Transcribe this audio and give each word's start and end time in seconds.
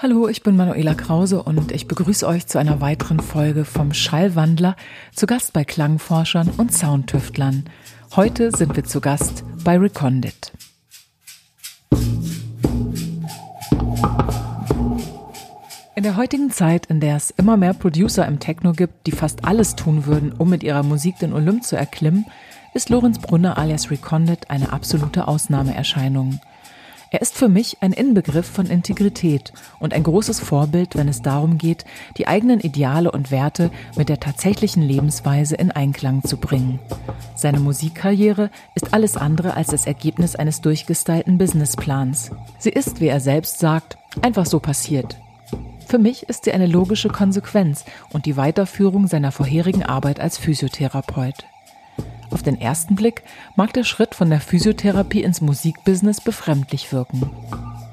Hallo, 0.00 0.28
ich 0.28 0.44
bin 0.44 0.56
Manuela 0.56 0.94
Krause 0.94 1.42
und 1.42 1.72
ich 1.72 1.88
begrüße 1.88 2.26
euch 2.26 2.46
zu 2.46 2.58
einer 2.58 2.80
weiteren 2.80 3.18
Folge 3.18 3.64
vom 3.64 3.92
Schallwandler, 3.92 4.76
zu 5.12 5.26
Gast 5.26 5.52
bei 5.52 5.64
Klangforschern 5.64 6.50
und 6.56 6.72
Soundtüftlern. 6.72 7.64
Heute 8.14 8.50
sind 8.56 8.76
wir 8.76 8.84
zu 8.84 9.00
Gast 9.00 9.44
bei 9.64 9.76
Recondit. 9.76 10.52
Der 16.08 16.16
heutigen 16.16 16.50
Zeit, 16.50 16.86
in 16.86 17.00
der 17.00 17.16
es 17.16 17.28
immer 17.32 17.58
mehr 17.58 17.74
Producer 17.74 18.26
im 18.26 18.38
Techno 18.38 18.72
gibt, 18.72 19.06
die 19.06 19.12
fast 19.12 19.44
alles 19.44 19.76
tun 19.76 20.06
würden, 20.06 20.32
um 20.32 20.48
mit 20.48 20.62
ihrer 20.62 20.82
Musik 20.82 21.18
den 21.18 21.34
Olymp 21.34 21.64
zu 21.64 21.76
erklimmen, 21.76 22.24
ist 22.72 22.88
Lorenz 22.88 23.18
Brunner 23.18 23.58
alias 23.58 23.90
Recondit 23.90 24.48
eine 24.48 24.72
absolute 24.72 25.28
Ausnahmeerscheinung. 25.28 26.40
Er 27.10 27.20
ist 27.20 27.36
für 27.36 27.50
mich 27.50 27.76
ein 27.82 27.92
Inbegriff 27.92 28.46
von 28.46 28.68
Integrität 28.68 29.52
und 29.80 29.92
ein 29.92 30.02
großes 30.02 30.40
Vorbild, 30.40 30.96
wenn 30.96 31.08
es 31.08 31.20
darum 31.20 31.58
geht, 31.58 31.84
die 32.16 32.26
eigenen 32.26 32.60
Ideale 32.60 33.10
und 33.12 33.30
Werte 33.30 33.70
mit 33.94 34.08
der 34.08 34.18
tatsächlichen 34.18 34.82
Lebensweise 34.82 35.56
in 35.56 35.70
Einklang 35.70 36.24
zu 36.24 36.38
bringen. 36.38 36.78
Seine 37.34 37.60
Musikkarriere 37.60 38.48
ist 38.74 38.94
alles 38.94 39.18
andere 39.18 39.58
als 39.58 39.68
das 39.68 39.86
Ergebnis 39.86 40.36
eines 40.36 40.62
durchgestylten 40.62 41.36
Businessplans. 41.36 42.30
Sie 42.58 42.70
ist, 42.70 43.02
wie 43.02 43.08
er 43.08 43.20
selbst 43.20 43.58
sagt, 43.58 43.98
einfach 44.22 44.46
so 44.46 44.58
passiert. 44.58 45.18
Für 45.88 45.98
mich 45.98 46.24
ist 46.24 46.44
sie 46.44 46.52
eine 46.52 46.66
logische 46.66 47.08
Konsequenz 47.08 47.86
und 48.12 48.26
die 48.26 48.36
Weiterführung 48.36 49.06
seiner 49.06 49.32
vorherigen 49.32 49.82
Arbeit 49.82 50.20
als 50.20 50.36
Physiotherapeut. 50.36 51.46
Auf 52.28 52.42
den 52.42 52.60
ersten 52.60 52.94
Blick 52.94 53.22
mag 53.56 53.72
der 53.72 53.84
Schritt 53.84 54.14
von 54.14 54.28
der 54.28 54.42
Physiotherapie 54.42 55.22
ins 55.22 55.40
Musikbusiness 55.40 56.20
befremdlich 56.20 56.92
wirken. 56.92 57.30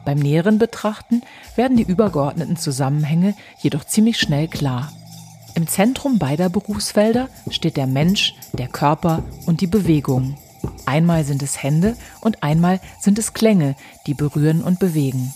Beim 0.04 0.20
näheren 0.20 0.58
Betrachten 0.58 1.22
werden 1.56 1.78
die 1.78 1.84
übergeordneten 1.84 2.58
Zusammenhänge 2.58 3.34
jedoch 3.60 3.86
ziemlich 3.86 4.20
schnell 4.20 4.50
klar. 4.50 4.92
Im 5.56 5.66
Zentrum 5.66 6.20
beider 6.20 6.50
Berufsfelder 6.50 7.30
steht 7.50 7.78
der 7.78 7.88
Mensch, 7.88 8.36
der 8.52 8.68
Körper 8.68 9.24
und 9.46 9.62
die 9.62 9.68
Bewegung. 9.68 10.36
Einmal 10.86 11.24
sind 11.24 11.42
es 11.42 11.64
Hände 11.64 11.96
und 12.20 12.44
einmal 12.44 12.82
sind 13.00 13.18
es 13.20 13.32
Klänge, 13.32 13.78
die 14.06 14.16
berühren 14.16 14.62
und 14.62 14.80
bewegen. 14.80 15.34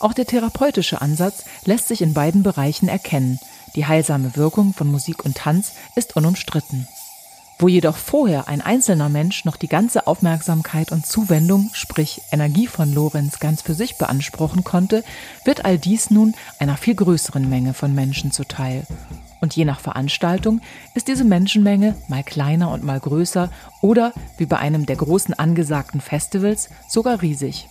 Auch 0.00 0.14
der 0.14 0.26
therapeutische 0.26 1.02
Ansatz 1.02 1.44
lässt 1.66 1.88
sich 1.88 2.00
in 2.02 2.14
beiden 2.14 2.42
Bereichen 2.42 2.88
erkennen. 2.88 3.38
Die 3.76 3.86
heilsame 3.86 4.34
Wirkung 4.34 4.72
von 4.72 4.90
Musik 4.90 5.24
und 5.24 5.36
Tanz 5.36 5.72
ist 5.94 6.16
unumstritten. 6.16 6.88
Wo 7.58 7.68
jedoch 7.68 7.98
vorher 7.98 8.48
ein 8.48 8.62
einzelner 8.62 9.10
Mensch 9.10 9.44
noch 9.44 9.56
die 9.56 9.68
ganze 9.68 10.06
Aufmerksamkeit 10.06 10.92
und 10.92 11.04
Zuwendung, 11.04 11.68
sprich 11.74 12.22
Energie 12.32 12.66
von 12.66 12.94
Lorenz 12.94 13.38
ganz 13.38 13.60
für 13.60 13.74
sich 13.74 13.98
beanspruchen 13.98 14.64
konnte, 14.64 15.04
wird 15.44 15.66
all 15.66 15.76
dies 15.76 16.08
nun 16.08 16.34
einer 16.58 16.78
viel 16.78 16.94
größeren 16.94 17.46
Menge 17.46 17.74
von 17.74 17.94
Menschen 17.94 18.32
zuteil. 18.32 18.86
Und 19.42 19.56
je 19.56 19.66
nach 19.66 19.80
Veranstaltung 19.80 20.62
ist 20.94 21.08
diese 21.08 21.24
Menschenmenge 21.24 21.94
mal 22.08 22.24
kleiner 22.24 22.70
und 22.70 22.82
mal 22.82 23.00
größer 23.00 23.50
oder, 23.82 24.14
wie 24.38 24.46
bei 24.46 24.58
einem 24.58 24.86
der 24.86 24.96
großen 24.96 25.38
angesagten 25.38 26.00
Festivals, 26.00 26.70
sogar 26.88 27.20
riesig. 27.20 27.68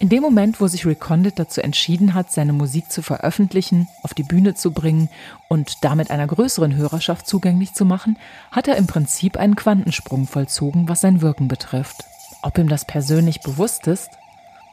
In 0.00 0.08
dem 0.08 0.22
Moment, 0.22 0.60
wo 0.60 0.66
sich 0.66 0.86
Recondit 0.86 1.38
dazu 1.38 1.62
entschieden 1.62 2.14
hat, 2.14 2.30
seine 2.30 2.52
Musik 2.52 2.90
zu 2.90 3.00
veröffentlichen, 3.00 3.88
auf 4.02 4.12
die 4.12 4.24
Bühne 4.24 4.54
zu 4.54 4.72
bringen 4.72 5.08
und 5.48 5.84
damit 5.84 6.10
einer 6.10 6.26
größeren 6.26 6.74
Hörerschaft 6.74 7.26
zugänglich 7.26 7.74
zu 7.74 7.84
machen, 7.84 8.18
hat 8.50 8.68
er 8.68 8.76
im 8.76 8.86
Prinzip 8.86 9.36
einen 9.36 9.56
Quantensprung 9.56 10.26
vollzogen, 10.26 10.88
was 10.88 11.00
sein 11.00 11.22
Wirken 11.22 11.48
betrifft. 11.48 12.04
Ob 12.42 12.58
ihm 12.58 12.68
das 12.68 12.84
persönlich 12.84 13.40
bewusst 13.40 13.86
ist, 13.86 14.10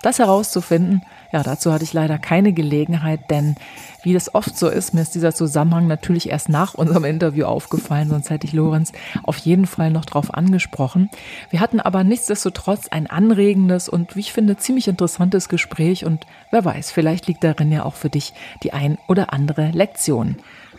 das 0.02 0.20
herauszufinden, 0.20 1.02
ja, 1.32 1.44
dazu 1.44 1.72
hatte 1.72 1.84
ich 1.84 1.94
leider 1.94 2.18
keine 2.18 2.52
Gelegenheit, 2.52 3.30
denn 3.30 3.56
wie 4.04 4.14
das 4.14 4.34
oft 4.36 4.58
so 4.58 4.68
ist, 4.68 4.94
mir 4.94 5.02
ist 5.02 5.16
dieser 5.16 5.34
Zusammenhang 5.34 5.88
natürlich 5.88 6.30
erst 6.30 6.50
nach 6.50 6.74
unserem 6.74 7.06
Interview 7.06 7.46
aufgefallen, 7.46 8.10
sonst 8.10 8.30
hätte 8.30 8.48
ich 8.48 8.54
Lorenz 8.54 8.92
auf 9.24 9.38
jeden 9.38 9.66
Fall 9.66 9.92
noch 9.92 10.06
drauf 10.06 10.34
angesprochen. 10.34 11.10
Wir 11.50 11.60
hatten 11.60 11.80
aber 11.80 12.04
nichtsdestotrotz 12.04 12.90
ein 12.90 13.08
anregendes 13.08 13.88
und, 13.88 14.16
wie 14.16 14.22
ich 14.22 14.34
finde, 14.34 14.58
ziemlich 14.58 14.88
interessantes 14.88 15.50
Gespräch 15.50 16.06
und 16.06 16.26
wer 16.52 16.66
weiß, 16.66 16.92
vielleicht 16.92 17.28
liegt 17.28 17.44
darin 17.44 17.72
ja 17.72 17.86
auch 17.86 17.96
für 17.96 18.10
dich 18.10 18.34
die 18.64 18.74
ein 18.74 18.98
oder 19.08 19.34
andere 19.34 19.72
Lektion. 19.72 20.38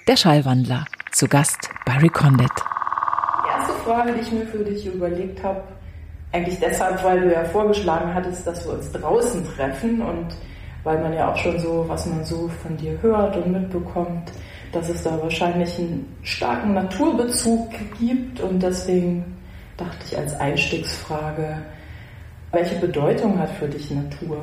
Der 0.09 0.17
Schallwandler, 0.17 0.85
zu 1.13 1.29
Gast 1.29 1.71
bei 1.87 1.97
Recondit. 1.99 2.51
Die 3.45 3.49
erste 3.49 3.73
Frage, 3.85 4.13
die 4.15 4.21
ich 4.21 4.33
mir 4.33 4.47
für 4.47 4.65
dich 4.65 4.87
überlegt 4.87 5.43
habe, 5.43 5.63
eigentlich 6.33 6.59
deshalb, 6.59 7.03
weil 7.05 7.21
du 7.21 7.33
ja 7.33 7.45
vorgeschlagen 7.45 8.13
hattest, 8.15 8.47
dass 8.47 8.67
wir 8.67 8.75
uns 8.75 8.91
draußen 8.93 9.47
treffen 9.55 10.01
und 10.01 10.29
weil 10.85 11.01
man 11.01 11.13
ja 11.13 11.31
auch 11.31 11.37
schon 11.37 11.59
so, 11.59 11.85
was 11.87 12.07
man 12.07 12.25
so 12.25 12.51
von 12.63 12.77
dir 12.77 13.01
hört 13.03 13.37
und 13.37 13.53
mitbekommt, 13.53 14.33
dass 14.73 14.89
es 14.89 15.03
da 15.03 15.21
wahrscheinlich 15.23 15.79
einen 15.79 16.07
starken 16.23 16.75
Naturbezug 16.75 17.71
gibt 18.01 18.41
und 18.41 18.63
deswegen 18.63 19.25
dachte 19.77 19.99
ich 20.07 20.19
als 20.19 20.35
Einstiegsfrage, 20.41 21.59
welche 22.51 22.77
Bedeutung 22.77 23.39
hat 23.39 23.51
für 23.51 23.69
dich 23.69 23.91
Natur? 23.91 24.39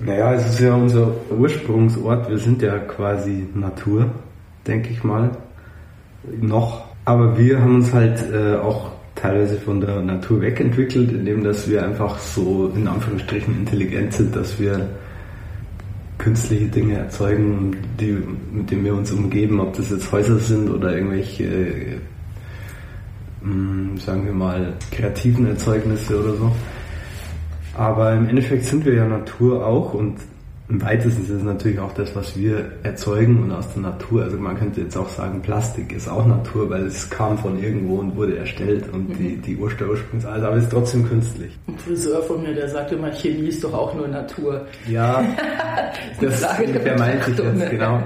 Naja, 0.00 0.34
es 0.34 0.48
ist 0.48 0.60
ja 0.60 0.74
unser 0.74 1.12
Ursprungsort, 1.30 2.28
wir 2.28 2.38
sind 2.38 2.62
ja 2.62 2.78
quasi 2.78 3.46
Natur, 3.54 4.10
denke 4.66 4.90
ich 4.90 5.04
mal, 5.04 5.30
noch. 6.40 6.84
Aber 7.04 7.36
wir 7.36 7.60
haben 7.60 7.76
uns 7.76 7.92
halt 7.92 8.24
äh, 8.32 8.56
auch 8.56 8.91
teilweise 9.22 9.56
von 9.56 9.80
der 9.80 10.02
Natur 10.02 10.40
wegentwickelt, 10.40 11.12
indem 11.12 11.44
dass 11.44 11.70
wir 11.70 11.84
einfach 11.86 12.18
so 12.18 12.72
in 12.74 12.88
Anführungsstrichen 12.88 13.56
intelligent 13.56 14.12
sind, 14.12 14.34
dass 14.34 14.58
wir 14.58 14.88
künstliche 16.18 16.66
Dinge 16.66 16.96
erzeugen, 16.96 17.76
die, 18.00 18.18
mit 18.52 18.68
denen 18.70 18.84
wir 18.84 18.94
uns 18.94 19.12
umgeben, 19.12 19.60
ob 19.60 19.76
das 19.76 19.90
jetzt 19.90 20.10
Häuser 20.10 20.38
sind 20.38 20.68
oder 20.68 20.96
irgendwelche, 20.96 21.44
äh, 21.44 21.98
sagen 23.98 24.24
wir 24.24 24.32
mal, 24.32 24.74
kreativen 24.90 25.46
Erzeugnisse 25.46 26.20
oder 26.20 26.34
so. 26.34 26.52
Aber 27.74 28.12
im 28.14 28.28
Endeffekt 28.28 28.64
sind 28.64 28.84
wir 28.84 28.94
ja 28.94 29.06
Natur 29.06 29.64
auch 29.64 29.94
und 29.94 30.16
im 30.68 30.80
weitesten 30.80 31.22
ist 31.22 31.30
es 31.30 31.42
natürlich 31.42 31.78
auch 31.80 31.92
das, 31.92 32.14
was 32.14 32.36
wir 32.36 32.72
erzeugen 32.82 33.42
und 33.42 33.50
aus 33.52 33.72
der 33.74 33.82
Natur. 33.82 34.22
Also 34.22 34.38
man 34.38 34.56
könnte 34.56 34.80
jetzt 34.80 34.96
auch 34.96 35.08
sagen, 35.08 35.42
Plastik 35.42 35.92
ist 35.92 36.08
auch 36.08 36.26
Natur, 36.26 36.70
weil 36.70 36.86
es 36.86 37.10
kam 37.10 37.36
von 37.36 37.62
irgendwo 37.62 37.96
und 37.96 38.16
wurde 38.16 38.38
erstellt 38.38 38.84
und 38.92 39.10
mhm. 39.10 39.14
die, 39.18 39.36
die 39.36 39.56
Urste 39.56 39.88
Ursprungsalter, 39.88 40.46
aber 40.46 40.56
es 40.56 40.64
ist 40.64 40.72
trotzdem 40.72 41.08
künstlich. 41.08 41.58
Ein 41.66 41.76
Friseur 41.78 42.22
von 42.22 42.42
mir, 42.42 42.54
der 42.54 42.68
sagte 42.68 42.94
immer, 42.94 43.12
Chemie 43.12 43.48
ist 43.48 43.62
doch 43.62 43.74
auch 43.74 43.94
nur 43.94 44.08
Natur. 44.08 44.66
Ja, 44.88 45.22
das 46.20 46.40
der 46.40 46.98
meinte 46.98 47.30
ich 47.32 47.38
jetzt, 47.38 47.70
genau. 47.70 48.02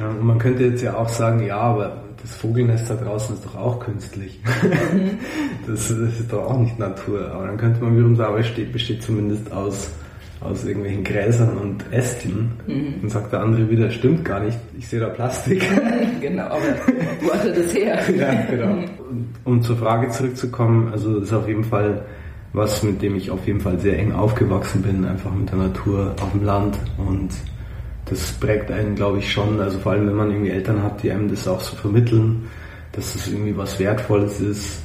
Und 0.00 0.22
man 0.22 0.38
könnte 0.38 0.64
jetzt 0.64 0.82
ja 0.82 0.96
auch 0.96 1.08
sagen, 1.08 1.44
ja, 1.44 1.56
aber 1.56 2.04
das 2.22 2.34
Vogelnest 2.34 2.90
da 2.90 2.94
draußen 2.94 3.34
ist 3.34 3.44
doch 3.44 3.56
auch 3.56 3.80
künstlich. 3.80 4.40
Mhm. 4.62 5.18
das, 5.66 5.88
das, 5.88 6.20
ist 6.20 6.32
doch 6.32 6.44
auch 6.44 6.58
nicht 6.58 6.78
Natur. 6.78 7.30
Aber 7.32 7.46
dann 7.46 7.56
könnte 7.56 7.82
man 7.82 7.96
wiederum 7.96 8.16
sagen, 8.16 8.36
es 8.38 8.46
steht, 8.46 8.72
besteht 8.72 9.02
zumindest 9.02 9.50
aus 9.52 9.90
aus 10.40 10.64
irgendwelchen 10.64 11.04
Gräsern 11.04 11.56
und 11.58 11.84
Ästen. 11.92 12.52
Mhm. 12.66 12.94
Und 13.02 13.10
sagt 13.10 13.32
der 13.32 13.40
andere 13.40 13.68
wieder, 13.68 13.90
stimmt 13.90 14.24
gar 14.24 14.40
nicht, 14.40 14.58
ich 14.78 14.88
sehe 14.88 15.00
da 15.00 15.08
Plastik. 15.08 15.62
genau, 16.20 16.44
aber 16.44 16.62
wo 17.20 17.32
hat 17.32 17.44
er 17.44 17.52
das 17.52 17.74
her? 17.74 18.00
ja, 18.16 18.42
genau. 18.50 18.84
Um 19.44 19.62
zur 19.62 19.76
Frage 19.76 20.08
zurückzukommen, 20.10 20.92
also 20.92 21.20
das 21.20 21.28
ist 21.28 21.34
auf 21.34 21.48
jeden 21.48 21.64
Fall 21.64 22.04
was, 22.52 22.82
mit 22.82 23.00
dem 23.00 23.14
ich 23.14 23.30
auf 23.30 23.46
jeden 23.46 23.60
Fall 23.60 23.78
sehr 23.78 23.98
eng 23.98 24.12
aufgewachsen 24.12 24.82
bin, 24.82 25.04
einfach 25.04 25.32
mit 25.32 25.50
der 25.50 25.58
Natur 25.58 26.14
auf 26.20 26.32
dem 26.32 26.44
Land 26.44 26.78
und 26.98 27.30
das 28.06 28.32
prägt 28.32 28.72
einen, 28.72 28.96
glaube 28.96 29.18
ich, 29.18 29.30
schon, 29.30 29.60
also 29.60 29.78
vor 29.78 29.92
allem 29.92 30.08
wenn 30.08 30.16
man 30.16 30.30
irgendwie 30.30 30.50
Eltern 30.50 30.82
hat, 30.82 31.02
die 31.02 31.12
einem 31.12 31.28
das 31.28 31.46
auch 31.46 31.60
so 31.60 31.76
vermitteln, 31.76 32.48
dass 32.92 33.12
das 33.12 33.28
irgendwie 33.28 33.56
was 33.56 33.78
Wertvolles 33.78 34.40
ist, 34.40 34.82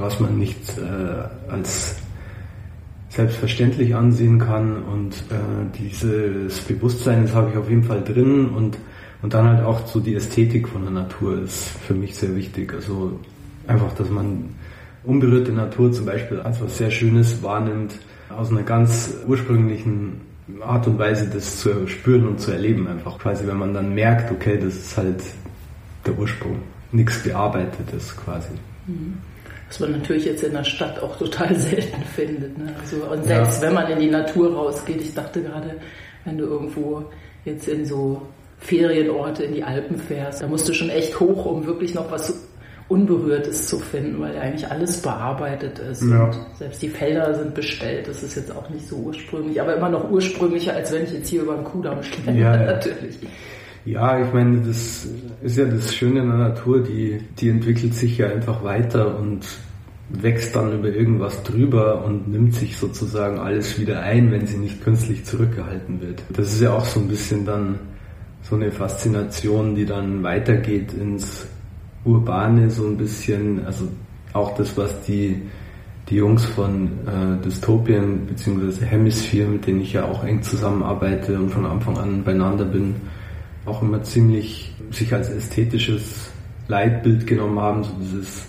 was 0.00 0.18
man 0.18 0.36
nicht 0.36 0.58
äh, 0.78 1.52
als 1.52 1.96
selbstverständlich 3.16 3.94
ansehen 3.94 4.38
kann 4.38 4.82
und 4.82 5.14
äh, 5.30 5.78
dieses 5.78 6.60
Bewusstsein, 6.60 7.22
das 7.22 7.34
habe 7.34 7.50
ich 7.50 7.56
auf 7.56 7.68
jeden 7.68 7.82
Fall 7.82 8.02
drin 8.04 8.50
und, 8.50 8.76
und 9.22 9.32
dann 9.32 9.48
halt 9.48 9.64
auch 9.64 9.86
so 9.86 10.00
die 10.00 10.14
Ästhetik 10.14 10.68
von 10.68 10.82
der 10.82 10.90
Natur 10.90 11.42
ist 11.42 11.70
für 11.86 11.94
mich 11.94 12.14
sehr 12.14 12.36
wichtig. 12.36 12.74
Also 12.74 13.18
einfach, 13.66 13.94
dass 13.94 14.10
man 14.10 14.50
unberührte 15.02 15.50
Natur 15.50 15.92
zum 15.92 16.04
Beispiel 16.04 16.40
als 16.40 16.60
was 16.60 16.76
sehr 16.76 16.90
Schönes 16.90 17.42
wahrnimmt, 17.42 17.98
aus 18.28 18.50
einer 18.50 18.64
ganz 18.64 19.16
ursprünglichen 19.26 20.20
Art 20.60 20.86
und 20.86 20.98
Weise 20.98 21.30
das 21.32 21.60
zu 21.60 21.88
spüren 21.88 22.28
und 22.28 22.40
zu 22.40 22.52
erleben 22.52 22.86
einfach. 22.86 23.18
Quasi, 23.18 23.46
wenn 23.46 23.56
man 23.56 23.72
dann 23.72 23.94
merkt, 23.94 24.30
okay, 24.30 24.58
das 24.58 24.74
ist 24.74 24.96
halt 24.96 25.22
der 26.04 26.18
Ursprung, 26.18 26.58
nichts 26.92 27.22
bearbeitetes 27.22 28.14
quasi. 28.14 28.50
Mhm. 28.86 29.14
Was 29.68 29.80
man 29.80 29.92
natürlich 29.92 30.24
jetzt 30.24 30.44
in 30.44 30.52
der 30.52 30.64
Stadt 30.64 31.02
auch 31.02 31.16
total 31.16 31.54
selten 31.58 32.02
findet. 32.14 32.56
Ne? 32.58 32.72
Also, 32.80 33.04
und 33.04 33.24
selbst 33.24 33.60
ja. 33.60 33.68
wenn 33.68 33.74
man 33.74 33.90
in 33.90 34.00
die 34.00 34.10
Natur 34.10 34.54
rausgeht, 34.54 35.00
ich 35.00 35.14
dachte 35.14 35.42
gerade, 35.42 35.74
wenn 36.24 36.38
du 36.38 36.44
irgendwo 36.44 37.04
jetzt 37.44 37.68
in 37.68 37.84
so 37.84 38.22
Ferienorte 38.58 39.44
in 39.44 39.54
die 39.54 39.64
Alpen 39.64 39.98
fährst, 39.98 40.42
da 40.42 40.46
musst 40.46 40.68
du 40.68 40.72
schon 40.72 40.90
echt 40.90 41.18
hoch, 41.20 41.44
um 41.46 41.66
wirklich 41.66 41.94
noch 41.94 42.10
was 42.10 42.32
Unberührtes 42.88 43.66
zu 43.66 43.80
finden, 43.80 44.20
weil 44.20 44.38
eigentlich 44.38 44.70
alles 44.70 45.02
bearbeitet 45.02 45.80
ist. 45.80 46.02
Ja. 46.02 46.24
Und 46.24 46.36
selbst 46.56 46.80
die 46.82 46.88
Felder 46.88 47.34
sind 47.34 47.54
bestellt. 47.54 48.06
Das 48.06 48.22
ist 48.22 48.36
jetzt 48.36 48.54
auch 48.54 48.68
nicht 48.70 48.86
so 48.86 48.96
ursprünglich, 48.96 49.60
aber 49.60 49.76
immer 49.76 49.88
noch 49.88 50.08
ursprünglicher, 50.08 50.74
als 50.74 50.92
wenn 50.92 51.02
ich 51.02 51.12
jetzt 51.12 51.28
hier 51.28 51.42
über 51.42 51.56
den 51.56 51.64
Kudamm 51.64 52.02
schlende, 52.02 52.40
ja, 52.40 52.56
natürlich. 52.64 53.18
Ja, 53.86 54.20
ich 54.20 54.32
meine, 54.34 54.62
das 54.62 55.06
ist 55.42 55.56
ja 55.56 55.64
das 55.64 55.94
Schöne 55.94 56.20
in 56.20 56.28
der 56.28 56.38
Natur, 56.38 56.82
die, 56.82 57.20
die 57.38 57.48
entwickelt 57.48 57.94
sich 57.94 58.18
ja 58.18 58.26
einfach 58.26 58.64
weiter 58.64 59.16
und 59.16 59.46
wächst 60.08 60.56
dann 60.56 60.72
über 60.72 60.88
irgendwas 60.88 61.44
drüber 61.44 62.04
und 62.04 62.26
nimmt 62.28 62.54
sich 62.56 62.76
sozusagen 62.76 63.38
alles 63.38 63.78
wieder 63.78 64.00
ein, 64.00 64.32
wenn 64.32 64.44
sie 64.44 64.58
nicht 64.58 64.82
künstlich 64.82 65.24
zurückgehalten 65.24 66.00
wird. 66.00 66.20
Das 66.32 66.52
ist 66.52 66.60
ja 66.60 66.72
auch 66.72 66.84
so 66.84 66.98
ein 66.98 67.06
bisschen 67.06 67.46
dann 67.46 67.78
so 68.42 68.56
eine 68.56 68.72
Faszination, 68.72 69.76
die 69.76 69.86
dann 69.86 70.24
weitergeht 70.24 70.92
ins 70.92 71.46
Urbane 72.04 72.70
so 72.70 72.88
ein 72.88 72.96
bisschen, 72.96 73.66
also 73.66 73.88
auch 74.32 74.56
das, 74.56 74.76
was 74.76 75.00
die, 75.02 75.42
die 76.08 76.16
Jungs 76.16 76.44
von 76.44 76.86
äh, 77.06 77.44
Dystopien 77.44 78.26
bzw. 78.26 78.84
Hemisphere, 78.84 79.48
mit 79.48 79.66
denen 79.68 79.80
ich 79.80 79.92
ja 79.92 80.04
auch 80.06 80.24
eng 80.24 80.42
zusammenarbeite 80.42 81.38
und 81.38 81.50
von 81.50 81.66
Anfang 81.66 81.98
an 81.98 82.24
beieinander 82.24 82.64
bin, 82.64 82.96
auch 83.66 83.82
immer 83.82 84.02
ziemlich 84.02 84.72
sich 84.90 85.12
als 85.12 85.28
ästhetisches 85.28 86.30
Leitbild 86.68 87.26
genommen 87.26 87.60
haben, 87.60 87.84
so 87.84 87.92
dieses 88.00 88.46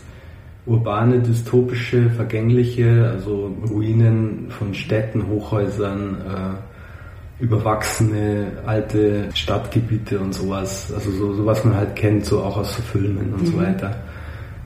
urbane, 0.65 1.19
dystopische, 1.19 2.09
vergängliche, 2.09 3.09
also 3.11 3.55
Ruinen 3.69 4.47
von 4.49 4.73
Städten, 4.73 5.27
Hochhäusern, 5.27 6.17
äh, 6.21 7.43
überwachsene 7.43 8.51
alte 8.65 9.29
Stadtgebiete 9.33 10.19
und 10.19 10.33
sowas, 10.33 10.91
also 10.93 11.11
so, 11.11 11.33
so 11.33 11.45
was 11.45 11.63
man 11.63 11.75
halt 11.75 11.95
kennt, 11.95 12.25
so 12.25 12.41
auch 12.41 12.57
aus 12.57 12.75
so 12.75 12.81
Filmen 12.81 13.33
und 13.33 13.43
mhm. 13.43 13.47
so 13.47 13.57
weiter, 13.57 13.95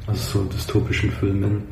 aus 0.08 0.32
so 0.32 0.44
dystopischen 0.46 1.12
Filmen. 1.12 1.64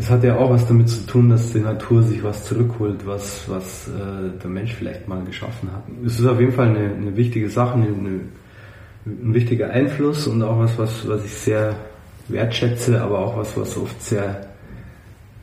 Es 0.00 0.08
hat 0.08 0.24
ja 0.24 0.34
auch 0.38 0.48
was 0.48 0.66
damit 0.66 0.88
zu 0.88 1.06
tun, 1.06 1.28
dass 1.28 1.52
die 1.52 1.58
Natur 1.58 2.02
sich 2.02 2.24
was 2.24 2.46
zurückholt, 2.46 3.06
was, 3.06 3.44
was 3.48 3.86
äh, 3.88 4.30
der 4.42 4.48
Mensch 4.48 4.72
vielleicht 4.72 5.06
mal 5.06 5.22
geschaffen 5.24 5.70
hat. 5.70 5.82
Es 6.06 6.18
ist 6.18 6.24
auf 6.24 6.40
jeden 6.40 6.52
Fall 6.52 6.68
eine, 6.68 6.94
eine 6.94 7.14
wichtige 7.18 7.50
Sache, 7.50 7.74
eine, 7.74 7.88
eine, 7.88 8.20
ein 9.04 9.34
wichtiger 9.34 9.68
Einfluss 9.68 10.26
und 10.26 10.42
auch 10.42 10.58
was, 10.58 10.78
was, 10.78 11.06
was 11.06 11.22
ich 11.22 11.34
sehr 11.34 11.76
wertschätze, 12.28 12.98
aber 12.98 13.18
auch 13.18 13.36
was, 13.36 13.54
was 13.58 13.76
oft 13.76 14.02
sehr 14.02 14.46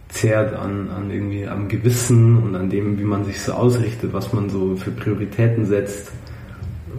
zehrt 0.09 0.56
an, 0.56 0.89
an 0.89 1.12
irgendwie 1.12 1.48
am 1.48 1.68
Gewissen 1.68 2.42
und 2.42 2.56
an 2.56 2.71
dem, 2.71 2.98
wie 2.98 3.03
man 3.03 3.25
sich 3.25 3.39
so 3.39 3.51
ausrichtet, 3.51 4.12
was 4.12 4.33
man 4.33 4.50
so 4.50 4.75
für 4.75 4.89
Prioritäten 4.89 5.68
setzt. 5.68 6.12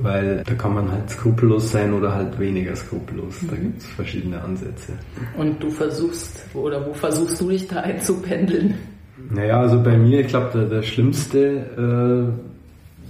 Weil 0.03 0.43
da 0.47 0.55
kann 0.55 0.75
man 0.75 0.91
halt 0.91 1.11
skrupellos 1.11 1.73
sein 1.73 1.93
oder 1.93 2.15
halt 2.15 2.39
weniger 2.39 2.75
skrupellos. 2.77 3.37
Da 3.49 3.57
mhm. 3.57 3.63
gibt 3.63 3.79
es 3.83 3.87
verschiedene 3.87 4.41
Ansätze. 4.41 4.93
Und 5.37 5.63
du 5.63 5.71
versuchst, 5.71 6.45
oder 6.55 6.85
wo 6.87 6.93
versuchst 6.93 7.41
du 7.41 7.49
dich 7.49 7.67
da 7.67 7.77
einzupendeln? 7.81 8.75
Naja, 9.31 9.61
also 9.61 9.83
bei 9.83 9.97
mir, 9.97 10.21
ich 10.21 10.29
glaube, 10.29 10.51
der, 10.55 10.65
der 10.67 10.83
schlimmste, 10.83 12.33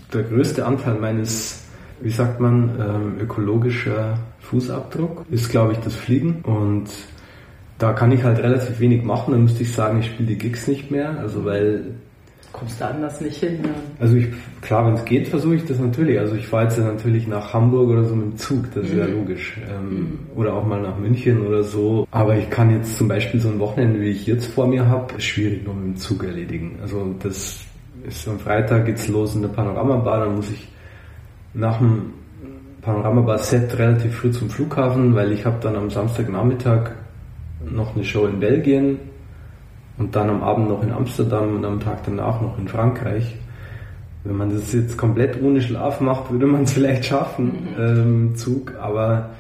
äh, 0.08 0.12
der 0.12 0.22
größte 0.22 0.64
Anteil 0.64 0.94
meines, 0.94 1.62
wie 2.00 2.10
sagt 2.10 2.40
man, 2.40 2.70
ähm, 2.80 3.20
ökologischer 3.20 4.18
Fußabdruck 4.40 5.26
ist, 5.30 5.50
glaube 5.50 5.72
ich, 5.72 5.78
das 5.78 5.94
Fliegen. 5.94 6.40
Und 6.42 6.88
da 7.78 7.92
kann 7.92 8.10
ich 8.10 8.24
halt 8.24 8.38
relativ 8.38 8.80
wenig 8.80 9.04
machen. 9.04 9.32
Dann 9.32 9.42
müsste 9.44 9.62
ich 9.62 9.72
sagen, 9.72 10.00
ich 10.00 10.06
spiele 10.06 10.28
die 10.28 10.38
Gigs 10.38 10.66
nicht 10.66 10.90
mehr. 10.90 11.18
Also 11.18 11.44
weil 11.44 11.84
kommst 12.58 12.80
du 12.80 12.86
anders 12.86 13.20
nicht 13.20 13.36
hin. 13.36 13.60
Ja. 13.62 13.70
Also 14.00 14.16
ich, 14.16 14.28
klar, 14.60 14.86
wenn 14.86 14.94
es 14.94 15.04
geht, 15.04 15.28
versuche 15.28 15.56
ich 15.56 15.64
das 15.64 15.78
natürlich. 15.78 16.18
Also 16.18 16.34
ich 16.34 16.46
fahre 16.46 16.64
jetzt 16.64 16.78
natürlich 16.78 17.26
nach 17.26 17.52
Hamburg 17.52 17.90
oder 17.90 18.04
so 18.04 18.14
mit 18.14 18.32
dem 18.32 18.36
Zug, 18.36 18.64
das 18.74 18.84
ist 18.86 18.92
mhm. 18.92 18.98
ja 18.98 19.06
logisch. 19.06 19.60
Ähm, 19.68 19.90
mhm. 19.90 20.18
Oder 20.34 20.54
auch 20.54 20.66
mal 20.66 20.80
nach 20.80 20.98
München 20.98 21.46
oder 21.46 21.62
so. 21.62 22.06
Aber 22.10 22.36
ich 22.36 22.50
kann 22.50 22.70
jetzt 22.70 22.96
zum 22.96 23.08
Beispiel 23.08 23.40
so 23.40 23.48
ein 23.48 23.58
Wochenende, 23.58 24.00
wie 24.00 24.10
ich 24.10 24.26
jetzt 24.26 24.46
vor 24.46 24.66
mir 24.66 24.86
habe, 24.86 25.20
schwierig 25.20 25.64
nur 25.64 25.74
mit 25.74 25.84
dem 25.84 25.96
Zug 25.96 26.24
erledigen. 26.24 26.78
Also 26.82 27.14
das 27.20 27.64
ist 28.06 28.28
am 28.28 28.38
Freitag 28.38 28.86
geht's 28.86 29.08
los 29.08 29.34
in 29.34 29.42
der 29.42 29.48
Panoramabar, 29.48 30.20
dann 30.20 30.36
muss 30.36 30.50
ich 30.50 30.68
nach 31.54 31.78
dem 31.78 32.12
Panorama-Bar-Set 32.82 33.78
relativ 33.78 34.14
früh 34.14 34.30
zum 34.30 34.50
Flughafen, 34.50 35.14
weil 35.14 35.32
ich 35.32 35.44
habe 35.44 35.58
dann 35.60 35.76
am 35.76 35.90
Samstagnachmittag 35.90 36.92
noch 37.68 37.94
eine 37.94 38.04
Show 38.04 38.26
in 38.26 38.40
Belgien 38.40 38.98
und 39.98 40.14
dann 40.14 40.30
am 40.30 40.42
Abend 40.42 40.68
noch 40.68 40.82
in 40.82 40.92
Amsterdam 40.92 41.56
und 41.56 41.64
am 41.64 41.80
Tag 41.80 42.04
danach 42.04 42.40
noch 42.40 42.58
in 42.58 42.68
Frankreich. 42.68 43.36
Wenn 44.24 44.36
man 44.36 44.50
das 44.50 44.72
jetzt 44.72 44.96
komplett 44.96 45.42
ohne 45.42 45.60
Schlaf 45.60 46.00
macht, 46.00 46.30
würde 46.30 46.46
man 46.46 46.64
es 46.64 46.72
vielleicht 46.74 47.04
schaffen, 47.04 47.68
mhm. 47.76 47.82
ähm, 47.82 48.36
Zug, 48.36 48.74
aber 48.80 49.30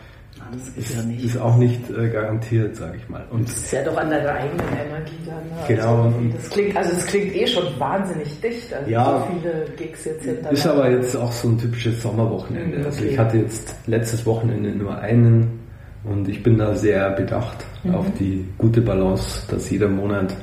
das 0.50 0.68
ist, 0.76 0.96
ja 0.96 1.02
nicht. 1.02 1.24
ist 1.24 1.38
auch 1.38 1.56
nicht 1.56 1.90
äh, 1.90 2.08
garantiert, 2.08 2.74
sage 2.74 2.96
ich 2.96 3.08
mal. 3.08 3.22
Und 3.30 3.46
das 3.48 3.56
ist 3.56 3.72
ja 3.72 3.84
doch 3.84 3.96
an 3.98 4.08
deiner 4.08 4.32
eigenen 4.32 4.66
Energie 4.68 5.18
dann. 5.26 5.36
Ne? 5.36 5.64
Genau. 5.68 6.04
Also, 6.04 6.14
das 6.34 6.50
klingt, 6.50 6.76
also 6.76 6.90
es 6.92 7.06
klingt 7.06 7.36
eh 7.36 7.46
schon 7.46 7.64
wahnsinnig 7.78 8.40
dicht, 8.40 8.72
also 8.72 8.90
ja, 8.90 9.04
so 9.04 9.34
viele 9.34 9.66
Gigs 9.76 10.04
jetzt 10.06 10.24
hinterher. 10.24 10.52
Ist 10.52 10.66
aber 10.66 10.90
jetzt 10.90 11.16
auch 11.16 11.32
so 11.32 11.48
ein 11.48 11.58
typisches 11.58 12.02
Sommerwochenende. 12.02 12.78
Mhm, 12.78 12.84
also 12.86 12.98
okay. 12.98 12.98
Also 12.98 13.12
ich 13.12 13.18
hatte 13.18 13.38
jetzt 13.38 13.74
letztes 13.86 14.24
Wochenende 14.24 14.70
nur 14.70 14.96
einen 14.98 15.67
und 16.04 16.28
ich 16.28 16.42
bin 16.42 16.58
da 16.58 16.74
sehr 16.74 17.10
bedacht 17.10 17.64
mhm. 17.84 17.94
auf 17.94 18.06
die 18.18 18.46
gute 18.56 18.80
Balance, 18.80 19.42
dass 19.50 19.70
jeder 19.70 19.88
Monat 19.88 20.34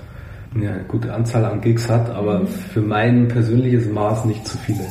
eine 0.54 0.86
gute 0.88 1.14
Anzahl 1.14 1.46
an 1.46 1.62
Gigs 1.62 1.90
hat, 1.90 2.10
aber 2.10 2.40
mhm. 2.40 2.48
für 2.48 2.82
mein 2.82 3.28
persönliches 3.28 3.88
Maß 3.88 4.26
nicht 4.26 4.48
zu 4.48 4.58
viele. 4.58 4.86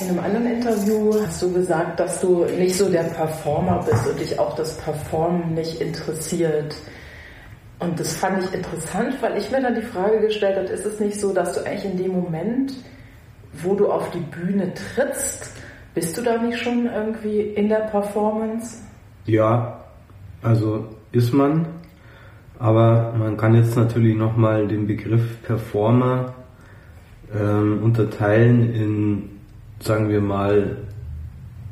In 0.00 0.10
einem 0.10 0.18
anderen 0.18 0.46
Interview 0.46 1.14
hast 1.24 1.40
du 1.40 1.52
gesagt, 1.52 1.98
dass 2.00 2.20
du 2.20 2.44
nicht 2.58 2.76
so 2.76 2.90
der 2.90 3.04
Performer 3.04 3.84
bist 3.88 4.06
und 4.06 4.20
dich 4.20 4.38
auch 4.38 4.54
das 4.56 4.76
Performen 4.76 5.54
nicht 5.54 5.80
interessiert. 5.80 6.74
Und 7.78 7.98
das 7.98 8.14
fand 8.16 8.42
ich 8.42 8.54
interessant, 8.54 9.16
weil 9.20 9.36
ich 9.36 9.50
mir 9.50 9.60
dann 9.60 9.74
die 9.74 9.82
Frage 9.82 10.20
gestellt 10.20 10.56
habe, 10.56 10.68
ist 10.68 10.86
es 10.86 11.00
nicht 11.00 11.20
so, 11.20 11.32
dass 11.32 11.54
du 11.54 11.66
eigentlich 11.66 11.84
in 11.84 11.96
dem 11.96 12.12
Moment, 12.12 12.72
wo 13.62 13.74
du 13.74 13.90
auf 13.90 14.10
die 14.10 14.20
Bühne 14.20 14.72
trittst, 14.74 15.52
bist 15.94 16.16
du 16.16 16.22
da 16.22 16.38
nicht 16.38 16.58
schon 16.58 16.86
irgendwie 16.86 17.40
in 17.40 17.68
der 17.68 17.86
Performance? 17.90 18.82
Ja, 19.26 19.84
also 20.42 20.86
ist 21.12 21.32
man. 21.32 21.66
Aber 22.58 23.12
man 23.18 23.36
kann 23.36 23.54
jetzt 23.54 23.76
natürlich 23.76 24.16
nochmal 24.16 24.66
den 24.68 24.86
Begriff 24.86 25.42
Performer 25.42 26.34
ähm, 27.34 27.82
unterteilen 27.82 28.74
in 28.74 29.34
sagen 29.84 30.08
wir 30.08 30.20
mal, 30.20 30.76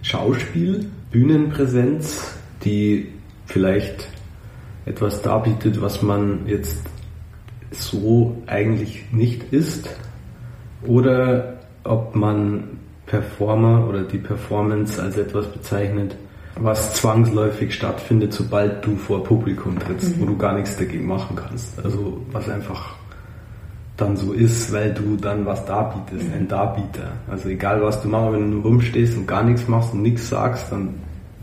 Schauspiel, 0.02 0.90
Bühnenpräsenz, 1.10 2.34
die 2.64 3.08
vielleicht 3.46 4.08
etwas 4.86 5.22
darbietet, 5.22 5.80
was 5.80 6.02
man 6.02 6.46
jetzt 6.46 6.82
so 7.70 8.42
eigentlich 8.46 9.04
nicht 9.12 9.52
ist, 9.52 9.88
oder 10.86 11.54
ob 11.84 12.14
man 12.14 12.64
Performer 13.06 13.86
oder 13.88 14.02
die 14.02 14.18
Performance 14.18 15.00
als 15.02 15.16
etwas 15.16 15.46
bezeichnet, 15.46 16.16
was 16.56 16.94
zwangsläufig 16.94 17.74
stattfindet, 17.74 18.32
sobald 18.32 18.84
du 18.84 18.96
vor 18.96 19.24
Publikum 19.24 19.78
trittst, 19.78 20.16
mhm. 20.16 20.22
wo 20.22 20.26
du 20.26 20.36
gar 20.36 20.54
nichts 20.54 20.76
dagegen 20.76 21.06
machen 21.06 21.36
kannst. 21.36 21.82
Also 21.84 22.20
was 22.30 22.48
einfach 22.48 22.94
dann 23.96 24.16
so 24.16 24.32
ist, 24.32 24.72
weil 24.72 24.92
du 24.92 25.16
dann 25.16 25.46
was 25.46 25.64
darbietest, 25.64 26.32
ein 26.34 26.48
Darbieter. 26.48 27.12
Also 27.30 27.48
egal 27.48 27.82
was 27.82 28.02
du 28.02 28.08
machst, 28.08 28.32
wenn 28.32 28.50
du 28.50 28.56
nur 28.56 28.62
rumstehst 28.62 29.16
und 29.16 29.26
gar 29.26 29.42
nichts 29.42 29.68
machst 29.68 29.92
und 29.92 30.02
nichts 30.02 30.28
sagst, 30.28 30.72
dann 30.72 30.94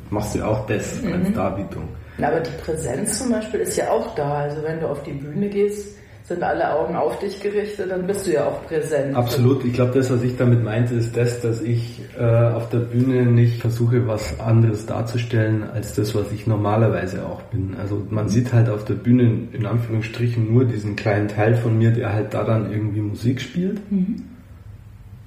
machst 0.10 0.36
du 0.36 0.46
auch 0.46 0.66
das 0.68 1.02
mhm. 1.02 1.14
als 1.14 1.34
Darbietung. 1.34 1.84
Aber 2.24 2.40
die 2.40 2.52
Präsenz 2.64 3.20
zum 3.20 3.32
Beispiel 3.32 3.62
ist 3.62 3.78
ja 3.78 3.90
auch 3.90 4.16
da. 4.16 4.40
Also 4.40 4.64
wenn 4.64 4.80
du 4.80 4.88
auf 4.88 5.04
die 5.04 5.14
Bühne 5.14 5.50
gehst, 5.50 6.00
sind 6.30 6.44
alle 6.44 6.74
Augen 6.74 6.96
auf 6.96 7.18
dich 7.20 7.42
gerichtet, 7.42 7.90
dann 7.90 8.06
bist 8.06 8.28
du 8.28 8.34
ja 8.34 8.46
auch 8.46 8.64
präsent. 8.68 9.16
Absolut. 9.16 9.66
Ich 9.66 9.74
glaube, 9.74 9.94
das, 9.94 10.12
was 10.12 10.22
ich 10.22 10.38
damit 10.38 10.64
meinte, 10.64 10.94
ist 10.94 11.18
das, 11.18 11.42
dass 11.42 11.60
ich 11.62 12.02
äh, 12.18 12.24
auf 12.24 12.70
der 12.70 12.80
Bühne 12.80 13.26
nicht 13.26 13.60
versuche, 13.60 14.08
was 14.08 14.40
anderes 14.40 14.86
darzustellen, 14.86 15.64
als 15.74 15.96
das, 15.96 16.14
was 16.14 16.32
ich 16.32 16.46
normalerweise 16.46 17.26
auch 17.26 17.42
bin. 17.44 17.76
Also 17.80 18.06
man 18.12 18.30
sieht 18.30 18.54
halt 18.54 18.70
auf 18.70 18.86
der 18.86 18.94
Bühne 18.94 19.48
in 19.52 19.66
Anführungsstrichen 19.66 20.54
nur 20.54 20.66
diesen 20.66 20.96
kleinen 20.96 21.28
Teil 21.28 21.56
von 21.56 21.78
mir, 21.78 21.92
der 21.92 22.14
halt 22.14 22.34
da 22.34 22.44
dann 22.44 22.72
irgendwie 22.72 23.02
Musik 23.02 23.42
spielt. 23.42 23.80
Mhm. 23.92 24.24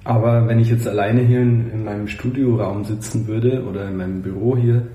Aber 0.05 0.47
wenn 0.47 0.59
ich 0.59 0.69
jetzt 0.69 0.87
alleine 0.87 1.21
hier 1.21 1.41
in, 1.41 1.69
in 1.71 1.83
meinem 1.83 2.07
Studioraum 2.07 2.85
sitzen 2.85 3.27
würde 3.27 3.63
oder 3.63 3.87
in 3.89 3.97
meinem 3.97 4.21
Büro 4.21 4.57
hier, 4.57 4.87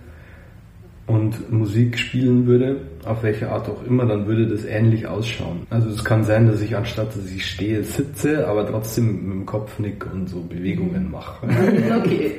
und 1.09 1.51
Musik 1.51 1.99
spielen 1.99 2.47
würde, 2.47 2.77
auf 3.05 3.23
welche 3.23 3.51
Art 3.51 3.69
auch 3.69 3.83
immer, 3.87 4.05
dann 4.05 4.27
würde 4.27 4.47
das 4.47 4.65
ähnlich 4.65 5.07
ausschauen. 5.07 5.67
Also 5.71 5.89
es 5.89 6.05
kann 6.05 6.23
sein, 6.23 6.47
dass 6.47 6.61
ich 6.61 6.77
anstatt 6.77 7.09
dass 7.09 7.31
ich 7.31 7.47
stehe, 7.47 7.83
sitze, 7.83 8.47
aber 8.47 8.67
trotzdem 8.67 9.07
mit 9.07 9.33
dem 9.33 9.47
Kopf 9.47 9.79
nick 9.79 10.05
und 10.13 10.29
so 10.29 10.41
Bewegungen 10.41 11.11
mache. 11.11 11.47
okay. 11.99 12.39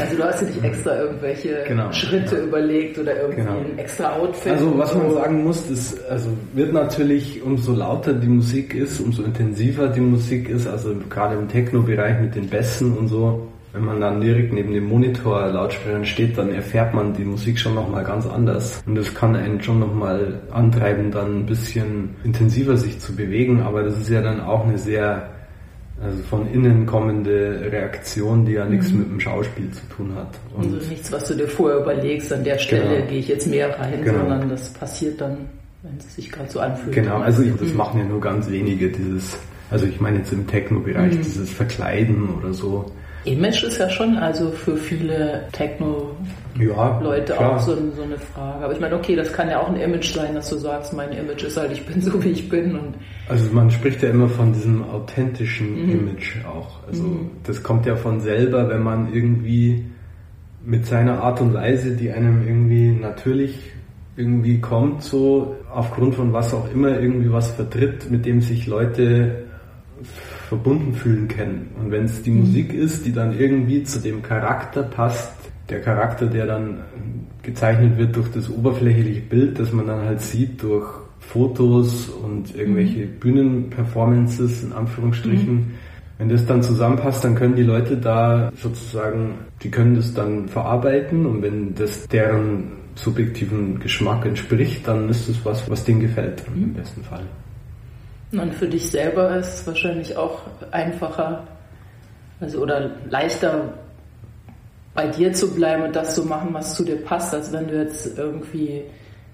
Also 0.00 0.16
du 0.16 0.24
hast 0.24 0.42
dir 0.42 0.46
nicht 0.46 0.64
extra 0.64 0.98
irgendwelche 0.98 1.64
genau. 1.68 1.92
Schritte 1.92 2.36
ja. 2.36 2.42
überlegt 2.42 2.98
oder 2.98 3.20
irgendwie 3.20 3.42
genau. 3.42 3.58
ein 3.58 3.78
extra 3.78 4.12
Outfit. 4.14 4.52
Also 4.52 4.76
was 4.76 4.94
man 4.94 5.10
sagen 5.12 5.44
muss, 5.44 5.70
ist, 5.70 6.04
also 6.10 6.30
wird 6.54 6.72
natürlich, 6.72 7.40
umso 7.42 7.72
lauter 7.72 8.14
die 8.14 8.26
Musik 8.26 8.74
ist, 8.74 9.00
umso 9.00 9.22
intensiver 9.22 9.88
die 9.88 10.00
Musik 10.00 10.48
ist, 10.48 10.66
also 10.66 10.92
gerade 11.08 11.36
im 11.36 11.48
Techno-Bereich 11.48 12.20
mit 12.20 12.34
den 12.34 12.48
Bässen 12.48 12.96
und 12.96 13.06
so, 13.06 13.47
wenn 13.72 13.84
man 13.84 14.00
dann 14.00 14.20
direkt 14.20 14.52
neben 14.52 14.72
dem 14.72 14.88
Monitor 14.88 15.46
Lautsprechern 15.46 16.04
steht, 16.04 16.38
dann 16.38 16.50
erfährt 16.50 16.94
man 16.94 17.12
die 17.12 17.24
Musik 17.24 17.58
schon 17.58 17.74
nochmal 17.74 18.04
ganz 18.04 18.26
anders. 18.26 18.82
Und 18.86 18.94
das 18.94 19.14
kann 19.14 19.36
einen 19.36 19.62
schon 19.62 19.78
nochmal 19.78 20.40
antreiben, 20.50 21.10
dann 21.10 21.40
ein 21.40 21.46
bisschen 21.46 22.16
intensiver 22.24 22.76
sich 22.76 22.98
zu 22.98 23.14
bewegen, 23.14 23.60
aber 23.62 23.82
das 23.82 23.98
ist 23.98 24.08
ja 24.08 24.22
dann 24.22 24.40
auch 24.40 24.64
eine 24.64 24.78
sehr 24.78 25.28
also 26.02 26.22
von 26.24 26.46
innen 26.52 26.86
kommende 26.86 27.60
Reaktion, 27.72 28.44
die 28.44 28.52
ja 28.52 28.64
nichts 28.64 28.92
mhm. 28.92 28.98
mit 29.00 29.10
dem 29.10 29.20
Schauspiel 29.20 29.70
zu 29.72 29.84
tun 29.88 30.14
hat. 30.14 30.38
Und 30.54 30.74
also 30.74 30.88
nichts, 30.88 31.10
was 31.10 31.26
du 31.26 31.34
dir 31.34 31.48
vorher 31.48 31.80
überlegst, 31.80 32.32
an 32.32 32.44
der 32.44 32.58
Stelle 32.58 32.96
genau. 32.96 33.06
gehe 33.08 33.18
ich 33.18 33.28
jetzt 33.28 33.48
mehr 33.48 33.76
rein, 33.78 34.02
genau. 34.04 34.18
sondern 34.20 34.48
das 34.48 34.72
passiert 34.74 35.20
dann, 35.20 35.38
wenn 35.82 35.96
es 35.98 36.14
sich 36.14 36.30
gerade 36.30 36.48
so 36.50 36.60
anfühlt. 36.60 36.94
Genau, 36.94 37.18
also 37.18 37.42
ich, 37.42 37.52
das 37.56 37.70
mhm. 37.70 37.76
machen 37.76 37.98
ja 37.98 38.06
nur 38.06 38.20
ganz 38.20 38.48
wenige, 38.48 38.90
dieses, 38.90 39.38
also 39.70 39.86
ich 39.86 40.00
meine 40.00 40.18
jetzt 40.18 40.32
im 40.32 40.46
Techno-Bereich, 40.46 41.14
mhm. 41.14 41.22
dieses 41.22 41.50
Verkleiden 41.50 42.28
oder 42.38 42.52
so. 42.52 42.92
Image 43.24 43.64
ist 43.64 43.78
ja 43.78 43.90
schon 43.90 44.16
also 44.16 44.50
für 44.50 44.76
viele 44.76 45.44
Techno-Leute 45.52 47.32
ja, 47.32 47.56
auch 47.56 47.60
so, 47.60 47.74
so, 47.94 48.02
eine 48.02 48.18
Frage. 48.18 48.64
Aber 48.64 48.72
ich 48.72 48.80
meine, 48.80 48.96
okay, 48.96 49.16
das 49.16 49.32
kann 49.32 49.48
ja 49.48 49.60
auch 49.60 49.68
ein 49.68 49.76
Image 49.76 50.12
sein, 50.12 50.34
dass 50.34 50.48
du 50.50 50.56
sagst, 50.56 50.92
mein 50.92 51.12
Image 51.12 51.44
ist 51.44 51.56
halt, 51.56 51.72
ich 51.72 51.84
bin 51.84 52.00
so 52.00 52.22
wie 52.22 52.30
ich 52.30 52.48
bin. 52.48 52.76
Und 52.76 52.94
also 53.28 53.52
man 53.52 53.70
spricht 53.70 54.02
ja 54.02 54.10
immer 54.10 54.28
von 54.28 54.52
diesem 54.52 54.82
authentischen 54.88 55.86
mhm. 55.86 55.92
Image 56.00 56.44
auch. 56.46 56.86
Also 56.86 57.02
mhm. 57.02 57.30
das 57.44 57.62
kommt 57.62 57.86
ja 57.86 57.96
von 57.96 58.20
selber, 58.20 58.68
wenn 58.68 58.82
man 58.82 59.12
irgendwie 59.12 59.84
mit 60.64 60.86
seiner 60.86 61.22
Art 61.22 61.40
und 61.40 61.54
Weise, 61.54 61.96
die 61.96 62.10
einem 62.10 62.46
irgendwie 62.46 62.90
natürlich 62.90 63.58
irgendwie 64.16 64.60
kommt, 64.60 65.02
so 65.02 65.56
aufgrund 65.72 66.16
von 66.16 66.32
was 66.32 66.52
auch 66.52 66.70
immer 66.72 67.00
irgendwie 67.00 67.32
was 67.32 67.52
vertritt, 67.52 68.10
mit 68.10 68.26
dem 68.26 68.40
sich 68.40 68.66
Leute 68.66 69.44
verbunden 70.48 70.94
fühlen 70.94 71.28
können. 71.28 71.68
Und 71.78 71.90
wenn 71.90 72.04
es 72.04 72.22
die 72.22 72.30
mhm. 72.30 72.40
Musik 72.40 72.72
ist, 72.72 73.04
die 73.04 73.12
dann 73.12 73.38
irgendwie 73.38 73.82
zu 73.82 74.00
dem 74.00 74.22
Charakter 74.22 74.82
passt, 74.82 75.32
der 75.68 75.82
Charakter, 75.82 76.26
der 76.26 76.46
dann 76.46 76.80
gezeichnet 77.42 77.98
wird 77.98 78.16
durch 78.16 78.30
das 78.32 78.48
oberflächliche 78.48 79.20
Bild, 79.20 79.58
das 79.58 79.72
man 79.72 79.86
dann 79.86 80.00
halt 80.00 80.22
sieht 80.22 80.62
durch 80.62 80.88
Fotos 81.20 82.08
und 82.08 82.56
irgendwelche 82.56 83.00
mhm. 83.00 83.18
Bühnenperformances 83.20 84.64
in 84.64 84.72
Anführungsstrichen. 84.72 85.54
Mhm. 85.54 85.70
Wenn 86.16 86.30
das 86.30 86.46
dann 86.46 86.62
zusammenpasst, 86.62 87.22
dann 87.24 87.34
können 87.34 87.54
die 87.54 87.62
Leute 87.62 87.96
da 87.98 88.50
sozusagen, 88.56 89.34
die 89.62 89.70
können 89.70 89.94
das 89.94 90.14
dann 90.14 90.48
verarbeiten 90.48 91.26
und 91.26 91.42
wenn 91.42 91.74
das 91.74 92.08
deren 92.08 92.72
subjektiven 92.94 93.78
Geschmack 93.78 94.24
entspricht, 94.24 94.88
dann 94.88 95.08
ist 95.10 95.28
das 95.28 95.44
was, 95.44 95.70
was 95.70 95.84
denen 95.84 96.00
gefällt 96.00 96.42
mhm. 96.54 96.64
im 96.64 96.72
besten 96.72 97.04
Fall. 97.04 97.22
Und 98.32 98.54
für 98.54 98.68
dich 98.68 98.90
selber 98.90 99.36
ist 99.36 99.60
es 99.60 99.66
wahrscheinlich 99.66 100.16
auch 100.16 100.42
einfacher, 100.70 101.44
also 102.40 102.60
oder 102.60 102.90
leichter 103.08 103.72
bei 104.94 105.06
dir 105.06 105.32
zu 105.32 105.54
bleiben 105.54 105.84
und 105.84 105.96
das 105.96 106.14
zu 106.14 106.24
machen, 106.24 106.50
was 106.52 106.74
zu 106.74 106.84
dir 106.84 107.02
passt, 107.02 107.32
als 107.32 107.52
wenn 107.52 107.68
du 107.68 107.78
jetzt 107.80 108.18
irgendwie 108.18 108.82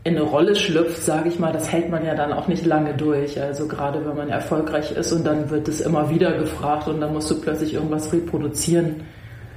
in 0.04 0.16
eine 0.16 0.22
Rolle 0.22 0.54
schlüpft, 0.54 1.02
sage 1.02 1.30
ich 1.30 1.38
mal, 1.38 1.52
das 1.52 1.72
hält 1.72 1.90
man 1.90 2.04
ja 2.04 2.14
dann 2.14 2.32
auch 2.32 2.46
nicht 2.46 2.66
lange 2.66 2.92
durch. 2.94 3.40
Also 3.40 3.66
gerade 3.66 4.06
wenn 4.06 4.14
man 4.14 4.28
erfolgreich 4.28 4.92
ist 4.92 5.12
und 5.12 5.24
dann 5.24 5.48
wird 5.48 5.66
es 5.66 5.80
immer 5.80 6.10
wieder 6.10 6.36
gefragt 6.36 6.86
und 6.88 7.00
dann 7.00 7.14
musst 7.14 7.30
du 7.30 7.40
plötzlich 7.40 7.74
irgendwas 7.74 8.12
reproduzieren, 8.12 8.96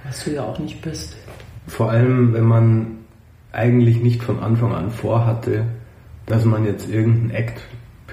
was 0.06 0.24
du 0.24 0.32
ja 0.32 0.44
auch 0.44 0.58
nicht 0.58 0.82
bist. 0.82 1.18
Vor 1.68 1.92
allem, 1.92 2.34
wenn 2.34 2.46
man 2.46 3.00
eigentlich 3.52 4.02
nicht 4.02 4.24
von 4.24 4.40
Anfang 4.40 4.74
an 4.74 4.90
vorhatte, 4.90 5.66
dass 6.26 6.46
man 6.46 6.66
jetzt 6.66 6.90
irgendeinen 6.90 7.32
Act 7.32 7.62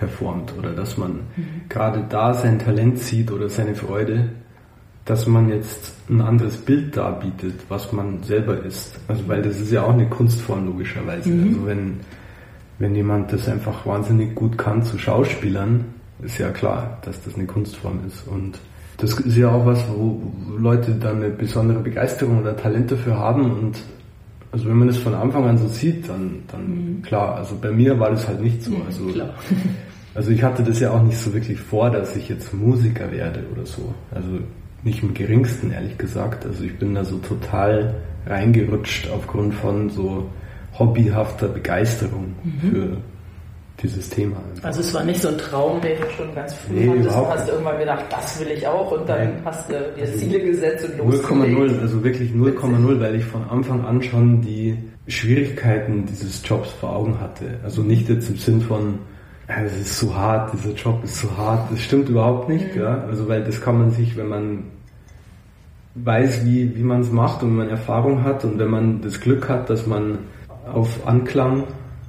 performt 0.04 0.52
oder 0.58 0.72
dass 0.72 0.96
man 0.98 1.12
mhm. 1.36 1.62
gerade 1.68 2.04
da 2.08 2.34
sein 2.34 2.58
Talent 2.58 2.98
sieht 2.98 3.30
oder 3.30 3.48
seine 3.48 3.74
Freude, 3.74 4.28
dass 5.04 5.26
man 5.26 5.48
jetzt 5.48 5.94
ein 6.08 6.20
anderes 6.20 6.56
Bild 6.56 6.96
darbietet, 6.96 7.54
was 7.68 7.92
man 7.92 8.22
selber 8.22 8.62
ist. 8.62 8.98
Also 9.08 9.26
weil 9.28 9.42
das 9.42 9.58
ist 9.60 9.72
ja 9.72 9.82
auch 9.82 9.92
eine 9.92 10.08
Kunstform 10.08 10.66
logischerweise. 10.66 11.28
Mhm. 11.28 11.48
Also 11.48 11.66
wenn, 11.66 12.00
wenn 12.78 12.94
jemand 12.94 13.32
das 13.32 13.48
einfach 13.48 13.86
wahnsinnig 13.86 14.34
gut 14.34 14.58
kann 14.58 14.82
zu 14.82 14.98
Schauspielern, 14.98 15.86
ist 16.22 16.38
ja 16.38 16.50
klar, 16.50 16.98
dass 17.02 17.22
das 17.22 17.34
eine 17.34 17.46
Kunstform 17.46 18.00
ist. 18.06 18.26
Und 18.28 18.58
das 18.98 19.18
ist 19.20 19.36
ja 19.36 19.50
auch 19.50 19.66
was, 19.66 19.84
wo 19.88 20.22
Leute 20.58 20.92
dann 20.92 21.16
eine 21.16 21.30
besondere 21.30 21.80
Begeisterung 21.80 22.40
oder 22.40 22.56
Talent 22.56 22.92
dafür 22.92 23.18
haben 23.18 23.50
und 23.50 23.76
also 24.54 24.68
wenn 24.68 24.76
man 24.76 24.86
das 24.86 24.98
von 24.98 25.14
Anfang 25.14 25.48
an 25.48 25.58
so 25.58 25.66
sieht, 25.66 26.08
dann, 26.08 26.44
dann 26.46 26.68
mhm. 26.68 27.02
klar, 27.02 27.34
also 27.34 27.56
bei 27.60 27.72
mir 27.72 27.98
war 27.98 28.10
das 28.10 28.28
halt 28.28 28.40
nicht 28.40 28.62
so. 28.62 28.76
Also, 28.86 29.02
also 30.14 30.30
ich 30.30 30.42
hatte 30.42 30.62
das 30.62 30.80
ja 30.80 30.90
auch 30.90 31.02
nicht 31.02 31.18
so 31.18 31.34
wirklich 31.34 31.60
vor, 31.60 31.90
dass 31.90 32.16
ich 32.16 32.28
jetzt 32.28 32.54
Musiker 32.54 33.10
werde 33.10 33.40
oder 33.52 33.66
so. 33.66 33.94
Also 34.12 34.28
nicht 34.82 35.02
im 35.02 35.14
geringsten, 35.14 35.72
ehrlich 35.72 35.98
gesagt. 35.98 36.46
Also 36.46 36.64
ich 36.64 36.78
bin 36.78 36.94
da 36.94 37.04
so 37.04 37.18
total 37.18 37.94
reingerutscht 38.26 39.08
aufgrund 39.10 39.54
von 39.54 39.90
so 39.90 40.28
hobbyhafter 40.78 41.48
Begeisterung 41.48 42.34
mhm. 42.42 42.60
für 42.60 42.96
dieses 43.82 44.08
Thema. 44.08 44.36
Also 44.62 44.80
es 44.80 44.94
war 44.94 45.02
nicht 45.04 45.20
so 45.20 45.28
ein 45.28 45.38
Traum, 45.38 45.80
den 45.80 46.00
du 46.00 46.08
schon 46.10 46.32
ganz 46.34 46.54
früh 46.54 46.74
nee, 46.74 46.88
hattest 46.88 47.16
und 47.18 47.28
hast 47.28 47.48
irgendwann 47.48 47.78
gedacht, 47.78 48.04
das 48.08 48.40
will 48.40 48.50
ich 48.52 48.66
auch 48.66 48.92
und 48.92 49.08
dann 49.08 49.18
Nein. 49.18 49.42
hast 49.44 49.68
du 49.68 49.72
dir 49.72 50.02
also 50.02 50.18
Ziele 50.18 50.40
gesetzt 50.40 50.84
und 50.84 50.98
losgelegt. 50.98 51.58
0,0, 51.58 51.80
also 51.80 52.04
wirklich 52.04 52.30
0,0, 52.30 53.00
weil 53.00 53.16
ich 53.16 53.24
von 53.24 53.42
Anfang 53.48 53.84
an 53.84 54.00
schon 54.00 54.40
die 54.42 54.78
Schwierigkeiten 55.08 56.06
dieses 56.06 56.40
Jobs 56.44 56.70
vor 56.70 56.94
Augen 56.94 57.20
hatte. 57.20 57.58
Also 57.64 57.82
nicht 57.82 58.08
jetzt 58.08 58.30
im 58.30 58.36
Sinn 58.36 58.60
von, 58.60 59.00
es 59.46 59.76
ist 59.78 59.98
zu 59.98 60.16
hart, 60.16 60.52
dieser 60.52 60.74
Job 60.74 61.04
ist 61.04 61.16
zu 61.16 61.36
hart. 61.36 61.70
Das 61.70 61.80
stimmt 61.80 62.08
überhaupt 62.08 62.48
nicht, 62.48 62.74
mhm. 62.74 62.82
ja. 62.82 63.04
Also 63.08 63.28
weil 63.28 63.44
das 63.44 63.60
kann 63.60 63.78
man 63.78 63.90
sich, 63.90 64.16
wenn 64.16 64.28
man 64.28 64.64
weiß, 65.94 66.44
wie, 66.44 66.74
wie 66.76 66.82
man 66.82 67.00
es 67.00 67.12
macht 67.12 67.42
und 67.42 67.50
wenn 67.50 67.66
man 67.66 67.68
Erfahrung 67.68 68.24
hat 68.24 68.44
und 68.44 68.58
wenn 68.58 68.70
man 68.70 69.00
das 69.02 69.20
Glück 69.20 69.48
hat, 69.48 69.70
dass 69.70 69.86
man 69.86 70.18
auf 70.72 71.06
Anklang 71.06 71.64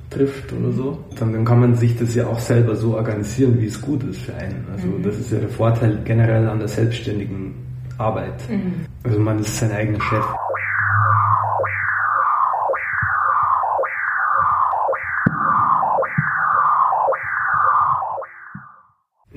trifft 0.09 0.53
oder 0.53 0.71
so, 0.71 1.03
dann, 1.19 1.33
dann 1.33 1.45
kann 1.45 1.59
man 1.59 1.75
sich 1.75 1.97
das 1.97 2.15
ja 2.15 2.25
auch 2.27 2.39
selber 2.39 2.75
so 2.75 2.95
organisieren, 2.95 3.59
wie 3.59 3.65
es 3.65 3.79
gut 3.81 4.03
ist 4.03 4.21
für 4.21 4.33
einen. 4.35 4.65
Also 4.71 4.87
mhm. 4.87 5.03
das 5.03 5.17
ist 5.17 5.31
ja 5.31 5.39
der 5.39 5.49
Vorteil 5.49 5.99
generell 6.05 6.47
an 6.47 6.59
der 6.59 6.67
selbstständigen 6.67 7.53
Arbeit. 7.97 8.49
Mhm. 8.49 8.85
Also 9.03 9.19
man 9.19 9.39
ist 9.39 9.57
sein 9.57 9.71
eigener 9.71 10.01
Chef. 10.01 10.25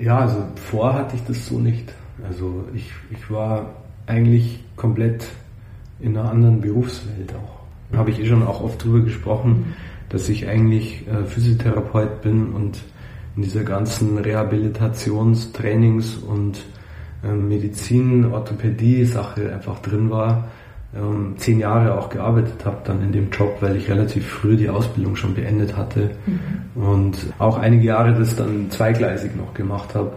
Ja, 0.01 0.21
also 0.21 0.45
vor 0.55 0.95
hatte 0.95 1.17
ich 1.17 1.25
das 1.25 1.47
so 1.47 1.59
nicht. 1.59 1.93
Also 2.27 2.65
ich, 2.75 2.91
ich 3.11 3.31
war 3.31 3.75
eigentlich 4.07 4.61
komplett 4.77 5.29
in 6.01 6.17
einer 6.17 6.31
anderen 6.31 6.61
Berufswelt 6.61 7.35
auch. 7.35 7.97
Habe 7.97 8.11
ich 8.11 8.21
eh 8.21 8.27
schon 8.27 8.47
auch 8.47 8.63
oft 8.63 8.83
drüber 8.85 9.01
gesprochen, 9.01 9.75
dass 10.09 10.29
ich 10.29 10.47
eigentlich 10.49 11.07
äh, 11.09 11.25
Physiotherapeut 11.25 12.23
bin 12.23 12.53
und 12.53 12.81
in 13.37 13.43
dieser 13.43 13.65
ganzen 13.65 14.19
Rehabilitations-, 14.19 15.53
Trainings- 15.53 16.17
und 16.17 16.65
äh, 17.25 17.33
Medizin-, 17.33 18.31
Orthopädie-Sache 18.33 19.53
einfach 19.53 19.81
drin 19.81 20.11
war. 20.11 20.49
Ähm, 20.97 21.35
zehn 21.37 21.61
Jahre 21.61 21.99
auch 21.99 22.09
gearbeitet 22.09 22.65
habe 22.65 22.79
dann 22.85 23.03
in 23.03 23.13
dem 23.13 23.31
Job, 23.31 23.59
weil 23.61 23.77
ich 23.77 23.91
relativ 23.91 24.27
früh 24.27 24.57
die 24.57 24.71
Ausbildung 24.71 25.17
schon 25.17 25.35
beendet 25.35 25.77
hatte 25.77 26.13
mhm. 26.25 26.83
und 26.83 27.19
auch 27.39 27.59
einige 27.59 27.85
Jahre 27.85 28.15
das 28.15 28.37
dann 28.37 28.71
zweigleisig 28.71 29.37
noch 29.37 29.53
gemacht 29.53 29.95
habe. 29.95 30.13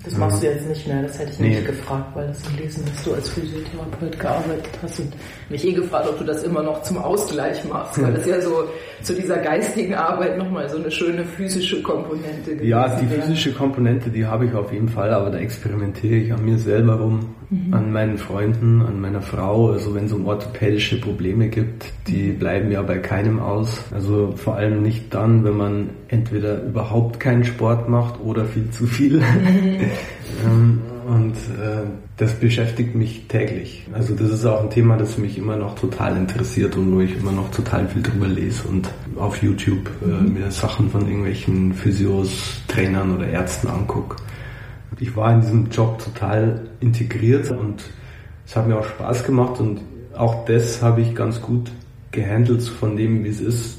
Mhm. 0.00 0.04
Das 0.04 0.16
machst 0.16 0.42
du 0.42 0.46
jetzt 0.46 0.66
nicht 0.66 0.86
mehr, 0.86 1.02
das 1.02 1.18
hätte 1.18 1.30
ich 1.32 1.38
nee. 1.38 1.48
nicht 1.50 1.66
gefragt, 1.66 2.14
weil 2.14 2.28
das 2.28 2.42
gelesen, 2.42 2.84
dass 2.86 3.04
du 3.04 3.14
als 3.14 3.28
Physiotherapeut 3.28 4.18
gearbeitet 4.18 4.78
hast 4.82 5.00
und 5.00 5.12
mich 5.50 5.64
eh 5.64 5.72
gefragt, 5.72 6.08
ob 6.08 6.18
du 6.18 6.24
das 6.24 6.42
immer 6.42 6.62
noch 6.62 6.82
zum 6.82 6.98
Ausgleich 6.98 7.62
machst, 7.68 8.02
weil 8.02 8.14
das 8.14 8.26
ja 8.26 8.40
so 8.40 8.64
zu 9.02 9.14
dieser 9.14 9.38
geistigen 9.38 9.94
Arbeit 9.94 10.38
nochmal 10.38 10.68
so 10.68 10.78
eine 10.78 10.90
schöne 10.90 11.24
physische 11.24 11.82
Komponente 11.82 12.50
gibt. 12.50 12.64
Ja, 12.64 12.88
die 12.96 13.10
wäre. 13.10 13.22
physische 13.22 13.52
Komponente, 13.52 14.10
die 14.10 14.24
habe 14.24 14.46
ich 14.46 14.54
auf 14.54 14.72
jeden 14.72 14.88
Fall, 14.88 15.12
aber 15.12 15.30
da 15.30 15.38
experimentiere 15.38 16.16
ich 16.16 16.32
an 16.32 16.44
mir 16.44 16.58
selber 16.58 16.94
rum, 16.94 17.34
mhm. 17.50 17.74
an 17.74 17.92
meinen 17.92 18.18
Freunden, 18.18 18.82
an 18.82 19.00
meiner 19.00 19.22
Frau. 19.22 19.70
Also 19.70 19.94
wenn 19.94 20.06
es 20.06 20.12
um 20.12 20.26
orthopädische 20.26 21.00
Probleme 21.00 21.48
gibt, 21.48 21.92
die 22.06 22.32
bleiben 22.32 22.70
ja 22.70 22.82
bei 22.82 22.98
keinem 22.98 23.38
aus. 23.38 23.82
Also 23.92 24.32
vor 24.36 24.56
allem 24.56 24.82
nicht 24.82 25.12
dann, 25.14 25.44
wenn 25.44 25.56
man 25.56 25.90
entweder 26.08 26.62
überhaupt 26.62 27.20
keinen 27.20 27.44
Sport 27.44 27.88
macht 27.88 28.20
oder 28.20 28.44
viel 28.44 28.70
zu 28.70 28.86
viel. 28.86 29.22
ähm, 30.44 30.80
und 31.06 31.34
äh, 31.34 31.86
das 32.16 32.34
beschäftigt 32.34 32.94
mich 32.94 33.26
täglich. 33.28 33.86
Also 33.92 34.14
das 34.14 34.30
ist 34.30 34.44
auch 34.44 34.62
ein 34.62 34.70
Thema, 34.70 34.96
das 34.96 35.18
mich 35.18 35.38
immer 35.38 35.56
noch 35.56 35.74
total 35.74 36.16
interessiert 36.16 36.76
und 36.76 36.94
wo 36.94 37.00
ich 37.00 37.16
immer 37.16 37.32
noch 37.32 37.50
total 37.50 37.88
viel 37.88 38.02
drüber 38.02 38.28
lese 38.28 38.68
und 38.68 38.90
auf 39.16 39.42
YouTube 39.42 39.90
äh, 40.02 40.06
mhm. 40.06 40.34
mir 40.34 40.50
Sachen 40.50 40.90
von 40.90 41.06
irgendwelchen 41.06 41.72
Physios, 41.72 42.62
Trainern 42.68 43.16
oder 43.16 43.26
Ärzten 43.26 43.68
angucke. 43.68 44.16
Ich 44.98 45.16
war 45.16 45.32
in 45.32 45.40
diesem 45.40 45.70
Job 45.70 45.98
total 45.98 46.68
integriert 46.80 47.50
und 47.50 47.82
es 48.46 48.54
hat 48.54 48.68
mir 48.68 48.78
auch 48.78 48.86
Spaß 48.86 49.24
gemacht 49.24 49.60
und 49.60 49.80
auch 50.16 50.44
das 50.44 50.82
habe 50.82 51.00
ich 51.00 51.14
ganz 51.14 51.40
gut 51.40 51.70
gehandelt 52.10 52.62
von 52.62 52.96
dem, 52.96 53.24
wie 53.24 53.28
es 53.28 53.40
ist. 53.40 53.78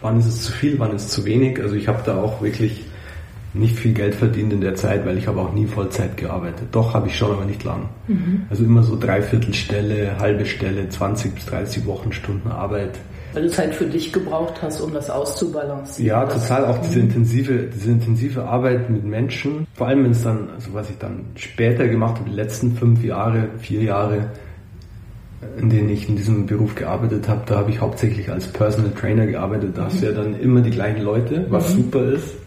Wann 0.00 0.18
ist 0.18 0.26
es 0.26 0.42
zu 0.42 0.52
viel, 0.52 0.78
wann 0.78 0.94
ist 0.94 1.06
es 1.06 1.08
zu 1.08 1.24
wenig? 1.24 1.60
Also 1.60 1.74
ich 1.74 1.88
habe 1.88 2.02
da 2.04 2.20
auch 2.20 2.42
wirklich 2.42 2.84
nicht 3.54 3.78
viel 3.78 3.92
Geld 3.92 4.14
verdient 4.14 4.52
in 4.52 4.60
der 4.60 4.74
Zeit, 4.74 5.04
weil 5.04 5.18
ich 5.18 5.26
habe 5.26 5.40
auch 5.40 5.52
nie 5.52 5.66
Vollzeit 5.66 6.16
gearbeitet. 6.16 6.68
Doch 6.72 6.94
habe 6.94 7.08
ich 7.08 7.16
schon, 7.16 7.32
aber 7.32 7.44
nicht 7.44 7.64
lang. 7.64 7.88
Mhm. 8.08 8.46
Also 8.48 8.64
immer 8.64 8.82
so 8.82 8.98
Dreiviertelstelle, 8.98 10.18
halbe 10.18 10.46
Stelle, 10.46 10.88
20 10.88 11.34
bis 11.34 11.46
30 11.46 11.86
Wochenstunden 11.86 12.50
Arbeit. 12.50 12.98
Weil 13.34 13.44
du 13.44 13.50
Zeit 13.50 13.74
für 13.74 13.86
dich 13.86 14.12
gebraucht 14.12 14.62
hast, 14.62 14.80
um 14.80 14.92
das 14.92 15.10
auszubalancieren. 15.10 16.06
Ja, 16.06 16.26
total. 16.26 16.66
Auch 16.66 16.78
diese 16.78 16.98
mhm. 16.98 17.06
intensive, 17.06 17.68
diese 17.74 17.90
intensive 17.90 18.44
Arbeit 18.44 18.88
mit 18.88 19.04
Menschen. 19.04 19.66
Vor 19.74 19.86
allem, 19.86 20.04
wenn 20.04 20.12
es 20.12 20.22
dann, 20.22 20.48
also 20.54 20.72
was 20.72 20.88
ich 20.88 20.98
dann 20.98 21.26
später 21.36 21.88
gemacht 21.88 22.18
habe, 22.18 22.30
die 22.30 22.36
letzten 22.36 22.74
fünf 22.74 23.04
Jahre, 23.04 23.48
vier 23.58 23.82
Jahre, 23.82 24.30
in 25.58 25.68
denen 25.68 25.90
ich 25.90 26.08
in 26.08 26.16
diesem 26.16 26.46
Beruf 26.46 26.74
gearbeitet 26.74 27.28
habe, 27.28 27.42
da 27.46 27.56
habe 27.56 27.70
ich 27.70 27.80
hauptsächlich 27.80 28.30
als 28.30 28.46
Personal 28.46 28.92
Trainer 28.92 29.26
gearbeitet. 29.26 29.76
Da 29.76 29.86
hast 29.86 30.00
du 30.00 30.06
ja 30.06 30.12
dann 30.12 30.38
immer 30.38 30.60
die 30.60 30.70
gleichen 30.70 31.02
Leute, 31.02 31.46
was 31.50 31.74
mhm. 31.74 31.82
super 31.82 32.04
ist 32.04 32.41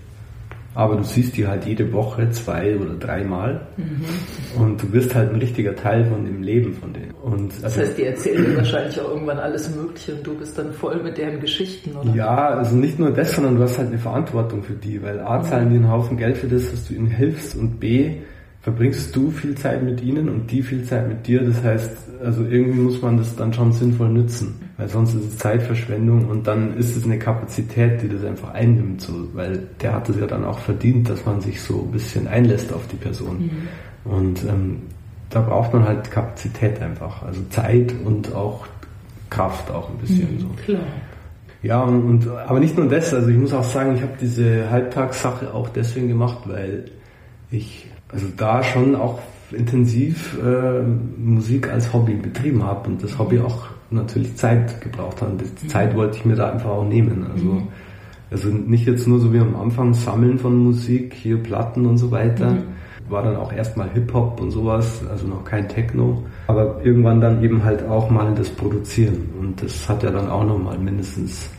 aber 0.75 0.97
du 0.97 1.03
siehst 1.03 1.37
die 1.37 1.47
halt 1.47 1.65
jede 1.65 1.91
Woche 1.93 2.29
zwei 2.31 2.77
oder 2.77 2.93
dreimal 2.95 3.67
mhm. 3.77 4.61
und 4.61 4.83
du 4.83 4.91
wirst 4.91 5.15
halt 5.15 5.31
ein 5.31 5.39
richtiger 5.39 5.75
Teil 5.75 6.05
von 6.05 6.25
dem 6.25 6.43
Leben 6.43 6.73
von 6.73 6.93
denen. 6.93 7.11
Und 7.23 7.53
das 7.63 7.77
heißt, 7.77 7.97
die 7.97 8.03
erzählen 8.03 8.45
dir 8.45 8.57
wahrscheinlich 8.57 8.99
auch 8.99 9.09
irgendwann 9.09 9.39
alles 9.39 9.73
Mögliche 9.73 10.15
und 10.15 10.27
du 10.27 10.37
bist 10.37 10.57
dann 10.57 10.73
voll 10.73 11.01
mit 11.01 11.17
deren 11.17 11.39
Geschichten, 11.39 11.95
oder? 11.95 12.13
Ja, 12.13 12.49
also 12.49 12.75
nicht 12.75 12.99
nur 12.99 13.11
das, 13.11 13.33
sondern 13.33 13.55
du 13.55 13.63
hast 13.63 13.77
halt 13.77 13.87
eine 13.87 13.97
Verantwortung 13.97 14.63
für 14.63 14.73
die, 14.73 15.01
weil 15.01 15.21
A 15.21 15.41
zahlen 15.41 15.69
die 15.69 15.77
einen 15.77 15.89
Haufen 15.89 16.17
Geld 16.17 16.37
für 16.37 16.47
das, 16.47 16.69
dass 16.69 16.87
du 16.87 16.93
ihnen 16.93 17.07
hilfst 17.07 17.55
und 17.55 17.79
B 17.79 18.17
verbringst 18.65 19.15
du 19.15 19.29
viel 19.29 19.53
Zeit 19.53 19.83
mit 19.83 20.01
ihnen 20.01 20.27
und 20.27 20.49
die 20.49 20.63
viel 20.63 20.83
Zeit 20.85 21.07
mit 21.07 21.27
dir. 21.27 21.43
Das 21.43 21.63
heißt, 21.63 21.91
also 22.23 22.43
irgendwie 22.43 22.79
muss 22.79 22.99
man 22.99 23.15
das 23.15 23.35
dann 23.35 23.53
schon 23.53 23.71
sinnvoll 23.71 24.09
nutzen, 24.09 24.59
weil 24.77 24.89
sonst 24.89 25.13
ist 25.13 25.23
es 25.23 25.37
Zeitverschwendung 25.37 26.25
und 26.25 26.47
dann 26.47 26.75
ist 26.75 26.97
es 26.97 27.05
eine 27.05 27.19
Kapazität, 27.19 28.01
die 28.01 28.09
das 28.09 28.23
einfach 28.23 28.55
einnimmt, 28.55 29.01
so, 29.01 29.13
weil 29.33 29.67
der 29.81 29.93
hat 29.93 30.09
es 30.09 30.19
ja 30.19 30.25
dann 30.25 30.43
auch 30.43 30.57
verdient, 30.57 31.07
dass 31.07 31.23
man 31.27 31.41
sich 31.41 31.61
so 31.61 31.83
ein 31.83 31.91
bisschen 31.91 32.27
einlässt 32.27 32.73
auf 32.73 32.87
die 32.87 32.95
Person. 32.95 33.51
Mhm. 34.03 34.11
Und 34.11 34.43
ähm, 34.45 34.77
da 35.29 35.41
braucht 35.41 35.71
man 35.71 35.85
halt 35.87 36.09
Kapazität 36.09 36.81
einfach, 36.81 37.21
also 37.21 37.41
Zeit 37.51 37.93
und 38.03 38.33
auch 38.33 38.65
Kraft 39.29 39.69
auch 39.69 39.91
ein 39.91 39.97
bisschen 39.97 40.37
mhm, 40.37 40.39
so. 40.39 40.47
Klar. 40.65 40.81
Ja, 41.61 41.83
und, 41.83 42.01
und, 42.03 42.27
aber 42.29 42.59
nicht 42.59 42.75
nur 42.75 42.89
das, 42.89 43.13
also 43.13 43.27
ich 43.27 43.37
muss 43.37 43.53
auch 43.53 43.63
sagen, 43.63 43.95
ich 43.95 44.01
habe 44.01 44.13
diese 44.19 44.71
Halbtagssache 44.71 45.53
auch 45.53 45.69
deswegen 45.69 46.07
gemacht, 46.07 46.39
weil 46.45 46.85
ich 47.51 47.85
also 48.11 48.27
da 48.37 48.63
schon 48.63 48.95
auch 48.95 49.19
intensiv 49.51 50.37
äh, 50.43 50.81
Musik 51.17 51.71
als 51.71 51.93
Hobby 51.93 52.13
betrieben 52.13 52.63
habe 52.63 52.89
und 52.89 53.03
das 53.03 53.17
Hobby 53.17 53.39
auch 53.39 53.67
natürlich 53.91 54.35
Zeit 54.35 54.81
gebraucht 54.81 55.21
hat. 55.21 55.29
Und 55.29 55.41
die 55.41 55.65
mhm. 55.65 55.69
Zeit 55.69 55.95
wollte 55.95 56.17
ich 56.17 56.25
mir 56.25 56.35
da 56.35 56.51
einfach 56.51 56.69
auch 56.69 56.85
nehmen. 56.87 57.25
Also, 57.31 57.45
mhm. 57.45 57.67
also 58.31 58.49
nicht 58.49 58.87
jetzt 58.87 59.07
nur 59.07 59.19
so 59.19 59.33
wie 59.33 59.39
am 59.39 59.55
Anfang 59.55 59.93
Sammeln 59.93 60.39
von 60.39 60.57
Musik, 60.57 61.13
hier 61.13 61.37
Platten 61.37 61.85
und 61.85 61.97
so 61.97 62.11
weiter. 62.11 62.51
Mhm. 62.51 62.63
War 63.07 63.21
dann 63.21 63.35
auch 63.35 63.53
erstmal 63.53 63.89
Hip-Hop 63.91 64.41
und 64.41 64.49
sowas, 64.49 65.03
also 65.11 65.27
noch 65.27 65.45
kein 65.45 65.69
Techno. 65.69 66.23
Aber 66.47 66.81
irgendwann 66.83 67.21
dann 67.21 67.43
eben 67.43 67.63
halt 67.63 67.87
auch 67.87 68.09
mal 68.09 68.33
das 68.33 68.49
Produzieren. 68.49 69.29
Und 69.39 69.61
das 69.61 69.87
hat 69.87 70.01
ja 70.01 70.09
dann 70.09 70.27
auch 70.27 70.43
nochmal 70.43 70.79
mindestens 70.79 71.49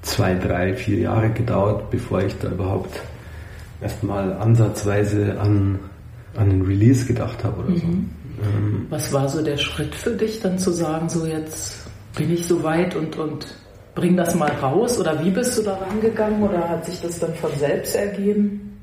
zwei, 0.00 0.34
drei, 0.34 0.72
vier 0.72 1.00
Jahre 1.00 1.28
gedauert, 1.30 1.90
bevor 1.90 2.22
ich 2.22 2.38
da 2.38 2.48
überhaupt 2.48 2.98
erstmal 3.84 4.32
ansatzweise 4.32 5.38
an, 5.38 5.78
an 6.36 6.50
den 6.50 6.62
Release 6.62 7.06
gedacht 7.06 7.44
habe 7.44 7.60
oder 7.60 7.70
mhm. 7.70 7.76
so. 7.76 7.86
Ähm, 7.86 8.86
Was 8.90 9.12
war 9.12 9.28
so 9.28 9.42
der 9.42 9.58
Schritt 9.58 9.94
für 9.94 10.10
dich, 10.10 10.40
dann 10.40 10.58
zu 10.58 10.72
sagen, 10.72 11.08
so 11.08 11.26
jetzt 11.26 11.86
bin 12.16 12.32
ich 12.32 12.46
so 12.46 12.62
weit 12.62 12.96
und, 12.96 13.16
und 13.16 13.46
bring 13.94 14.16
das 14.16 14.34
mal 14.34 14.50
raus? 14.50 14.98
Oder 14.98 15.22
wie 15.22 15.30
bist 15.30 15.58
du 15.58 15.62
da 15.62 15.74
rangegangen 15.74 16.42
oder 16.42 16.68
hat 16.68 16.86
sich 16.86 17.00
das 17.00 17.20
dann 17.20 17.34
von 17.34 17.50
selbst 17.58 17.94
ergeben? 17.94 18.80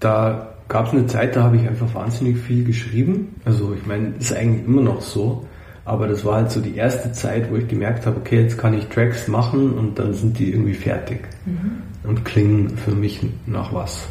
Da 0.00 0.54
gab 0.68 0.86
es 0.86 0.92
eine 0.92 1.06
Zeit, 1.06 1.36
da 1.36 1.44
habe 1.44 1.56
ich 1.56 1.68
einfach 1.68 1.94
wahnsinnig 1.94 2.38
viel 2.38 2.64
geschrieben. 2.64 3.36
Also 3.44 3.74
ich 3.74 3.86
meine, 3.86 4.14
ist 4.18 4.32
eigentlich 4.32 4.66
immer 4.66 4.82
noch 4.82 5.02
so. 5.02 5.46
Aber 5.84 6.06
das 6.06 6.24
war 6.24 6.36
halt 6.36 6.50
so 6.50 6.60
die 6.60 6.76
erste 6.76 7.10
Zeit, 7.12 7.50
wo 7.50 7.56
ich 7.56 7.66
gemerkt 7.66 8.06
habe, 8.06 8.16
okay, 8.16 8.42
jetzt 8.42 8.56
kann 8.56 8.72
ich 8.72 8.86
Tracks 8.86 9.26
machen 9.26 9.72
und 9.72 9.98
dann 9.98 10.14
sind 10.14 10.38
die 10.38 10.52
irgendwie 10.52 10.74
fertig 10.74 11.28
mhm. 11.44 11.82
und 12.08 12.24
klingen 12.24 12.76
für 12.78 12.92
mich 12.92 13.20
nach 13.46 13.74
was 13.74 14.06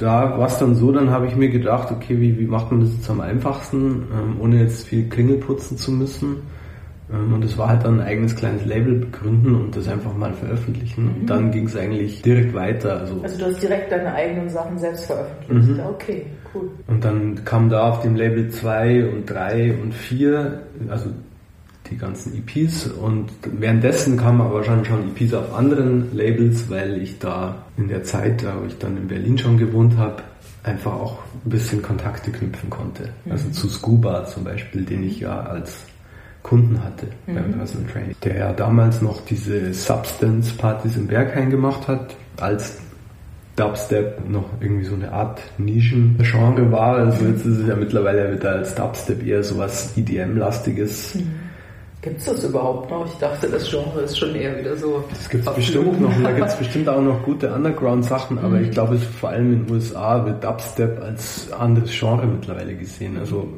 da 0.00 0.38
war 0.38 0.48
es 0.48 0.58
dann 0.58 0.74
so, 0.74 0.90
dann 0.92 1.10
habe 1.10 1.26
ich 1.26 1.36
mir 1.36 1.50
gedacht, 1.50 1.92
okay, 1.92 2.18
wie, 2.18 2.38
wie 2.38 2.46
macht 2.46 2.70
man 2.70 2.80
das 2.80 2.90
jetzt 2.92 3.10
am 3.10 3.20
einfachsten, 3.20 4.06
ähm, 4.12 4.40
ohne 4.40 4.60
jetzt 4.60 4.88
viel 4.88 5.08
Klingel 5.08 5.36
putzen 5.36 5.76
zu 5.76 5.92
müssen. 5.92 6.36
Ähm, 7.12 7.34
und 7.34 7.44
es 7.44 7.58
war 7.58 7.68
halt 7.68 7.84
dann 7.84 8.00
ein 8.00 8.06
eigenes 8.06 8.34
kleines 8.34 8.64
Label 8.64 8.94
begründen 8.94 9.54
und 9.54 9.76
das 9.76 9.88
einfach 9.88 10.16
mal 10.16 10.32
veröffentlichen. 10.32 11.04
Mhm. 11.04 11.20
Und 11.20 11.26
dann 11.30 11.50
ging 11.50 11.66
es 11.66 11.76
eigentlich 11.76 12.22
direkt 12.22 12.54
weiter. 12.54 13.00
Also, 13.00 13.20
also 13.22 13.38
du 13.38 13.44
hast 13.46 13.62
direkt 13.62 13.92
deine 13.92 14.14
eigenen 14.14 14.48
Sachen 14.48 14.78
selbst 14.78 15.04
veröffentlicht. 15.04 15.68
Mhm. 15.68 15.80
Okay, 15.80 16.26
cool. 16.54 16.70
Und 16.86 17.04
dann 17.04 17.44
kam 17.44 17.68
da 17.68 17.90
auf 17.90 18.00
dem 18.00 18.16
Label 18.16 18.48
2 18.48 19.06
und 19.06 19.26
3 19.28 19.74
und 19.82 19.92
4, 19.92 20.62
also 20.88 21.10
die 21.88 21.96
ganzen 21.96 22.34
EPs 22.36 22.86
und 22.86 23.30
währenddessen 23.44 24.16
kamen 24.16 24.40
aber 24.40 24.62
schon, 24.62 24.84
schon 24.84 25.08
EPs 25.08 25.34
auf 25.34 25.54
anderen 25.54 26.14
Labels, 26.16 26.68
weil 26.68 27.00
ich 27.02 27.18
da 27.18 27.56
in 27.76 27.88
der 27.88 28.04
Zeit, 28.04 28.44
wo 28.44 28.66
ich 28.66 28.78
dann 28.78 28.96
in 28.96 29.08
Berlin 29.08 29.38
schon 29.38 29.56
gewohnt 29.58 29.96
habe, 29.96 30.22
einfach 30.62 30.92
auch 30.92 31.18
ein 31.44 31.50
bisschen 31.50 31.82
Kontakte 31.82 32.30
knüpfen 32.30 32.70
konnte. 32.70 33.08
Mhm. 33.24 33.32
Also 33.32 33.50
zu 33.50 33.68
Scuba 33.68 34.24
zum 34.26 34.44
Beispiel, 34.44 34.84
den 34.84 35.04
ich 35.04 35.20
ja 35.20 35.40
als 35.40 35.84
Kunden 36.42 36.82
hatte 36.82 37.06
mhm. 37.26 37.34
beim 37.34 37.52
Personal 37.52 37.90
Training, 37.90 38.16
der 38.22 38.36
ja 38.36 38.52
damals 38.52 39.02
noch 39.02 39.24
diese 39.24 39.72
Substance-Partys 39.72 40.96
im 40.96 41.06
Berghain 41.06 41.50
gemacht 41.50 41.88
hat, 41.88 42.14
als 42.38 42.78
Dubstep 43.56 44.28
noch 44.28 44.48
irgendwie 44.60 44.84
so 44.84 44.94
eine 44.94 45.12
Art 45.12 45.40
Nischengenre 45.58 46.70
war. 46.70 46.96
Also 46.96 47.26
jetzt 47.26 47.44
ist 47.44 47.58
es 47.58 47.68
ja 47.68 47.76
mittlerweile 47.76 48.32
wieder 48.32 48.52
als 48.52 48.74
Dubstep 48.74 49.26
eher 49.26 49.42
so 49.42 49.58
was 49.58 49.96
EDM-lastiges. 49.96 51.16
Mhm 51.16 51.39
Gibt 52.02 52.18
es 52.18 52.24
das 52.24 52.44
überhaupt 52.44 52.90
noch? 52.90 53.04
Ich 53.06 53.18
dachte, 53.18 53.46
das 53.48 53.68
Genre 53.68 54.00
ist 54.00 54.18
schon 54.18 54.34
eher 54.34 54.58
wieder 54.58 54.74
so. 54.74 55.04
Das 55.10 55.28
gibt 55.28 55.46
es 55.46 55.54
bestimmt 55.54 56.00
noch. 56.00 56.16
Und 56.16 56.24
da 56.24 56.32
gibt 56.32 56.48
es 56.48 56.56
bestimmt 56.58 56.88
auch 56.88 57.02
noch 57.02 57.22
gute 57.24 57.52
Underground-Sachen, 57.52 58.38
aber 58.38 58.56
mhm. 58.56 58.64
ich 58.64 58.70
glaube, 58.70 58.96
vor 58.96 59.28
allem 59.28 59.52
in 59.52 59.66
den 59.66 59.74
USA 59.74 60.24
wird 60.24 60.42
Dubstep 60.42 61.02
als 61.02 61.52
anderes 61.52 61.90
Genre 61.90 62.26
mittlerweile 62.26 62.74
gesehen. 62.74 63.18
Also 63.18 63.48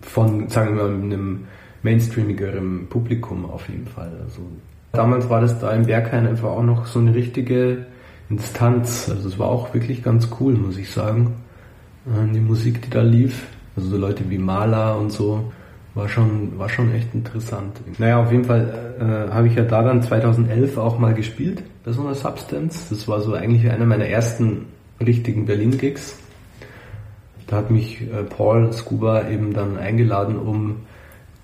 von, 0.00 0.48
sagen 0.48 0.76
wir 0.76 0.84
mal, 0.84 0.94
einem 0.94 1.44
mainstreamigeren 1.82 2.86
Publikum 2.88 3.44
auf 3.50 3.68
jeden 3.68 3.86
Fall. 3.86 4.12
Also 4.24 4.40
damals 4.92 5.28
war 5.28 5.42
das 5.42 5.58
da 5.60 5.70
im 5.72 5.84
Berghain 5.84 6.26
einfach 6.26 6.50
auch 6.50 6.62
noch 6.62 6.86
so 6.86 7.00
eine 7.00 7.14
richtige 7.14 7.84
Instanz. 8.30 9.10
Also 9.10 9.28
es 9.28 9.38
war 9.38 9.48
auch 9.48 9.74
wirklich 9.74 10.02
ganz 10.02 10.28
cool, 10.40 10.54
muss 10.54 10.78
ich 10.78 10.90
sagen. 10.90 11.34
Äh, 12.06 12.32
die 12.32 12.40
Musik, 12.40 12.80
die 12.80 12.90
da 12.90 13.02
lief. 13.02 13.46
Also 13.76 13.90
so 13.90 13.96
Leute 13.98 14.28
wie 14.30 14.38
Maler 14.38 14.98
und 14.98 15.10
so 15.10 15.52
war 15.94 16.08
schon, 16.08 16.58
war 16.58 16.68
schon 16.68 16.92
echt 16.94 17.14
interessant. 17.14 17.80
Naja, 17.98 18.22
auf 18.22 18.30
jeden 18.30 18.44
Fall 18.44 18.94
äh, 19.00 19.32
habe 19.32 19.48
ich 19.48 19.54
ja 19.54 19.64
da 19.64 19.82
dann 19.82 20.02
2011 20.02 20.78
auch 20.78 20.98
mal 20.98 21.14
gespielt 21.14 21.62
bei 21.84 21.92
so 21.92 22.02
einer 22.02 22.14
Substance. 22.14 22.88
Das 22.90 23.08
war 23.08 23.20
so 23.20 23.34
eigentlich 23.34 23.68
einer 23.68 23.86
meiner 23.86 24.06
ersten 24.06 24.66
richtigen 25.04 25.46
Berlin-Gigs. 25.46 26.18
Da 27.46 27.56
hat 27.56 27.70
mich 27.70 28.02
äh, 28.02 28.22
Paul 28.22 28.72
Scuba 28.72 29.28
eben 29.28 29.52
dann 29.52 29.78
eingeladen, 29.78 30.38
um 30.38 30.76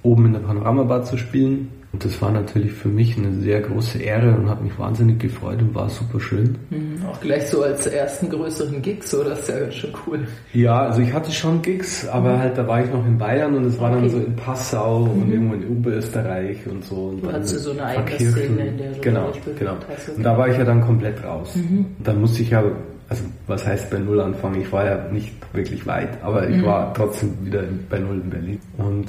oben 0.03 0.27
in 0.27 0.33
der 0.35 0.41
Panoramabar 0.41 1.03
zu 1.03 1.19
spielen. 1.19 1.71
Und 1.97 2.05
das 2.05 2.21
war 2.21 2.31
natürlich 2.31 2.73
für 2.73 2.89
mich 2.89 3.17
eine 3.17 3.33
sehr 3.41 3.63
große 3.63 3.97
Ehre 3.97 4.37
und 4.37 4.51
hat 4.51 4.63
mich 4.63 4.79
wahnsinnig 4.79 5.19
gefreut 5.19 5.63
und 5.63 5.75
war 5.75 5.89
super 5.89 6.21
schön. 6.21 6.55
Mhm, 6.69 7.07
auch 7.11 7.19
gleich 7.23 7.49
so 7.49 7.63
als 7.63 7.87
ersten 7.87 8.29
größeren 8.29 8.83
Gigs, 8.83 9.13
so 9.13 9.25
das 9.25 9.41
ist 9.41 9.49
ja 9.49 9.61
ganz 9.61 9.75
schön 9.77 9.95
cool. 10.07 10.29
Ja, 10.53 10.83
also 10.83 11.01
ich 11.01 11.11
hatte 11.11 11.33
schon 11.33 11.63
Gigs, 11.63 12.07
aber 12.07 12.35
mhm. 12.35 12.39
halt 12.41 12.59
da 12.59 12.69
war 12.69 12.85
ich 12.85 12.93
noch 12.93 13.07
in 13.07 13.17
Bayern 13.17 13.55
und 13.55 13.65
es 13.65 13.81
war 13.81 13.93
okay. 13.93 14.01
dann 14.03 14.11
so 14.11 14.19
in 14.19 14.37
Passau 14.37 15.07
mhm. 15.07 15.23
und 15.23 15.33
irgendwo 15.33 15.55
in 15.55 15.69
Oberösterreich 15.69 16.67
und 16.67 16.85
so. 16.85 16.97
Und 16.97 17.25
du 17.25 17.33
hattest 17.33 17.61
so 17.61 17.71
eine 17.71 17.85
eigene 17.87 18.31
Szene, 18.31 18.67
in 18.67 18.77
der 18.77 18.91
du 18.91 19.01
genau, 19.01 19.33
genau. 19.59 19.77
Hast. 19.89 20.11
Und 20.19 20.23
da 20.23 20.37
war 20.37 20.49
ich 20.49 20.59
ja 20.59 20.65
dann 20.65 20.83
komplett 20.83 21.25
raus. 21.25 21.57
Mhm. 21.57 21.87
Dann 22.05 22.21
musste 22.21 22.43
ich 22.43 22.51
ja 22.51 22.63
also 23.09 23.25
was 23.47 23.67
heißt 23.67 23.89
bei 23.89 24.01
Null 24.01 24.21
anfangen? 24.21 24.61
Ich 24.61 24.71
war 24.71 24.85
ja 24.85 25.09
nicht 25.11 25.33
wirklich 25.55 25.87
weit, 25.87 26.23
aber 26.23 26.47
ich 26.47 26.57
mhm. 26.57 26.67
war 26.67 26.93
trotzdem 26.93 27.33
wieder 27.43 27.63
bei 27.89 28.01
Null 28.01 28.21
in 28.23 28.29
Berlin. 28.29 28.61
Und 28.77 29.09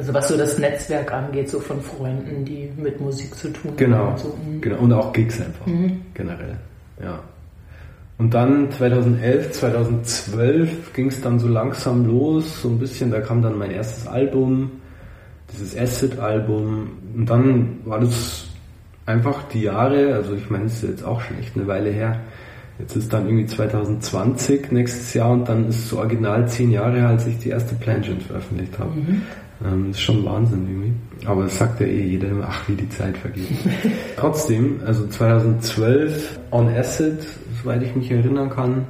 also 0.00 0.14
was 0.14 0.28
so 0.28 0.36
das 0.38 0.56
Netzwerk 0.56 1.12
angeht, 1.12 1.50
so 1.50 1.60
von 1.60 1.78
Freunden, 1.82 2.42
die 2.46 2.70
mit 2.74 2.98
Musik 3.02 3.34
zu 3.34 3.50
tun 3.52 3.74
genau, 3.76 3.98
haben. 3.98 4.12
Und 4.12 4.18
so. 4.18 4.28
Mhm. 4.28 4.60
Genau, 4.62 4.78
und 4.78 4.92
auch 4.94 5.12
Gigs 5.12 5.38
einfach, 5.42 5.66
mhm. 5.66 6.00
generell, 6.14 6.56
ja. 7.02 7.20
Und 8.16 8.32
dann 8.32 8.70
2011, 8.70 9.52
2012 9.52 10.92
ging 10.94 11.08
es 11.08 11.20
dann 11.20 11.38
so 11.38 11.48
langsam 11.48 12.06
los, 12.06 12.62
so 12.62 12.68
ein 12.70 12.78
bisschen, 12.78 13.10
da 13.10 13.20
kam 13.20 13.42
dann 13.42 13.58
mein 13.58 13.72
erstes 13.72 14.06
Album, 14.06 14.70
dieses 15.52 15.76
Acid-Album. 15.76 16.88
Und 17.16 17.28
dann 17.28 17.80
war 17.84 18.00
das 18.00 18.46
einfach 19.04 19.42
die 19.48 19.62
Jahre, 19.62 20.14
also 20.14 20.34
ich 20.34 20.48
meine, 20.48 20.64
es 20.64 20.82
ist 20.82 20.88
jetzt 20.88 21.04
auch 21.04 21.20
schon 21.20 21.38
echt 21.38 21.56
eine 21.56 21.66
Weile 21.66 21.90
her. 21.90 22.20
Jetzt 22.78 22.96
ist 22.96 23.12
dann 23.12 23.26
irgendwie 23.26 23.46
2020 23.46 24.72
nächstes 24.72 25.12
Jahr 25.12 25.32
und 25.32 25.46
dann 25.46 25.68
ist 25.68 25.76
es 25.76 25.88
so 25.90 25.98
original 25.98 26.48
zehn 26.48 26.70
Jahre, 26.70 27.06
als 27.06 27.26
ich 27.26 27.38
die 27.38 27.50
erste 27.50 27.74
Plangent 27.74 28.22
veröffentlicht 28.22 28.78
habe. 28.78 28.98
Mhm. 28.98 29.22
Ähm, 29.64 29.88
das 29.88 29.96
ist 29.96 30.02
schon 30.02 30.24
Wahnsinn 30.24 30.66
irgendwie. 30.68 31.26
Aber 31.26 31.44
das 31.44 31.58
sagt 31.58 31.80
ja 31.80 31.86
eh 31.86 32.02
jeder 32.02 32.28
immer, 32.28 32.46
ach 32.48 32.68
wie 32.68 32.74
die 32.74 32.88
Zeit 32.88 33.16
vergeht. 33.16 33.48
Trotzdem, 34.16 34.80
also 34.84 35.06
2012 35.06 36.40
On 36.50 36.68
Acid, 36.68 37.18
soweit 37.62 37.82
ich 37.82 37.94
mich 37.94 38.10
erinnern 38.10 38.50
kann. 38.50 38.86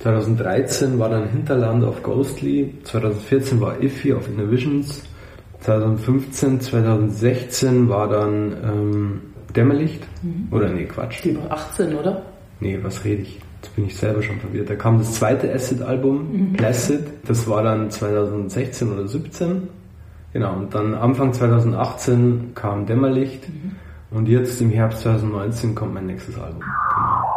2013 0.00 0.98
war 0.98 1.08
dann 1.08 1.28
Hinterland 1.28 1.84
auf 1.84 2.02
Ghostly. 2.02 2.74
2014 2.84 3.60
war 3.60 3.80
Iffy 3.80 4.12
auf 4.12 4.28
Innovisions. 4.28 5.02
2015, 5.60 6.60
2016 6.60 7.88
war 7.88 8.08
dann 8.08 8.56
ähm, 8.64 9.20
Dämmerlicht. 9.54 10.02
Mhm. 10.22 10.48
Oder 10.50 10.70
nee, 10.70 10.84
Quatsch. 10.84 11.24
Die 11.24 11.36
war 11.36 11.52
18, 11.52 11.94
oder? 11.94 12.22
Nee, 12.58 12.78
was 12.82 13.04
rede 13.04 13.22
ich? 13.22 13.38
Jetzt 13.62 13.76
bin 13.76 13.86
ich 13.86 13.96
selber 13.96 14.22
schon 14.22 14.40
verwirrt. 14.40 14.70
Da 14.70 14.74
kam 14.74 14.98
das 14.98 15.14
zweite 15.14 15.52
Acid-Album, 15.52 16.32
mhm. 16.32 16.52
Placid. 16.54 17.04
Das 17.26 17.46
war 17.48 17.62
dann 17.62 17.88
2016 17.90 18.92
oder 18.92 19.06
17. 19.06 19.68
Genau, 20.32 20.54
und 20.54 20.74
dann 20.74 20.94
Anfang 20.94 21.32
2018 21.32 22.52
kam 22.54 22.86
Dämmerlicht. 22.86 23.48
Mhm. 23.48 23.76
Und 24.10 24.28
jetzt 24.28 24.60
im 24.60 24.70
Herbst 24.70 25.02
2019 25.02 25.74
kommt 25.74 25.94
mein 25.94 26.06
nächstes 26.06 26.38
Album. 26.38 26.60
Genau. 26.60 27.32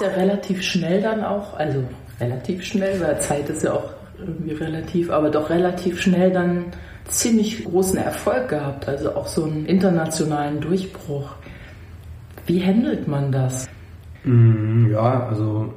ja 0.00 0.08
relativ 0.08 0.62
schnell 0.62 1.00
dann 1.00 1.24
auch, 1.24 1.58
also 1.58 1.84
relativ 2.20 2.64
schnell, 2.64 3.00
weil 3.00 3.20
Zeit 3.20 3.48
ist 3.48 3.62
ja 3.62 3.72
auch 3.72 3.90
irgendwie 4.18 4.52
relativ, 4.52 5.10
aber 5.10 5.30
doch 5.30 5.50
relativ 5.50 6.00
schnell 6.00 6.30
dann 6.30 6.66
ziemlich 7.08 7.64
großen 7.64 7.98
Erfolg 7.98 8.48
gehabt, 8.48 8.88
also 8.88 9.14
auch 9.14 9.26
so 9.26 9.44
einen 9.44 9.66
internationalen 9.66 10.60
Durchbruch. 10.60 11.30
Wie 12.46 12.64
handelt 12.64 13.08
man 13.08 13.32
das? 13.32 13.68
Mm, 14.24 14.90
ja, 14.90 15.26
also 15.26 15.72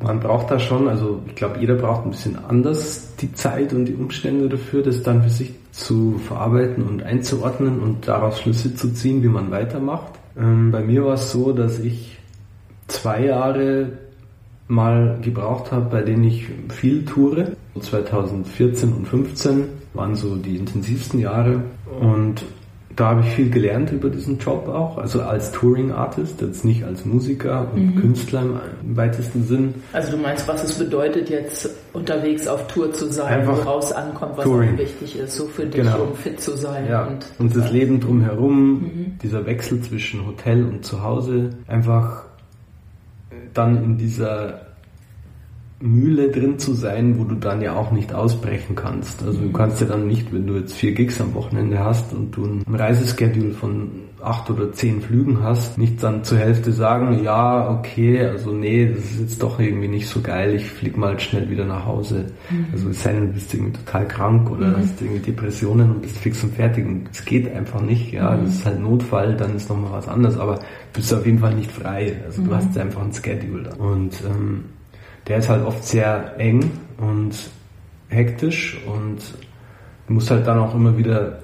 man 0.00 0.20
braucht 0.20 0.50
da 0.50 0.58
schon, 0.58 0.88
also 0.88 1.22
ich 1.26 1.34
glaube, 1.36 1.58
jeder 1.60 1.74
braucht 1.74 2.04
ein 2.04 2.10
bisschen 2.10 2.36
anders 2.36 3.14
die 3.20 3.32
Zeit 3.32 3.72
und 3.72 3.84
die 3.84 3.94
Umstände 3.94 4.48
dafür, 4.48 4.82
das 4.82 5.02
dann 5.02 5.22
für 5.22 5.30
sich 5.30 5.54
zu 5.70 6.18
verarbeiten 6.26 6.84
und 6.84 7.02
einzuordnen 7.02 7.78
und 7.80 8.08
daraus 8.08 8.40
Schlüsse 8.40 8.74
zu 8.74 8.92
ziehen, 8.92 9.22
wie 9.22 9.28
man 9.28 9.50
weitermacht. 9.50 10.12
Ähm, 10.36 10.72
bei 10.72 10.82
mir 10.82 11.04
war 11.04 11.14
es 11.14 11.30
so, 11.30 11.52
dass 11.52 11.78
ich 11.78 12.18
zwei 12.88 13.24
Jahre 13.26 13.92
mal 14.66 15.18
gebraucht 15.22 15.70
habe, 15.72 15.86
bei 15.90 16.02
denen 16.02 16.24
ich 16.24 16.46
viel 16.68 17.04
toure. 17.04 17.52
2014 17.78 18.92
und 18.92 19.06
2015 19.06 19.64
waren 19.94 20.16
so 20.16 20.34
die 20.36 20.56
intensivsten 20.56 21.20
Jahre 21.20 21.62
und 22.00 22.44
da 22.98 23.10
habe 23.10 23.20
ich 23.20 23.28
viel 23.28 23.48
gelernt 23.48 23.92
über 23.92 24.10
diesen 24.10 24.38
Job 24.38 24.66
auch, 24.66 24.98
also 24.98 25.22
als 25.22 25.52
Touring 25.52 25.92
Artist, 25.92 26.40
jetzt 26.40 26.64
nicht 26.64 26.82
als 26.82 27.04
Musiker 27.04 27.68
und 27.72 27.94
mhm. 27.94 28.00
Künstler 28.00 28.42
im, 28.42 28.96
weitesten 28.96 29.44
Sinn. 29.44 29.74
Also 29.92 30.16
du 30.16 30.16
meinst, 30.16 30.48
was 30.48 30.64
es 30.64 30.74
bedeutet, 30.74 31.30
jetzt 31.30 31.70
unterwegs 31.92 32.48
auf 32.48 32.66
Tour 32.66 32.92
zu 32.92 33.06
sein, 33.12 33.40
Einfach 33.40 33.58
woraus 33.58 33.92
ankommt, 33.92 34.36
was 34.36 34.44
Touring. 34.44 34.74
auch 34.74 34.78
wichtig 34.78 35.16
ist, 35.16 35.36
so 35.36 35.46
für 35.46 35.66
dich, 35.66 35.82
genau. 35.82 36.02
um 36.02 36.16
fit 36.16 36.40
zu 36.40 36.56
sein. 36.56 36.88
Ja. 36.88 37.06
Und, 37.06 37.26
und 37.38 37.56
das 37.56 37.70
Leben 37.70 38.00
drumherum, 38.00 38.80
mhm. 38.80 39.18
dieser 39.22 39.46
Wechsel 39.46 39.80
zwischen 39.80 40.26
Hotel 40.26 40.64
und 40.64 40.84
Zuhause, 40.84 41.50
einfach 41.68 42.24
dann 43.54 43.84
in 43.84 43.96
dieser 43.96 44.67
Mühle 45.80 46.30
drin 46.30 46.58
zu 46.58 46.74
sein, 46.74 47.18
wo 47.18 47.24
du 47.24 47.36
dann 47.36 47.62
ja 47.62 47.76
auch 47.76 47.92
nicht 47.92 48.12
ausbrechen 48.12 48.74
kannst. 48.74 49.22
Also 49.22 49.40
du 49.40 49.52
kannst 49.52 49.80
ja 49.80 49.86
dann 49.86 50.08
nicht, 50.08 50.32
wenn 50.32 50.46
du 50.46 50.56
jetzt 50.56 50.74
vier 50.74 50.92
Gigs 50.92 51.20
am 51.20 51.34
Wochenende 51.34 51.78
hast 51.78 52.12
und 52.12 52.36
du 52.36 52.44
ein 52.44 52.74
Reiseschedule 52.74 53.52
von 53.52 53.90
acht 54.20 54.50
oder 54.50 54.72
zehn 54.72 55.00
Flügen 55.00 55.42
hast, 55.42 55.78
nicht 55.78 56.02
dann 56.02 56.24
zur 56.24 56.38
Hälfte 56.38 56.72
sagen, 56.72 57.22
ja, 57.22 57.70
okay, 57.70 58.26
also 58.26 58.52
nee, 58.52 58.92
das 58.92 59.04
ist 59.04 59.20
jetzt 59.20 59.42
doch 59.42 59.60
irgendwie 59.60 59.86
nicht 59.86 60.08
so 60.08 60.20
geil, 60.20 60.56
ich 60.56 60.66
flieg 60.66 60.96
mal 60.96 61.18
schnell 61.20 61.48
wieder 61.48 61.64
nach 61.64 61.86
Hause. 61.86 62.26
Mhm. 62.50 62.66
Also 62.72 62.88
es 62.88 63.02
sei 63.02 63.12
denn, 63.12 63.28
du 63.28 63.32
bist 63.34 63.54
irgendwie 63.54 63.78
total 63.78 64.08
krank 64.08 64.50
oder 64.50 64.66
mhm. 64.66 64.76
hast 64.78 65.00
irgendwie 65.00 65.20
Depressionen 65.20 65.90
und 65.92 66.02
bist 66.02 66.18
fix 66.18 66.42
und 66.42 66.54
fertig 66.54 66.84
und 66.84 67.08
es 67.12 67.24
geht 67.24 67.54
einfach 67.54 67.80
nicht, 67.80 68.12
ja, 68.12 68.32
mhm. 68.32 68.46
das 68.46 68.54
ist 68.54 68.66
halt 68.66 68.80
Notfall, 68.80 69.36
dann 69.36 69.54
ist 69.54 69.68
nochmal 69.68 69.92
was 69.92 70.08
anderes, 70.08 70.36
aber 70.36 70.56
du 70.56 70.62
bist 70.94 71.14
auf 71.14 71.24
jeden 71.24 71.38
Fall 71.38 71.54
nicht 71.54 71.70
frei. 71.70 72.16
Also 72.26 72.42
du 72.42 72.50
mhm. 72.50 72.54
hast 72.56 72.76
einfach 72.76 73.02
ein 73.02 73.12
Schedule 73.12 73.62
da. 73.62 73.76
Und 73.76 74.14
ähm, 74.26 74.64
der 75.28 75.38
ist 75.38 75.48
halt 75.48 75.64
oft 75.64 75.84
sehr 75.84 76.34
eng 76.38 76.70
und 76.98 77.34
hektisch 78.08 78.78
und 78.86 79.18
du 80.06 80.12
musst 80.12 80.30
halt 80.30 80.46
dann 80.46 80.58
auch 80.58 80.74
immer 80.74 80.96
wieder 80.96 81.38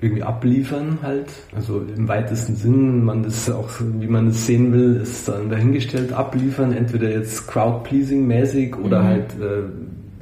irgendwie 0.00 0.22
abliefern 0.22 0.98
halt. 1.02 1.26
Also 1.54 1.82
im 1.94 2.08
weitesten 2.08 2.56
Sinn, 2.56 3.04
man 3.04 3.22
das 3.22 3.50
auch, 3.50 3.68
wie 3.80 4.06
man 4.06 4.28
es 4.28 4.46
sehen 4.46 4.72
will, 4.72 4.96
ist 4.96 5.28
dann 5.28 5.50
dahingestellt, 5.50 6.12
abliefern, 6.12 6.72
entweder 6.72 7.10
jetzt 7.10 7.46
Crowd-Pleasing 7.46 8.26
mäßig 8.26 8.76
oder 8.76 9.02
mhm. 9.02 9.06
halt 9.06 9.40
äh, 9.40 9.62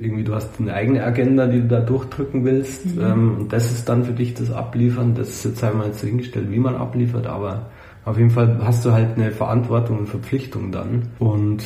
irgendwie 0.01 0.25
du 0.25 0.35
hast 0.35 0.61
eine 0.61 0.73
eigene 0.73 1.03
Agenda, 1.05 1.47
die 1.47 1.61
du 1.61 1.69
da 1.69 1.81
durchdrücken 1.81 2.45
willst. 2.45 2.87
Mhm. 2.87 3.03
Ähm, 3.03 3.37
und 3.39 3.53
das 3.53 3.71
ist 3.71 3.89
dann 3.89 4.05
für 4.05 4.13
dich 4.13 4.35
das 4.35 4.51
Abliefern. 4.51 5.15
Das 5.15 5.29
ist 5.29 5.45
jetzt 5.45 5.65
einmal 5.65 5.93
so 5.93 6.07
hingestellt, 6.07 6.51
wie 6.51 6.59
man 6.59 6.77
abliefert, 6.77 7.27
aber 7.27 7.67
auf 8.05 8.17
jeden 8.17 8.31
Fall 8.31 8.59
hast 8.63 8.85
du 8.85 8.93
halt 8.93 9.17
eine 9.17 9.31
Verantwortung 9.31 9.99
und 9.99 10.09
Verpflichtung 10.09 10.73
dann. 10.73 11.09
Und 11.19 11.65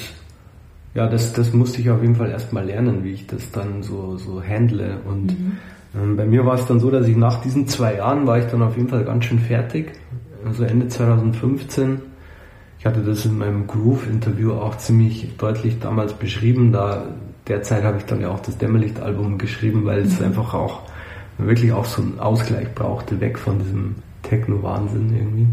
ja, 0.95 1.07
das, 1.07 1.33
das 1.33 1.53
musste 1.53 1.81
ich 1.81 1.91
auf 1.91 2.03
jeden 2.03 2.17
Fall 2.17 2.31
erstmal 2.31 2.65
lernen, 2.65 3.03
wie 3.03 3.13
ich 3.13 3.27
das 3.27 3.51
dann 3.51 3.83
so, 3.83 4.17
so 4.19 4.43
handle. 4.43 4.99
Und 5.07 5.39
mhm. 5.39 5.53
ähm, 5.95 6.17
bei 6.17 6.27
mir 6.27 6.45
war 6.45 6.55
es 6.55 6.67
dann 6.67 6.81
so, 6.81 6.91
dass 6.91 7.07
ich 7.07 7.17
nach 7.17 7.41
diesen 7.41 7.67
zwei 7.67 7.97
Jahren 7.97 8.27
war 8.27 8.39
ich 8.39 8.47
dann 8.47 8.63
auf 8.63 8.77
jeden 8.77 8.89
Fall 8.89 9.05
ganz 9.05 9.25
schön 9.25 9.39
fertig. 9.39 9.93
Also 10.45 10.65
Ende 10.65 10.89
2015. 10.89 12.01
Ich 12.79 12.85
hatte 12.85 13.01
das 13.01 13.25
in 13.25 13.39
meinem 13.39 13.67
Groove-Interview 13.67 14.53
auch 14.53 14.77
ziemlich 14.77 15.37
deutlich 15.39 15.79
damals 15.79 16.13
beschrieben. 16.13 16.73
Da 16.73 17.07
derzeit 17.47 17.85
habe 17.85 17.99
ich 17.99 18.05
dann 18.05 18.21
ja 18.21 18.29
auch 18.29 18.41
das 18.41 18.59
Dämmerlicht-Album 18.59 19.39
geschrieben, 19.39 19.85
weil 19.85 20.01
es 20.01 20.19
mhm. 20.19 20.27
einfach 20.27 20.53
auch 20.53 20.83
wirklich 21.39 21.73
auch 21.73 21.87
so 21.87 22.03
einen 22.03 22.21
Ausgleich 22.21 22.75
brauchte, 22.75 23.21
weg 23.21 23.39
von 23.39 23.59
diesem 23.59 23.95
Techno-Wahnsinn 24.23 25.15
irgendwie. 25.15 25.47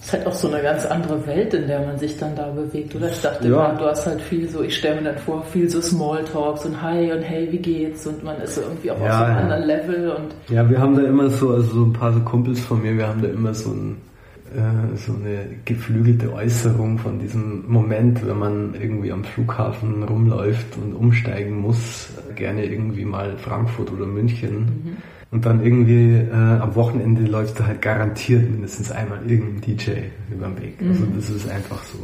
Es 0.00 0.06
ist 0.06 0.12
halt 0.12 0.26
auch 0.26 0.32
so 0.34 0.48
eine 0.48 0.62
ganz 0.62 0.86
andere 0.86 1.26
Welt, 1.26 1.52
in 1.54 1.66
der 1.66 1.84
man 1.84 1.98
sich 1.98 2.16
dann 2.18 2.36
da 2.36 2.48
bewegt, 2.50 2.94
oder? 2.94 3.08
Ich 3.08 3.20
dachte 3.20 3.48
ja. 3.48 3.70
immer, 3.70 3.78
du 3.78 3.86
hast 3.86 4.06
halt 4.06 4.20
viel 4.20 4.48
so, 4.48 4.62
ich 4.62 4.76
stelle 4.76 5.00
mir 5.00 5.12
dann 5.12 5.18
vor, 5.18 5.42
viel 5.44 5.68
so 5.68 5.80
Smalltalks 5.80 6.64
und 6.64 6.80
Hi 6.80 7.12
und 7.12 7.22
Hey, 7.22 7.48
wie 7.50 7.58
geht's? 7.58 8.06
Und 8.06 8.22
man 8.22 8.40
ist 8.40 8.56
irgendwie 8.58 8.90
auch 8.90 9.00
ja, 9.00 9.06
auf 9.06 9.18
so 9.18 9.24
einem 9.24 9.34
ja. 9.34 9.42
anderen 9.42 9.62
Level 9.64 10.10
und. 10.10 10.54
Ja, 10.54 10.68
wir 10.68 10.78
haben 10.78 10.96
da 10.96 11.02
immer 11.02 11.30
so, 11.30 11.50
also 11.50 11.68
so 11.68 11.84
ein 11.84 11.92
paar 11.92 12.12
so 12.12 12.20
Kumpels 12.20 12.60
von 12.60 12.82
mir, 12.82 12.96
wir 12.96 13.08
haben 13.08 13.22
da 13.22 13.28
immer 13.28 13.52
so 13.52 13.70
ein, 13.70 13.96
äh, 14.54 14.96
so 14.96 15.12
eine 15.12 15.56
geflügelte 15.64 16.32
Äußerung 16.32 16.98
von 16.98 17.18
diesem 17.18 17.64
Moment, 17.66 18.24
wenn 18.26 18.38
man 18.38 18.74
irgendwie 18.80 19.10
am 19.10 19.24
Flughafen 19.24 20.04
rumläuft 20.04 20.76
und 20.76 20.94
umsteigen 20.94 21.58
muss, 21.58 22.10
gerne 22.36 22.64
irgendwie 22.64 23.04
mal 23.04 23.36
Frankfurt 23.38 23.90
oder 23.92 24.06
München. 24.06 24.60
Mhm 24.60 24.96
und 25.32 25.44
dann 25.44 25.64
irgendwie 25.64 26.14
äh, 26.14 26.32
am 26.32 26.74
Wochenende 26.74 27.22
läuft 27.22 27.58
da 27.58 27.66
halt 27.66 27.82
garantiert 27.82 28.48
mindestens 28.48 28.92
einmal 28.92 29.18
irgendein 29.28 29.60
DJ 29.60 29.90
über 30.30 30.46
den 30.46 30.62
Weg. 30.62 30.78
Also 30.80 31.04
mhm. 31.04 31.16
das 31.16 31.30
ist 31.30 31.50
einfach 31.50 31.82
so. 31.84 31.98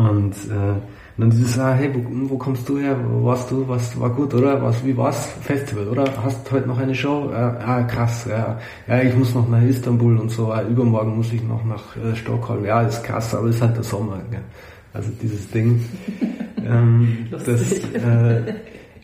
Und 0.00 0.32
äh, 0.32 0.80
dann 1.18 1.30
dieses, 1.30 1.58
ah, 1.58 1.74
hey, 1.74 1.90
wo, 1.94 2.30
wo 2.30 2.38
kommst 2.38 2.68
du 2.68 2.78
her? 2.78 2.98
Wo 3.08 3.26
warst 3.26 3.50
du? 3.50 3.68
Was 3.68 3.98
war 4.00 4.10
gut, 4.10 4.34
oder? 4.34 4.62
Was, 4.62 4.84
wie 4.84 4.96
war's? 4.96 5.26
Festival, 5.42 5.88
oder? 5.88 6.04
Hast 6.24 6.50
heute 6.50 6.66
noch 6.66 6.78
eine 6.78 6.94
Show? 6.94 7.30
Äh, 7.30 7.34
ah, 7.34 7.82
krass, 7.84 8.26
ja. 8.28 8.58
Ja, 8.88 9.02
ich 9.02 9.14
muss 9.14 9.34
noch 9.34 9.48
nach 9.48 9.62
Istanbul 9.62 10.18
und 10.18 10.30
so. 10.30 10.52
Äh, 10.52 10.66
übermorgen 10.66 11.16
muss 11.16 11.32
ich 11.32 11.42
noch 11.42 11.64
nach 11.64 11.96
äh, 11.96 12.16
Stockholm. 12.16 12.64
Ja, 12.64 12.82
ist 12.82 13.04
krass, 13.04 13.34
aber 13.34 13.48
ist 13.48 13.60
halt 13.62 13.76
der 13.76 13.84
Sommer. 13.84 14.20
Gell? 14.30 14.40
Also 14.92 15.10
dieses 15.22 15.48
Ding. 15.50 15.84
ähm, 16.66 17.28
das, 17.30 17.46
äh, 17.48 18.54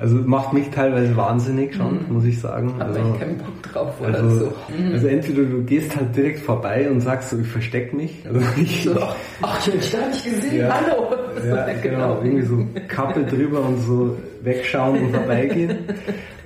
also 0.03 0.17
macht 0.17 0.53
mich 0.53 0.69
teilweise 0.71 1.17
wahnsinnig 1.17 1.77
schon, 1.77 2.09
mhm. 2.09 2.15
muss 2.15 2.25
ich 2.25 2.41
sagen. 2.41 2.73
Aber 2.81 2.87
also, 2.87 3.13
ich 3.15 3.21
keinen 3.21 3.39
Bock 3.39 3.63
drauf 3.63 4.01
oder 4.01 4.19
also, 4.19 4.37
so. 4.37 4.53
Mhm. 4.77 4.93
Also 4.95 5.07
entweder 5.07 5.43
du 5.45 5.63
gehst 5.63 5.95
halt 5.95 6.17
direkt 6.17 6.41
vorbei 6.41 6.91
und 6.91 7.01
sagst 7.01 7.31
so, 7.31 7.39
ich 7.39 7.47
versteck 7.47 7.95
mich. 7.95 8.21
Also 8.27 8.41
ich, 8.61 8.83
so, 8.83 9.01
ach, 9.01 9.69
ich 9.69 9.97
hab 9.97 10.13
dich 10.13 10.25
gesehen, 10.25 10.57
ja, 10.57 10.75
hallo. 10.75 11.15
Ja, 11.47 11.67
genau, 11.67 11.81
genau, 11.83 12.23
irgendwie 12.23 12.43
so 12.43 12.67
Kappe 12.89 13.25
drüber 13.25 13.61
und 13.61 13.81
so 13.83 14.17
wegschauen 14.43 15.07
und 15.07 15.15
vorbeigehen. 15.15 15.79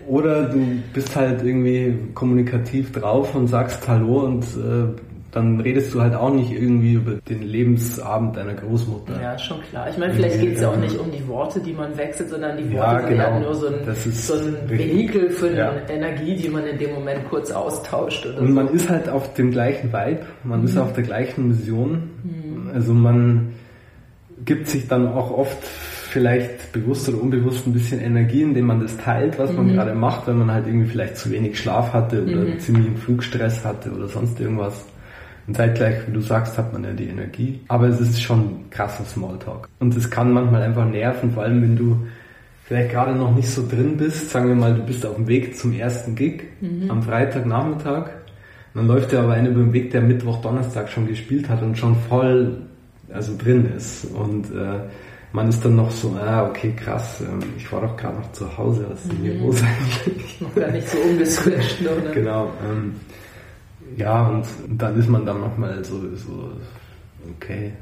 Oder 0.06 0.44
du 0.44 0.82
bist 0.94 1.16
halt 1.16 1.42
irgendwie 1.42 1.98
kommunikativ 2.14 2.92
drauf 2.92 3.34
und 3.34 3.48
sagst 3.48 3.86
Hallo 3.88 4.20
und 4.20 4.44
äh, 4.44 5.15
dann 5.32 5.60
redest 5.60 5.92
du 5.92 6.00
halt 6.00 6.14
auch 6.14 6.32
nicht 6.32 6.50
irgendwie 6.50 6.94
über 6.94 7.12
den 7.28 7.42
Lebensabend 7.42 8.36
deiner 8.36 8.54
Großmutter. 8.54 9.20
Ja, 9.20 9.38
schon 9.38 9.60
klar. 9.70 9.86
Ich 9.90 9.98
meine, 9.98 10.14
vielleicht 10.14 10.40
geht 10.40 10.54
es 10.54 10.62
ja 10.62 10.70
auch 10.70 10.76
nicht 10.76 10.96
um 10.98 11.10
die 11.12 11.26
Worte, 11.28 11.60
die 11.60 11.72
man 11.74 11.94
wechselt, 11.98 12.30
sondern 12.30 12.56
die 12.56 12.64
Worte 12.72 12.76
Ja, 12.78 13.00
sind 13.00 13.08
genau. 13.10 13.22
ja 13.30 13.40
nur 13.40 13.54
so 13.54 13.66
ein, 13.66 13.74
Das 13.84 14.06
ist 14.06 14.26
so 14.26 14.34
ein. 14.34 14.56
Vehikel 14.66 15.28
für 15.30 15.48
eine 15.48 15.56
Ja. 15.58 15.72
Energie, 15.90 16.36
die 16.36 16.48
man 16.48 16.64
in 16.66 16.78
dem 16.78 16.94
Moment 16.94 17.28
kurz 17.28 17.50
austauscht. 17.50 18.24
Und 18.24 18.46
so. 18.48 18.52
man 18.54 18.68
ist 18.68 18.88
halt 18.88 19.08
auf 19.10 19.34
dem 19.34 19.50
gleichen 19.50 19.92
Vibe, 19.92 20.20
man 20.44 20.60
Mhm. 20.60 20.66
ist 20.66 20.78
auf 20.78 20.92
der 20.94 21.04
gleichen 21.04 21.48
Mission. 21.48 22.10
Also 22.72 22.94
man 22.94 23.52
gibt 24.44 24.68
sich 24.68 24.86
dann 24.88 25.08
auch 25.08 25.30
oft 25.30 25.58
vielleicht 25.62 26.72
bewusst 26.72 27.08
oder 27.08 27.20
unbewusst 27.20 27.66
ein 27.66 27.72
bisschen 27.72 28.00
Energie, 28.00 28.42
indem 28.42 28.66
man 28.66 28.80
das 28.80 28.96
teilt, 28.96 29.38
was 29.38 29.50
Mhm. 29.50 29.56
man 29.56 29.68
gerade 29.74 29.94
macht, 29.94 30.26
wenn 30.28 30.38
man 30.38 30.50
halt 30.50 30.66
irgendwie 30.66 30.88
vielleicht 30.88 31.16
zu 31.18 31.30
wenig 31.30 31.58
Schlaf 31.58 31.92
hatte 31.92 32.22
oder 32.24 32.58
ziemlichen 32.58 32.96
Flugstress 32.96 33.64
hatte 33.64 33.90
oder 33.90 34.08
sonst 34.08 34.40
irgendwas. 34.40 34.86
Und 35.46 35.56
zeitgleich, 35.56 36.06
wie 36.06 36.12
du 36.12 36.20
sagst, 36.20 36.58
hat 36.58 36.72
man 36.72 36.84
ja 36.84 36.92
die 36.92 37.06
Energie. 37.08 37.60
Aber 37.68 37.86
es 37.86 38.00
ist 38.00 38.20
schon 38.20 38.68
krasser 38.70 39.04
Smalltalk. 39.04 39.68
Und 39.78 39.96
es 39.96 40.10
kann 40.10 40.32
manchmal 40.32 40.62
einfach 40.62 40.86
nerven, 40.86 41.32
vor 41.32 41.44
allem 41.44 41.62
wenn 41.62 41.76
du 41.76 42.06
vielleicht 42.64 42.90
gerade 42.90 43.14
noch 43.14 43.34
nicht 43.34 43.48
so 43.48 43.66
drin 43.66 43.96
bist. 43.96 44.30
Sagen 44.30 44.48
wir 44.48 44.56
mal, 44.56 44.74
du 44.74 44.82
bist 44.82 45.06
auf 45.06 45.14
dem 45.14 45.28
Weg 45.28 45.56
zum 45.56 45.72
ersten 45.72 46.16
Gig 46.16 46.44
am 46.88 47.02
Freitagnachmittag. 47.02 48.10
Dann 48.74 48.88
läuft 48.88 49.12
dir 49.12 49.20
aber 49.20 49.34
einer 49.34 49.50
über 49.50 49.60
den 49.60 49.72
Weg, 49.72 49.92
der 49.92 50.02
Mittwoch, 50.02 50.42
Donnerstag 50.42 50.88
schon 50.88 51.06
gespielt 51.06 51.48
hat 51.48 51.62
und 51.62 51.78
schon 51.78 51.96
voll 52.08 52.58
also 53.12 53.36
drin 53.38 53.72
ist. 53.76 54.04
Und 54.06 54.50
äh, 54.50 54.80
man 55.32 55.48
ist 55.48 55.64
dann 55.64 55.76
noch 55.76 55.90
so, 55.90 56.16
ah, 56.20 56.46
okay, 56.48 56.72
krass, 56.76 57.20
ähm, 57.20 57.40
ich 57.56 57.70
war 57.70 57.80
doch 57.80 57.96
gerade 57.96 58.18
noch 58.18 58.32
zu 58.32 58.56
Hause, 58.56 58.86
was 58.90 59.00
ist 59.02 59.12
denn 59.12 59.18
hier 59.22 59.34
los 59.34 59.62
eigentlich? 59.62 60.54
gar 60.54 60.70
nicht 60.70 60.88
so 60.88 60.98
umgeswitcht. 60.98 61.82
ne? 61.82 61.90
Oder? 62.02 62.10
Genau. 62.12 62.52
Ähm, 62.68 62.94
ja, 63.96 64.26
und, 64.28 64.44
dann 64.68 64.98
ist 64.98 65.08
man 65.08 65.24
dann 65.24 65.40
nochmal 65.40 65.84
so, 65.84 66.00
so, 66.16 66.52
okay, 67.36 67.72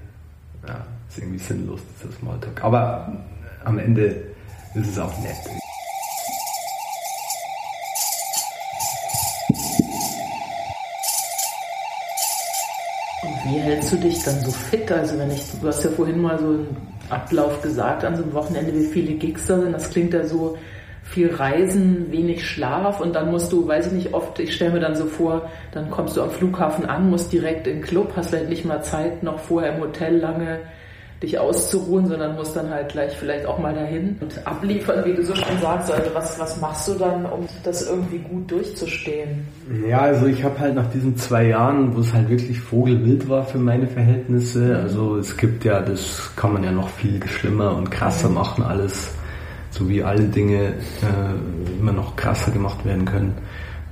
ja, 0.66 0.84
ist 1.08 1.18
irgendwie 1.18 1.38
sinnlos, 1.38 1.80
dieser 1.98 2.12
Smalltalk. 2.12 2.62
Aber 2.62 3.12
am 3.64 3.78
Ende 3.78 4.34
ist 4.74 4.88
es 4.88 4.98
auch 4.98 5.16
nett. 5.20 5.36
Und 13.22 13.52
wie 13.52 13.58
hältst 13.60 13.92
du 13.92 13.96
dich 13.96 14.22
dann 14.24 14.40
so 14.40 14.50
fit? 14.50 14.90
Also 14.92 15.18
wenn 15.18 15.30
ich, 15.30 15.42
du 15.60 15.66
hast 15.66 15.84
ja 15.84 15.90
vorhin 15.90 16.20
mal 16.20 16.38
so 16.38 16.46
einen 16.46 16.76
Ablauf 17.10 17.60
gesagt 17.62 18.04
an 18.04 18.16
so 18.16 18.22
einem 18.22 18.32
Wochenende, 18.32 18.74
wie 18.74 18.86
viele 18.86 19.14
Gigs 19.14 19.46
da 19.46 19.58
sind. 19.58 19.72
Das 19.72 19.90
klingt 19.90 20.12
ja 20.12 20.26
so 20.26 20.58
viel 21.14 21.33
Reisen, 21.33 22.11
wenig 22.11 22.44
Schlaf 22.44 23.00
und 23.00 23.14
dann 23.14 23.31
musst 23.31 23.53
du, 23.53 23.68
weiß 23.68 23.87
ich 23.87 23.92
nicht, 23.92 24.14
oft, 24.14 24.38
ich 24.40 24.53
stelle 24.53 24.72
mir 24.72 24.81
dann 24.81 24.96
so 24.96 25.07
vor, 25.07 25.48
dann 25.70 25.88
kommst 25.88 26.16
du 26.16 26.22
am 26.22 26.31
Flughafen 26.31 26.87
an, 26.87 27.09
musst 27.09 27.33
direkt 27.33 27.68
in 27.68 27.77
den 27.77 27.83
Club, 27.83 28.12
hast 28.16 28.31
vielleicht 28.31 28.48
nicht 28.48 28.64
mal 28.64 28.83
Zeit, 28.83 29.22
noch 29.22 29.38
vorher 29.38 29.77
im 29.77 29.81
Hotel 29.81 30.18
lange 30.18 30.59
dich 31.22 31.38
auszuruhen, 31.38 32.09
sondern 32.09 32.35
musst 32.35 32.57
dann 32.57 32.68
halt 32.68 32.88
gleich 32.90 33.16
vielleicht 33.16 33.46
auch 33.46 33.59
mal 33.59 33.72
dahin 33.72 34.16
und 34.20 34.46
abliefern, 34.46 35.05
wie 35.05 35.14
du 35.14 35.24
so 35.24 35.35
schon 35.37 35.59
sagst. 35.61 35.90
Also 35.90 36.11
was, 36.12 36.38
was 36.38 36.61
machst 36.61 36.88
du 36.88 36.94
dann, 36.94 37.24
um 37.27 37.46
das 37.62 37.88
irgendwie 37.88 38.18
gut 38.18 38.50
durchzustehen? 38.50 39.46
Ja, 39.88 40.00
also 40.00 40.27
ich 40.27 40.42
habe 40.42 40.59
halt 40.59 40.74
nach 40.74 40.90
diesen 40.90 41.16
zwei 41.16 41.46
Jahren, 41.46 41.96
wo 41.96 42.00
es 42.00 42.12
halt 42.12 42.29
wirklich 42.29 42.61
vogelwild 42.61 43.29
war 43.29 43.44
für 43.44 43.59
meine 43.59 43.87
Verhältnisse, 43.87 44.77
also 44.77 45.16
es 45.16 45.37
gibt 45.37 45.64
ja, 45.64 45.81
das 45.81 46.31
kann 46.35 46.53
man 46.53 46.64
ja 46.64 46.72
noch 46.72 46.88
viel 46.88 47.24
schlimmer 47.27 47.77
und 47.77 47.90
krasser 47.90 48.29
machen 48.29 48.64
alles, 48.64 49.14
so 49.74 49.88
wie 49.88 50.04
alle 50.04 50.24
Dinge 50.24 50.74
äh, 51.02 51.80
immer 51.80 51.92
noch 51.92 52.14
krasser 52.14 52.52
gemacht 52.52 52.84
werden 52.84 53.04
können. 53.04 53.34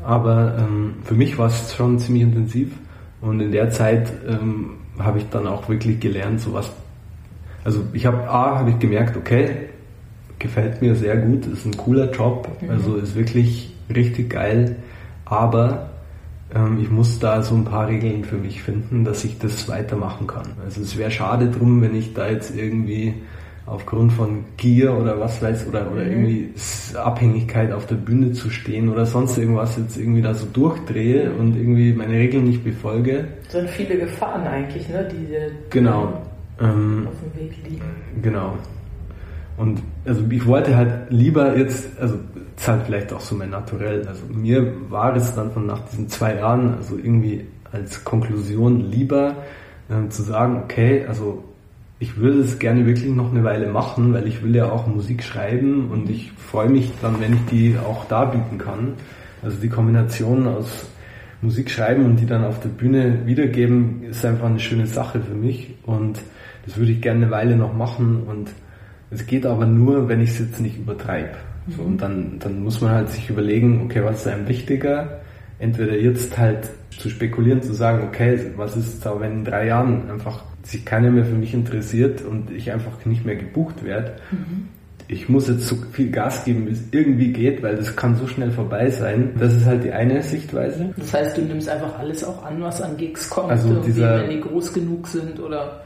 Aber 0.05 0.57
ähm, 0.59 0.95
für 1.05 1.14
mich 1.14 1.38
war 1.38 1.49
es 1.49 1.75
schon 1.75 1.99
ziemlich 1.99 2.23
intensiv 2.23 2.73
und 3.21 3.40
in 3.40 3.51
der 3.51 3.71
Zeit 3.71 4.12
ähm, 4.29 4.77
habe 4.99 5.18
ich 5.18 5.29
dann 5.31 5.47
auch 5.47 5.68
wirklich 5.68 5.99
gelernt, 5.99 6.40
sowas. 6.40 6.71
Also 7.64 7.83
ich 7.92 8.07
habe 8.07 8.29
A, 8.29 8.59
habe 8.59 8.71
ich 8.71 8.79
gemerkt, 8.79 9.16
okay, 9.16 9.68
gefällt 10.38 10.83
mir 10.83 10.95
sehr 10.95 11.16
gut, 11.16 11.47
ist 11.47 11.66
ein 11.66 11.77
cooler 11.77 12.11
Job, 12.11 12.49
also 12.68 12.97
ist 12.97 13.14
wirklich 13.14 13.75
richtig 13.92 14.31
geil, 14.31 14.77
aber 15.25 15.90
ähm, 16.55 16.79
ich 16.81 16.90
muss 16.90 17.18
da 17.18 17.42
so 17.42 17.55
ein 17.55 17.64
paar 17.64 17.88
Regeln 17.88 18.25
für 18.25 18.37
mich 18.37 18.62
finden, 18.62 19.05
dass 19.05 19.25
ich 19.25 19.38
das 19.38 19.68
weitermachen 19.68 20.27
kann. 20.27 20.49
Also 20.64 20.81
es 20.81 20.97
wäre 20.97 21.11
schade 21.11 21.51
drum, 21.51 21.81
wenn 21.83 21.95
ich 21.95 22.14
da 22.14 22.29
jetzt 22.29 22.57
irgendwie 22.57 23.14
aufgrund 23.66 24.12
von 24.12 24.44
Gier 24.57 24.92
oder 24.96 25.18
was 25.20 25.40
weiß 25.40 25.68
oder 25.68 25.90
oder 25.92 26.05
irgendwie 26.05 26.51
S- 26.55 26.94
Abhängigkeit 26.96 27.72
auf 27.72 27.87
der 27.87 27.94
Bühne 27.94 28.33
zu 28.33 28.51
stehen 28.51 28.88
oder 28.88 29.07
sonst 29.07 29.38
irgendwas 29.38 29.77
jetzt 29.77 29.96
irgendwie 29.96 30.22
da 30.22 30.35
so 30.35 30.46
durchdrehe 30.53 31.31
und 31.33 31.57
irgendwie 31.57 31.92
meine 31.92 32.14
Regeln 32.14 32.44
nicht 32.44 32.64
befolge. 32.64 33.25
Das 33.44 33.53
sind 33.53 33.70
viele 33.70 33.98
Gefahren 33.98 34.46
eigentlich, 34.46 34.88
ne, 34.88 35.09
die 35.11 35.27
Genau. 35.70 36.12
Ähm, 36.61 37.07
auf 37.09 37.14
dem 37.20 37.40
Weg 37.40 37.53
liegen. 37.68 37.83
Genau. 38.20 38.57
Und 39.57 39.81
also 40.05 40.22
ich 40.31 40.46
wollte 40.46 40.77
halt 40.77 41.11
lieber 41.11 41.57
jetzt, 41.57 41.88
also 42.01 42.14
das 42.57 42.62
ist 42.64 42.68
halt 42.68 42.83
vielleicht 42.87 43.12
auch 43.12 43.20
so 43.20 43.35
mein 43.37 43.51
Naturell, 43.51 44.07
also 44.09 44.22
mir 44.33 44.72
war 44.88 45.14
es 45.14 45.35
dann 45.35 45.51
von 45.53 45.66
nach 45.66 45.81
diesen 45.90 46.09
zwei 46.09 46.37
Jahren, 46.37 46.75
also 46.75 46.96
irgendwie 46.96 47.46
als 47.70 48.03
Konklusion 48.05 48.81
lieber 48.90 49.37
ähm, 49.90 50.11
zu 50.11 50.22
sagen, 50.22 50.62
okay, 50.64 51.05
also 51.07 51.44
ich 52.03 52.17
würde 52.17 52.41
es 52.41 52.59
gerne 52.59 52.85
wirklich 52.85 53.15
noch 53.15 53.31
eine 53.31 53.45
Weile 53.45 53.69
machen, 53.69 54.12
weil 54.12 54.27
ich 54.27 54.43
will 54.43 54.57
ja 54.57 54.69
auch 54.69 54.88
Musik 54.88 55.23
schreiben 55.23 55.88
und 55.93 56.11
ich 56.11 56.33
freue 56.33 56.69
mich 56.69 56.91
dann, 57.01 57.21
wenn 57.21 57.35
ich 57.35 57.45
die 57.49 57.77
auch 57.79 58.07
darbieten 58.07 58.59
kann. 58.59 58.95
Also 59.41 59.59
die 59.59 59.69
Kombination 59.69 60.49
aus 60.49 60.87
Musik 61.43 61.71
schreiben 61.71 62.05
und 62.05 62.17
die 62.17 62.27
dann 62.27 62.45
auf 62.45 62.59
der 62.59 62.71
Bühne 62.71 63.25
wiedergeben, 63.25 64.03
ist 64.03 64.27
einfach 64.27 64.47
eine 64.47 64.59
schöne 64.59 64.88
Sache 64.88 65.21
für 65.21 65.35
mich 65.35 65.77
und 65.85 66.19
das 66.67 66.77
würde 66.77 66.91
ich 66.91 67.01
gerne 67.01 67.27
eine 67.27 67.31
Weile 67.31 67.55
noch 67.55 67.73
machen 67.73 68.25
und 68.27 68.51
es 69.12 69.25
geht 69.25 69.47
aber 69.47 69.67
nur, 69.67 70.09
wenn 70.09 70.21
ich 70.21 70.31
es 70.31 70.41
jetzt 70.41 70.61
nicht 70.61 70.79
übertreibe. 70.79 71.37
So, 71.69 71.83
und 71.83 72.03
dann, 72.03 72.41
dann 72.41 72.65
muss 72.65 72.81
man 72.81 72.91
halt 72.91 73.11
sich 73.11 73.31
überlegen, 73.31 73.81
okay, 73.85 74.03
was 74.03 74.23
ist 74.23 74.27
einem 74.27 74.49
wichtiger? 74.49 75.21
Entweder 75.61 75.97
jetzt 75.97 76.37
halt 76.37 76.69
zu 76.91 77.09
spekulieren, 77.09 77.62
zu 77.62 77.75
sagen, 77.75 78.09
okay, 78.09 78.41
was 78.57 78.77
ist 78.77 79.07
da, 79.07 79.21
wenn 79.21 79.33
in 79.35 79.45
drei 79.45 79.69
Jahren 79.69 80.11
einfach 80.11 80.43
sich 80.62 80.85
keiner 80.85 81.11
mehr 81.11 81.25
für 81.25 81.35
mich 81.35 81.55
interessiert 81.55 82.22
und 82.22 82.51
ich 82.51 82.70
einfach 82.72 83.05
nicht 83.05 83.25
mehr 83.25 83.37
gebucht 83.37 83.85
werde. 83.85 84.12
Ich 85.09 85.29
muss 85.29 85.48
jetzt 85.48 85.66
so 85.66 85.77
viel 85.92 86.11
Gas 86.11 86.44
geben, 86.44 86.66
wie 86.68 86.72
es 86.72 86.83
irgendwie 86.92 87.33
geht, 87.33 87.62
weil 87.62 87.77
das 87.77 87.94
kann 87.96 88.16
so 88.16 88.27
schnell 88.27 88.51
vorbei 88.51 88.88
sein. 88.90 89.31
Das 89.38 89.55
ist 89.55 89.66
halt 89.66 89.85
die 89.85 89.92
eine 89.92 90.22
Sichtweise. 90.22 90.94
Das 90.96 91.12
heißt, 91.12 91.37
du 91.37 91.42
nimmst 91.42 91.68
einfach 91.68 91.98
alles 91.98 92.22
auch 92.25 92.44
an, 92.44 92.62
was 92.62 92.81
an 92.81 92.96
Gigs 92.96 93.29
kommt, 93.29 93.51
Also 93.51 93.75
dieser- 93.81 94.22
wenn 94.22 94.31
die 94.31 94.40
groß 94.40 94.72
genug 94.72 95.09
sind 95.09 95.38
oder 95.40 95.83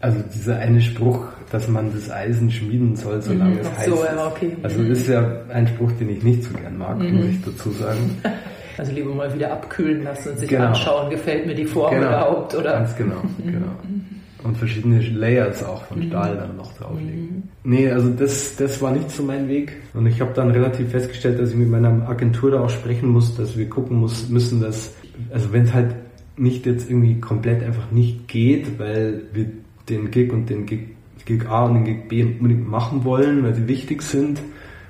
Also 0.00 0.18
dieser 0.34 0.58
eine 0.58 0.80
Spruch, 0.82 1.24
dass 1.50 1.68
man 1.68 1.90
das 1.94 2.10
Eisen 2.10 2.50
schmieden 2.50 2.96
soll, 2.96 3.22
solange 3.22 3.60
es 3.60 3.66
Ach 3.72 3.78
heiß 3.78 3.86
so, 3.86 3.94
ist. 3.94 4.04
ja, 4.04 4.26
okay. 4.26 4.56
Also 4.62 4.82
das 4.84 4.98
ist 4.98 5.08
ja 5.08 5.32
ein 5.48 5.66
Spruch, 5.68 5.92
den 5.92 6.10
ich 6.10 6.22
nicht 6.22 6.42
so 6.42 6.52
gern 6.54 6.76
mag, 6.76 6.98
muss 6.98 7.24
ich 7.26 7.42
dazu 7.42 7.70
sagen. 7.70 8.18
also 8.78 8.92
lieber 8.92 9.14
mal 9.14 9.32
wieder 9.34 9.52
abkühlen 9.52 10.02
lassen 10.04 10.30
und 10.30 10.38
sich 10.38 10.48
Genau. 10.48 10.66
anschauen, 10.66 11.10
gefällt 11.10 11.46
mir 11.46 11.54
die 11.54 11.64
Form 11.64 11.96
überhaupt 11.96 12.54
oder 12.54 12.72
Ganz 12.72 12.96
genau, 12.96 13.22
genau. 13.44 13.66
Und 14.44 14.56
verschiedene 14.58 15.00
Layers 15.00 15.64
auch 15.64 15.82
von 15.86 16.00
Stahl 16.04 16.36
dann 16.36 16.56
noch 16.56 16.72
drauflegen. 16.76 17.48
Nee, 17.64 17.90
also 17.90 18.10
das, 18.10 18.54
das 18.54 18.80
war 18.80 18.92
nicht 18.92 19.10
so 19.10 19.24
mein 19.24 19.48
Weg. 19.48 19.72
Und 19.92 20.06
ich 20.06 20.20
habe 20.20 20.32
dann 20.34 20.52
relativ 20.52 20.90
festgestellt, 20.90 21.40
dass 21.40 21.50
ich 21.50 21.56
mit 21.56 21.68
meiner 21.68 22.08
Agentur 22.08 22.52
da 22.52 22.60
auch 22.60 22.70
sprechen 22.70 23.08
muss, 23.08 23.34
dass 23.36 23.56
wir 23.58 23.68
gucken 23.68 23.96
muss, 23.96 24.28
müssen, 24.28 24.60
dass, 24.60 24.94
also 25.32 25.52
wenn 25.52 25.64
es 25.64 25.74
halt 25.74 25.96
nicht 26.36 26.64
jetzt 26.64 26.88
irgendwie 26.88 27.18
komplett 27.20 27.64
einfach 27.64 27.90
nicht 27.90 28.28
geht, 28.28 28.78
weil 28.78 29.22
wir 29.32 29.46
den 29.88 30.12
Gig 30.12 30.32
und 30.32 30.48
den 30.48 30.64
Gig, 30.66 30.90
Gig 31.24 31.46
A 31.48 31.64
und 31.64 31.74
den 31.74 31.84
Gig 31.84 32.08
B 32.08 32.22
unbedingt 32.22 32.68
machen 32.68 33.04
wollen, 33.04 33.42
weil 33.42 33.54
sie 33.54 33.66
wichtig 33.66 34.02
sind, 34.02 34.40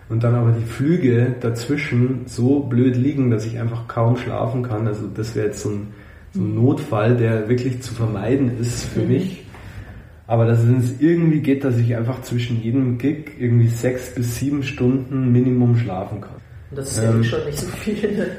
und 0.09 0.23
dann 0.23 0.35
aber 0.35 0.53
die 0.53 0.65
Flüge 0.65 1.35
dazwischen 1.41 2.23
so 2.27 2.61
blöd 2.61 2.97
liegen, 2.97 3.31
dass 3.31 3.45
ich 3.45 3.59
einfach 3.59 3.89
kaum 3.89 4.17
schlafen 4.17 4.63
kann. 4.63 4.87
Also 4.87 5.07
das 5.13 5.35
wäre 5.35 5.47
jetzt 5.47 5.61
so 5.63 5.71
ein, 5.71 5.89
so 6.33 6.41
ein 6.41 6.55
Notfall, 6.55 7.17
der 7.17 7.49
wirklich 7.49 7.83
zu 7.83 7.95
vermeiden 7.95 8.59
ist 8.61 8.85
für 8.85 9.01
mich. 9.01 9.45
Aber 10.29 10.45
dass 10.45 10.61
es 10.65 11.01
irgendwie 11.01 11.41
geht, 11.41 11.65
dass 11.65 11.79
ich 11.79 11.95
einfach 11.97 12.23
zwischen 12.23 12.63
jedem 12.63 12.99
Gig 12.99 13.33
irgendwie 13.39 13.69
sechs 13.69 14.15
bis 14.15 14.39
sieben 14.39 14.63
Stunden 14.63 15.33
Minimum 15.33 15.77
schlafen 15.77 16.21
kann. 16.21 16.37
Und 16.71 16.79
das 16.79 16.91
ist 16.93 17.03
ja 17.03 17.11
Ähm, 17.11 17.23
schon 17.25 17.45
nicht 17.45 17.59
so 17.59 17.67
viel. 17.69 18.31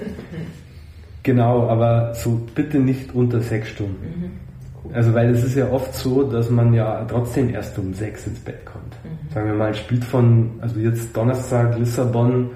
Genau, 1.24 1.68
aber 1.68 2.14
so 2.14 2.46
bitte 2.56 2.80
nicht 2.80 3.14
unter 3.14 3.42
sechs 3.42 3.70
Stunden. 3.70 4.32
Also 4.94 5.14
weil 5.14 5.30
es 5.30 5.44
ist 5.44 5.56
ja 5.56 5.70
oft 5.72 5.94
so, 5.94 6.24
dass 6.24 6.50
man 6.50 6.74
ja 6.74 7.06
trotzdem 7.10 7.50
erst 7.50 7.78
um 7.80 7.94
sechs 7.94 8.26
ins 8.28 8.40
Bett 8.40 8.66
kommt. 8.66 8.96
Sagen 9.34 9.48
wir 9.48 9.56
mal, 9.56 9.74
spielt 9.76 10.04
von, 10.04 10.52
also 10.62 10.80
jetzt 10.80 11.16
Donnerstag 11.16 11.78
Lissabon, 11.78 12.52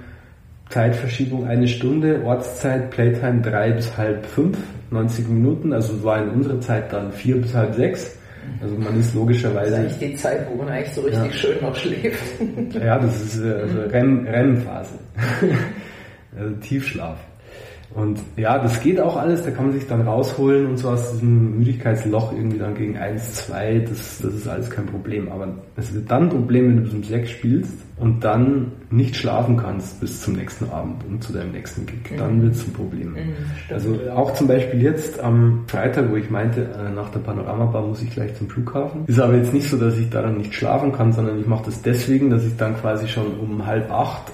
Zeitverschiebung 0.69 1.47
eine 1.47 1.67
Stunde, 1.67 2.21
Ortszeit, 2.23 2.89
Playtime 2.91 3.41
drei 3.41 3.71
bis 3.71 3.95
halb 3.97 4.25
fünf, 4.25 4.57
90 4.89 5.27
Minuten, 5.27 5.73
also 5.73 6.03
war 6.03 6.21
in 6.23 6.29
unserer 6.29 6.59
Zeit 6.61 6.91
dann 6.93 7.11
vier 7.11 7.41
bis 7.41 7.53
halb 7.53 7.75
sechs. 7.75 8.17
Also 8.61 8.75
man 8.75 8.87
ist 8.87 8.97
Das 8.97 9.05
ist 9.07 9.15
logischerweise 9.15 9.75
eigentlich 9.77 9.97
die 9.99 10.15
Zeit, 10.15 10.47
wo 10.49 10.55
man 10.57 10.69
eigentlich 10.69 10.93
so 10.93 11.01
richtig 11.01 11.25
Ja. 11.25 11.31
schön 11.31 11.61
noch 11.61 11.75
schläft. 11.75 12.23
ja, 12.73 12.97
das 12.99 13.21
ist 13.21 13.41
äh, 13.43 13.51
also 13.53 13.79
REM, 13.81 14.25
REM-Phase. 14.27 14.95
also 16.39 16.55
Tiefschlaf. 16.61 17.17
Und 17.93 18.19
ja, 18.37 18.57
das 18.57 18.79
geht 18.79 18.99
auch 19.01 19.17
alles, 19.17 19.43
da 19.43 19.51
kann 19.51 19.65
man 19.67 19.73
sich 19.73 19.87
dann 19.87 20.01
rausholen 20.01 20.65
und 20.65 20.77
so 20.77 20.89
aus 20.89 21.11
diesem 21.11 21.57
Müdigkeitsloch 21.57 22.31
irgendwie 22.31 22.57
dann 22.57 22.75
gegen 22.75 22.97
1, 22.97 23.47
2, 23.47 23.79
das, 23.89 24.19
das 24.21 24.33
ist 24.33 24.47
alles 24.47 24.69
kein 24.69 24.85
Problem. 24.85 25.29
Aber 25.29 25.49
es 25.75 25.93
wird 25.93 26.09
dann 26.09 26.23
ein 26.23 26.29
Problem, 26.29 26.69
wenn 26.69 26.77
du 26.77 26.83
bis 26.83 26.93
um 26.93 27.03
6 27.03 27.29
spielst 27.29 27.73
und 27.97 28.23
dann 28.23 28.71
nicht 28.89 29.15
schlafen 29.15 29.57
kannst 29.57 29.99
bis 29.99 30.21
zum 30.21 30.33
nächsten 30.33 30.69
Abend 30.69 31.03
und 31.07 31.23
zu 31.23 31.33
deinem 31.33 31.51
nächsten 31.51 31.85
Gig. 31.85 32.17
Dann 32.17 32.37
mhm. 32.37 32.41
wird 32.43 32.55
es 32.55 32.65
ein 32.65 32.73
Problem. 32.73 33.11
Mhm, 33.11 33.35
also 33.69 33.97
auch 34.15 34.33
zum 34.33 34.47
Beispiel 34.47 34.81
jetzt 34.81 35.19
am 35.19 35.65
Freitag, 35.67 36.09
wo 36.09 36.15
ich 36.15 36.29
meinte, 36.29 36.61
äh, 36.61 36.91
nach 36.93 37.09
der 37.09 37.19
Panoramabar 37.19 37.85
muss 37.85 38.01
ich 38.01 38.09
gleich 38.09 38.33
zum 38.35 38.49
Flughafen. 38.49 39.03
Ist 39.07 39.19
aber 39.19 39.35
jetzt 39.35 39.53
nicht 39.53 39.69
so, 39.69 39.77
dass 39.77 39.97
ich 39.97 40.09
daran 40.09 40.37
nicht 40.37 40.53
schlafen 40.53 40.93
kann, 40.93 41.11
sondern 41.11 41.39
ich 41.39 41.45
mache 41.45 41.65
das 41.65 41.81
deswegen, 41.81 42.29
dass 42.29 42.45
ich 42.45 42.55
dann 42.57 42.75
quasi 42.77 43.07
schon 43.07 43.37
um 43.39 43.65
halb 43.65 43.91
acht 43.91 44.31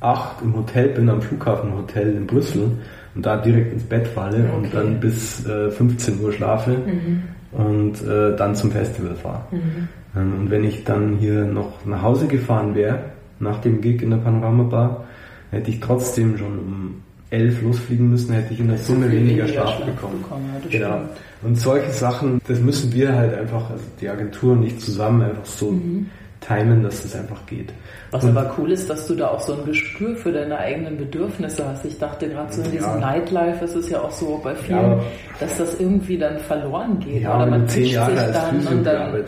acht 0.00 0.42
im 0.42 0.54
Hotel 0.56 0.88
bin, 0.88 1.08
am 1.08 1.22
Flughafenhotel 1.22 2.16
in 2.16 2.26
Brüssel 2.26 2.70
und 3.14 3.24
da 3.24 3.36
direkt 3.36 3.72
ins 3.72 3.84
Bett 3.84 4.06
falle 4.08 4.44
okay. 4.44 4.56
und 4.56 4.74
dann 4.74 5.00
bis 5.00 5.46
äh, 5.46 5.70
15 5.70 6.20
Uhr 6.20 6.32
schlafe 6.32 6.72
mhm. 6.72 7.22
und 7.52 8.02
äh, 8.02 8.36
dann 8.36 8.54
zum 8.54 8.70
Festival 8.70 9.14
fahre. 9.14 9.42
Mhm. 9.50 9.88
Ähm, 10.16 10.34
und 10.40 10.50
wenn 10.50 10.64
ich 10.64 10.84
dann 10.84 11.16
hier 11.16 11.44
noch 11.44 11.84
nach 11.86 12.02
Hause 12.02 12.26
gefahren 12.26 12.74
wäre, 12.74 13.00
nach 13.40 13.60
dem 13.60 13.80
Gig 13.80 14.02
in 14.02 14.10
der 14.10 14.18
Panoramabar, 14.18 15.04
hätte 15.50 15.70
ich 15.70 15.80
trotzdem 15.80 16.36
schon 16.36 16.58
um 16.58 17.02
elf 17.30 17.60
losfliegen 17.62 18.10
müssen, 18.10 18.32
hätte 18.34 18.54
ich 18.54 18.60
in 18.60 18.68
der 18.68 18.78
Summe 18.78 19.10
weniger, 19.10 19.48
Schlaf 19.48 19.78
bekommen. 19.80 20.22
bekommen 20.22 20.44
ja, 20.70 20.78
genau. 20.78 21.00
Und 21.42 21.58
solche 21.58 21.90
Sachen, 21.90 22.40
das 22.46 22.60
müssen 22.60 22.92
wir 22.92 23.14
halt 23.14 23.34
einfach, 23.34 23.70
also 23.70 23.84
die 24.00 24.08
Agentur 24.08 24.52
und 24.52 24.62
ich 24.62 24.78
zusammen 24.78 25.22
einfach 25.22 25.44
so 25.44 25.72
mhm 25.72 26.06
timen, 26.40 26.82
dass 26.82 27.04
es 27.04 27.14
einfach 27.14 27.44
geht. 27.46 27.72
Was 28.10 28.24
und 28.24 28.36
aber 28.36 28.54
cool 28.58 28.70
ist, 28.70 28.88
dass 28.88 29.06
du 29.06 29.14
da 29.14 29.28
auch 29.28 29.40
so 29.40 29.54
ein 29.54 29.64
Gespür 29.64 30.14
für 30.16 30.32
deine 30.32 30.58
eigenen 30.58 30.96
Bedürfnisse 30.96 31.66
hast. 31.66 31.84
Ich 31.84 31.98
dachte 31.98 32.28
gerade 32.28 32.52
so 32.52 32.62
in 32.62 32.70
diesem 32.70 32.86
ja. 32.88 32.98
Nightlife 32.98 33.64
ist 33.64 33.74
es 33.74 33.88
ja 33.90 34.00
auch 34.00 34.10
so 34.10 34.40
bei 34.42 34.54
vielen, 34.54 34.98
ja, 34.98 35.00
dass 35.40 35.58
das 35.58 35.80
irgendwie 35.80 36.18
dann 36.18 36.38
verloren 36.38 37.00
geht. 37.00 37.22
Ja, 37.22 37.36
oder 37.36 37.46
man 37.46 37.68
zehn 37.68 37.86
Jahre 37.86 38.16
sich 38.16 38.32
dann 38.32 38.66
und 38.66 38.84
dann 38.84 39.24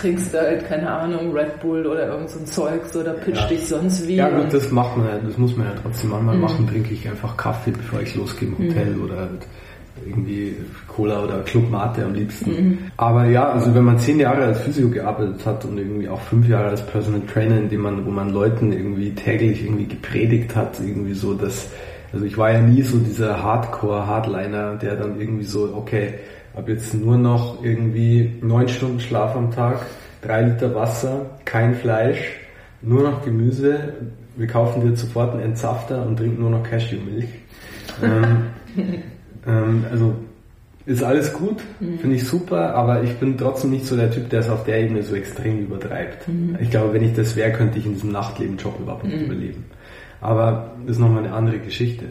trinkst 0.00 0.32
du 0.32 0.38
halt, 0.38 0.66
keine 0.66 0.90
Ahnung, 0.90 1.32
Red 1.32 1.60
Bull 1.60 1.86
oder 1.86 2.06
irgend 2.06 2.30
so 2.30 2.38
ein 2.38 2.46
Zeugs 2.46 2.96
oder 2.96 3.12
pitcht 3.12 3.42
ja. 3.42 3.46
dich 3.48 3.68
sonst 3.68 4.06
wie. 4.08 4.16
Ja 4.16 4.30
gut, 4.30 4.52
das 4.52 4.70
macht 4.70 4.96
man 4.96 5.06
ja, 5.06 5.18
das 5.18 5.36
muss 5.36 5.56
man 5.56 5.66
ja 5.66 5.72
trotzdem 5.82 6.10
manchmal 6.10 6.36
mhm. 6.36 6.40
machen, 6.42 6.66
trinke 6.68 6.94
ich 6.94 7.06
einfach 7.08 7.36
Kaffee, 7.36 7.72
bevor 7.72 8.00
ich 8.00 8.14
losgehe 8.14 8.48
im 8.48 8.58
Hotel 8.58 8.86
mhm. 8.94 9.04
oder 9.04 9.16
halt 9.16 9.46
irgendwie 10.06 10.56
Cola 10.88 11.22
oder 11.22 11.40
Club 11.40 11.70
Mate 11.70 12.04
am 12.04 12.14
liebsten. 12.14 12.50
Mhm. 12.50 12.78
Aber 12.96 13.26
ja, 13.26 13.50
also 13.50 13.74
wenn 13.74 13.84
man 13.84 13.98
zehn 13.98 14.20
Jahre 14.20 14.44
als 14.44 14.60
Physio 14.60 14.88
gearbeitet 14.88 15.44
hat 15.46 15.64
und 15.64 15.78
irgendwie 15.78 16.08
auch 16.08 16.20
fünf 16.20 16.48
Jahre 16.48 16.68
als 16.68 16.84
Personal 16.86 17.22
Trainer, 17.32 17.58
in 17.58 17.68
dem 17.68 17.80
man, 17.80 18.04
wo 18.04 18.10
man 18.10 18.30
Leuten 18.30 18.72
irgendwie 18.72 19.10
täglich 19.12 19.64
irgendwie 19.64 19.86
gepredigt 19.86 20.54
hat, 20.54 20.80
irgendwie 20.80 21.14
so, 21.14 21.34
dass, 21.34 21.68
also 22.12 22.24
ich 22.24 22.36
war 22.36 22.52
ja 22.52 22.60
nie 22.60 22.82
so 22.82 22.98
dieser 22.98 23.42
Hardcore-Hardliner, 23.42 24.76
der 24.76 24.96
dann 24.96 25.20
irgendwie 25.20 25.44
so, 25.44 25.74
okay, 25.74 26.14
ab 26.54 26.68
jetzt 26.68 26.94
nur 26.94 27.16
noch 27.16 27.62
irgendwie 27.64 28.38
neun 28.42 28.68
Stunden 28.68 29.00
Schlaf 29.00 29.34
am 29.34 29.50
Tag, 29.50 29.86
drei 30.20 30.42
Liter 30.42 30.74
Wasser, 30.74 31.26
kein 31.44 31.74
Fleisch, 31.74 32.20
nur 32.82 33.02
noch 33.02 33.24
Gemüse, 33.24 33.94
wir 34.36 34.46
kaufen 34.46 34.82
dir 34.82 34.96
sofort 34.96 35.32
einen 35.34 35.42
Entsafter 35.42 36.04
und 36.06 36.16
trinken 36.16 36.40
nur 36.40 36.50
noch 36.50 36.62
Cashewmilch. 36.62 37.28
ähm, 38.02 38.44
ähm, 39.46 39.84
also 39.90 40.14
ist 40.84 41.02
alles 41.02 41.32
gut, 41.32 41.62
mhm. 41.80 41.98
finde 41.98 42.16
ich 42.16 42.26
super, 42.26 42.74
aber 42.74 43.02
ich 43.02 43.14
bin 43.16 43.38
trotzdem 43.38 43.70
nicht 43.70 43.86
so 43.86 43.96
der 43.96 44.10
Typ, 44.10 44.28
der 44.30 44.40
es 44.40 44.48
auf 44.48 44.64
der 44.64 44.80
Ebene 44.80 45.02
so 45.02 45.14
extrem 45.14 45.60
übertreibt. 45.60 46.26
Mhm. 46.26 46.58
Ich 46.60 46.70
glaube, 46.70 46.92
wenn 46.92 47.04
ich 47.04 47.14
das 47.14 47.36
wäre, 47.36 47.52
könnte 47.52 47.78
ich 47.78 47.86
in 47.86 47.94
diesem 47.94 48.10
Nachtlebenjob 48.10 48.80
überhaupt 48.80 49.04
nicht 49.04 49.16
mhm. 49.16 49.24
überleben. 49.24 49.64
Aber 50.20 50.72
das 50.82 50.96
ist 50.96 51.00
nochmal 51.00 51.24
eine 51.24 51.34
andere 51.34 51.58
Geschichte. 51.58 52.06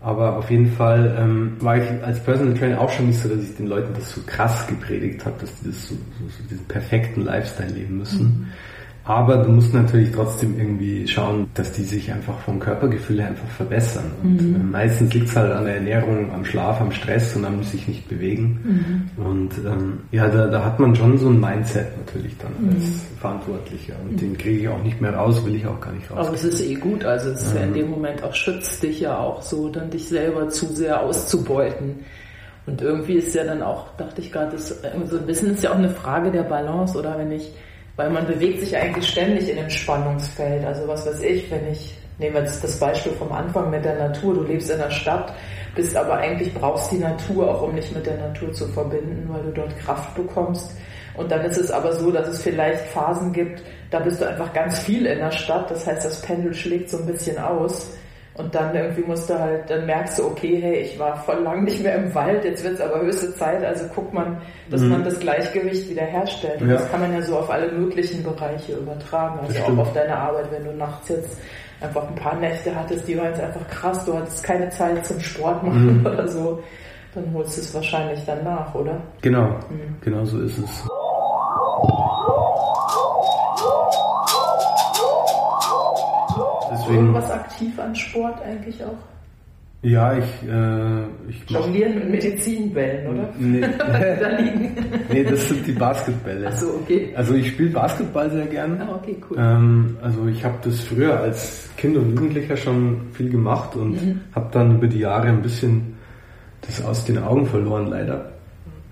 Aber 0.00 0.36
auf 0.36 0.50
jeden 0.50 0.72
Fall 0.72 1.16
ähm, 1.18 1.56
war 1.60 1.76
ich 1.76 1.84
als 2.02 2.22
Personal 2.22 2.54
Trainer 2.54 2.80
auch 2.80 2.90
schon 2.90 3.06
nicht 3.06 3.20
so, 3.20 3.28
dass 3.28 3.42
ich 3.42 3.56
den 3.56 3.68
Leuten 3.68 3.94
das 3.94 4.12
so 4.12 4.20
krass 4.26 4.66
gepredigt 4.66 5.24
habe, 5.24 5.36
dass 5.40 5.54
die 5.60 5.68
das 5.68 5.88
so, 5.88 5.94
so, 5.94 6.26
so 6.26 6.48
diesen 6.50 6.66
perfekten 6.66 7.24
Lifestyle 7.24 7.72
leben 7.72 7.98
müssen. 7.98 8.48
Aber 9.04 9.38
du 9.38 9.50
musst 9.50 9.74
natürlich 9.74 10.12
trotzdem 10.12 10.56
irgendwie 10.58 11.08
schauen, 11.08 11.48
dass 11.54 11.72
die 11.72 11.82
sich 11.82 12.12
einfach 12.12 12.38
vom 12.38 12.60
Körpergefühl 12.60 13.20
her 13.20 13.28
einfach 13.28 13.48
verbessern. 13.48 14.04
Und 14.22 14.40
mhm. 14.40 14.54
Äh, 14.54 14.58
meistens 14.58 15.12
liegt 15.12 15.28
es 15.28 15.34
halt 15.36 15.50
an 15.50 15.64
der 15.64 15.76
Ernährung, 15.76 16.32
am 16.32 16.44
Schlaf, 16.44 16.80
am 16.80 16.92
Stress 16.92 17.34
und 17.34 17.44
am 17.44 17.64
sich 17.64 17.88
nicht 17.88 18.08
bewegen. 18.08 19.10
Mhm. 19.18 19.24
Und 19.24 19.50
ähm, 19.66 20.00
ja, 20.12 20.28
da, 20.28 20.46
da 20.46 20.64
hat 20.64 20.78
man 20.78 20.94
schon 20.94 21.18
so 21.18 21.30
ein 21.30 21.40
Mindset 21.40 21.96
natürlich 21.98 22.36
dann 22.38 22.52
mhm. 22.60 22.76
als 22.76 23.02
Verantwortlicher. 23.18 23.94
Und 24.08 24.20
den 24.20 24.38
kriege 24.38 24.60
ich 24.60 24.68
auch 24.68 24.82
nicht 24.84 25.00
mehr 25.00 25.14
raus, 25.14 25.44
will 25.44 25.56
ich 25.56 25.66
auch 25.66 25.80
gar 25.80 25.92
nicht 25.92 26.08
raus. 26.08 26.28
Aber 26.28 26.36
es 26.36 26.44
ist 26.44 26.60
eh 26.60 26.74
gut, 26.74 27.04
also 27.04 27.30
es 27.30 27.42
ist 27.42 27.56
ja 27.56 27.62
in 27.62 27.74
dem 27.74 27.90
Moment 27.90 28.22
auch 28.22 28.34
schützt 28.34 28.84
dich 28.84 29.00
ja 29.00 29.18
auch 29.18 29.42
so, 29.42 29.68
dann 29.68 29.90
dich 29.90 30.08
selber 30.08 30.48
zu 30.48 30.66
sehr 30.66 31.00
auszubeuten. 31.00 32.04
Und 32.66 32.80
irgendwie 32.80 33.14
ist 33.14 33.34
ja 33.34 33.42
dann 33.42 33.62
auch, 33.62 33.88
dachte 33.96 34.20
ich 34.20 34.30
gerade, 34.30 34.56
so 34.56 34.74
ein 34.84 35.26
bisschen 35.26 35.54
ist 35.54 35.64
ja 35.64 35.72
auch 35.72 35.78
eine 35.78 35.90
Frage 35.90 36.30
der 36.30 36.44
Balance, 36.44 36.96
oder 36.96 37.18
wenn 37.18 37.32
ich 37.32 37.52
weil 37.96 38.10
man 38.10 38.26
bewegt 38.26 38.60
sich 38.60 38.76
eigentlich 38.76 39.08
ständig 39.08 39.48
in 39.48 39.58
einem 39.58 39.70
Spannungsfeld. 39.70 40.64
Also 40.64 40.86
was 40.88 41.06
weiß 41.06 41.20
ich, 41.22 41.50
wenn 41.50 41.70
ich, 41.70 41.96
nehme 42.18 42.40
jetzt 42.40 42.62
das 42.62 42.78
Beispiel 42.78 43.12
vom 43.12 43.32
Anfang 43.32 43.70
mit 43.70 43.84
der 43.84 43.96
Natur, 43.96 44.34
du 44.34 44.42
lebst 44.44 44.70
in 44.70 44.78
der 44.78 44.90
Stadt, 44.90 45.34
bist 45.74 45.96
aber 45.96 46.16
eigentlich 46.16 46.52
brauchst 46.54 46.92
die 46.92 46.98
Natur 46.98 47.50
auch, 47.50 47.62
um 47.62 47.74
dich 47.74 47.92
mit 47.94 48.06
der 48.06 48.16
Natur 48.18 48.52
zu 48.52 48.68
verbinden, 48.68 49.28
weil 49.28 49.42
du 49.42 49.50
dort 49.52 49.78
Kraft 49.78 50.14
bekommst. 50.14 50.76
Und 51.14 51.30
dann 51.30 51.42
ist 51.44 51.58
es 51.58 51.70
aber 51.70 51.92
so, 51.92 52.10
dass 52.10 52.28
es 52.28 52.42
vielleicht 52.42 52.86
Phasen 52.86 53.32
gibt, 53.32 53.62
da 53.90 53.98
bist 53.98 54.20
du 54.20 54.28
einfach 54.28 54.52
ganz 54.52 54.78
viel 54.78 55.04
in 55.06 55.18
der 55.18 55.30
Stadt, 55.30 55.70
das 55.70 55.86
heißt, 55.86 56.04
das 56.04 56.22
Pendel 56.22 56.54
schlägt 56.54 56.88
so 56.88 56.98
ein 56.98 57.06
bisschen 57.06 57.38
aus. 57.38 57.94
Und 58.34 58.54
dann 58.54 58.74
irgendwie 58.74 59.02
musst 59.02 59.28
du 59.28 59.38
halt, 59.38 59.68
dann 59.68 59.84
merkst 59.84 60.18
du, 60.18 60.24
okay, 60.24 60.58
hey, 60.58 60.80
ich 60.80 60.98
war 60.98 61.16
voll 61.16 61.42
lang 61.42 61.64
nicht 61.64 61.82
mehr 61.82 61.96
im 61.96 62.14
Wald, 62.14 62.44
jetzt 62.44 62.64
wird 62.64 62.74
es 62.74 62.80
aber 62.80 63.02
höchste 63.02 63.34
Zeit, 63.34 63.62
also 63.62 63.86
guckt 63.94 64.14
man, 64.14 64.38
dass 64.70 64.80
mhm. 64.80 64.88
man 64.88 65.04
das 65.04 65.20
Gleichgewicht 65.20 65.90
wieder 65.90 66.04
herstellt. 66.04 66.62
Und 66.62 66.70
ja. 66.70 66.76
das 66.76 66.90
kann 66.90 67.00
man 67.00 67.12
ja 67.12 67.20
so 67.20 67.38
auf 67.38 67.50
alle 67.50 67.70
möglichen 67.70 68.22
Bereiche 68.22 68.72
übertragen. 68.72 69.40
Also 69.40 69.62
auch 69.64 69.78
auf 69.78 69.92
deine 69.92 70.16
Arbeit, 70.16 70.50
wenn 70.50 70.64
du 70.64 70.72
nachts 70.72 71.10
jetzt 71.10 71.38
einfach 71.82 72.08
ein 72.08 72.14
paar 72.14 72.36
Nächte 72.36 72.74
hattest, 72.74 73.06
die 73.06 73.18
waren 73.18 73.26
jetzt 73.26 73.40
einfach 73.40 73.68
krass, 73.68 74.02
du 74.06 74.14
hattest 74.14 74.42
keine 74.42 74.70
Zeit 74.70 75.04
zum 75.04 75.20
Sport 75.20 75.62
machen 75.62 76.00
mhm. 76.00 76.06
oder 76.06 76.26
so, 76.26 76.62
dann 77.14 77.34
holst 77.34 77.58
du 77.58 77.60
es 77.60 77.74
wahrscheinlich 77.74 78.24
dann 78.24 78.42
nach, 78.44 78.74
oder? 78.74 78.98
Genau, 79.20 79.48
mhm. 79.68 79.96
genau 80.00 80.24
so 80.24 80.40
ist 80.40 80.56
es. 80.56 80.88
Deswegen, 86.92 87.06
irgendwas 87.06 87.30
aktiv 87.30 87.78
an 87.78 87.94
Sport 87.94 88.42
eigentlich 88.42 88.84
auch? 88.84 88.98
Ja, 89.84 90.16
ich, 90.16 90.48
äh, 90.48 91.02
ich 91.28 91.50
Jonglieren 91.50 91.96
mit 91.96 92.10
Medizinbällen, 92.10 93.14
oder? 93.14 93.28
Nee. 93.36 93.60
da 94.20 94.28
liegen. 94.38 94.76
nee, 95.10 95.24
das 95.24 95.48
sind 95.48 95.66
die 95.66 95.72
Basketbälle. 95.72 96.46
Ach 96.48 96.56
so, 96.56 96.68
okay. 96.80 97.12
Also 97.16 97.34
ich 97.34 97.48
spiele 97.48 97.70
Basketball 97.70 98.30
sehr 98.30 98.46
gern. 98.46 98.80
Ah, 98.80 98.94
okay, 98.94 99.16
cool. 99.28 99.36
Ähm, 99.40 99.96
also 100.00 100.28
ich 100.28 100.44
habe 100.44 100.54
das 100.62 100.80
früher 100.82 101.18
als 101.18 101.68
Kind 101.76 101.96
und 101.96 102.10
Jugendlicher 102.10 102.56
schon 102.56 103.08
viel 103.12 103.28
gemacht 103.28 103.74
und 103.74 104.00
mhm. 104.00 104.20
habe 104.32 104.50
dann 104.52 104.76
über 104.76 104.86
die 104.86 105.00
Jahre 105.00 105.26
ein 105.26 105.42
bisschen 105.42 105.96
das 106.60 106.80
aus 106.84 107.04
den 107.04 107.18
Augen 107.18 107.46
verloren, 107.46 107.88
leider 107.88 108.31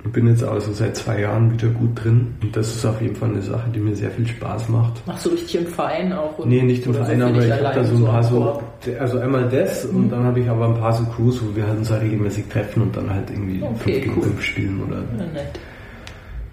bin 0.08 0.26
jetzt 0.28 0.42
also 0.42 0.72
seit 0.72 0.96
zwei 0.96 1.20
Jahren 1.20 1.52
wieder 1.52 1.68
gut 1.68 2.02
drin 2.02 2.34
und 2.42 2.56
das 2.56 2.74
ist 2.74 2.86
auf 2.86 3.00
jeden 3.02 3.14
Fall 3.14 3.30
eine 3.30 3.42
Sache, 3.42 3.68
die 3.74 3.80
mir 3.80 3.94
sehr 3.94 4.10
viel 4.10 4.26
Spaß 4.26 4.68
macht. 4.70 5.06
Machst 5.06 5.26
du 5.26 5.30
richtig 5.30 5.56
im 5.56 5.66
Verein 5.66 6.12
auch? 6.12 6.38
Oder? 6.38 6.48
Nee, 6.48 6.62
nicht 6.62 6.86
im 6.86 6.94
Verein, 6.94 7.20
aber 7.20 7.44
ich 7.44 7.52
habe 7.52 7.62
da 7.62 7.84
so 7.84 7.96
ein 7.96 8.04
paar 8.04 8.22
so, 8.22 8.62
also 8.98 9.18
einmal 9.18 9.48
das 9.48 9.90
mhm. 9.90 9.96
und 9.96 10.10
dann 10.10 10.24
habe 10.24 10.40
ich 10.40 10.48
aber 10.48 10.68
ein 10.68 10.74
paar 10.74 10.92
so 10.94 11.04
Crews, 11.04 11.42
wo 11.42 11.54
wir 11.54 11.66
halt 11.66 11.78
uns 11.78 11.90
halt 11.90 12.02
regelmäßig 12.02 12.48
treffen 12.48 12.82
und 12.82 12.96
dann 12.96 13.10
halt 13.10 13.30
irgendwie 13.30 13.62
okay, 13.62 13.74
5 13.74 13.84
gegen 13.84 14.16
cool. 14.16 14.22
5 14.22 14.42
spielen 14.42 14.82
oder. 14.86 14.96
Ja. 14.96 15.42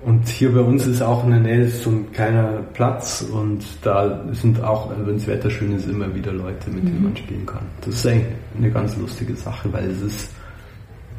Und 0.02 0.28
hier 0.28 0.54
bei 0.54 0.62
uns 0.62 0.86
ist 0.86 1.02
auch 1.02 1.24
in 1.24 1.32
der 1.32 1.40
Nähe 1.40 1.68
so 1.70 1.90
ein 1.90 2.12
kleiner 2.12 2.64
Platz 2.74 3.26
und 3.32 3.66
da 3.82 4.24
sind 4.32 4.64
auch, 4.64 4.90
also 4.90 5.08
wenn 5.08 5.18
das 5.18 5.28
Wetter 5.28 5.50
schön 5.50 5.76
ist, 5.76 5.88
immer 5.88 6.14
wieder 6.14 6.32
Leute, 6.32 6.70
mit 6.70 6.84
denen 6.84 6.98
mhm. 6.98 7.04
man 7.06 7.18
spielen 7.18 7.46
kann. 7.46 7.66
Das 7.82 7.96
ist 7.96 8.08
eigentlich 8.08 8.26
eine 8.58 8.72
ganz 8.72 8.96
lustige 8.98 9.36
Sache, 9.36 9.72
weil 9.74 9.90
es 9.90 10.02
ist 10.02 10.37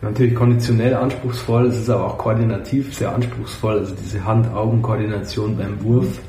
natürlich 0.02 0.34
konditionell 0.34 0.94
anspruchsvoll, 0.94 1.66
es 1.66 1.80
ist 1.80 1.90
aber 1.90 2.06
auch 2.06 2.18
koordinativ 2.18 2.94
sehr 2.94 3.14
anspruchsvoll. 3.14 3.78
Also 3.78 3.94
diese 3.94 4.24
Hand-Augen-Koordination 4.24 5.56
beim 5.56 5.82
Wurf 5.82 6.20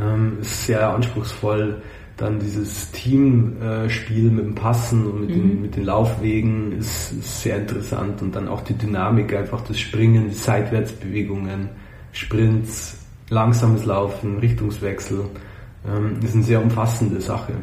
ähm, 0.00 0.38
ist 0.40 0.66
sehr 0.66 0.88
anspruchsvoll. 0.88 1.82
Dann 2.16 2.38
dieses 2.38 2.92
Teamspiel 2.92 4.30
mit 4.30 4.44
dem 4.44 4.54
Passen 4.54 5.04
und 5.06 5.22
mit, 5.22 5.30
mhm. 5.30 5.34
den, 5.34 5.62
mit 5.62 5.76
den 5.76 5.84
Laufwegen 5.84 6.78
ist, 6.78 7.12
ist, 7.12 7.42
sehr 7.42 7.56
interessant. 7.56 8.22
Und 8.22 8.36
dann 8.36 8.46
auch 8.46 8.60
die 8.60 8.74
Dynamik, 8.74 9.34
einfach 9.34 9.60
das 9.62 9.80
Springen, 9.80 10.28
die 10.28 10.34
Seitwärtsbewegungen, 10.34 11.68
Sprints, 12.12 12.98
langsames 13.30 13.84
Laufen, 13.84 14.38
Richtungswechsel, 14.38 15.24
ähm, 15.88 16.20
ist 16.22 16.34
eine 16.34 16.44
sehr 16.44 16.62
umfassende 16.62 17.20
Sache. 17.20 17.54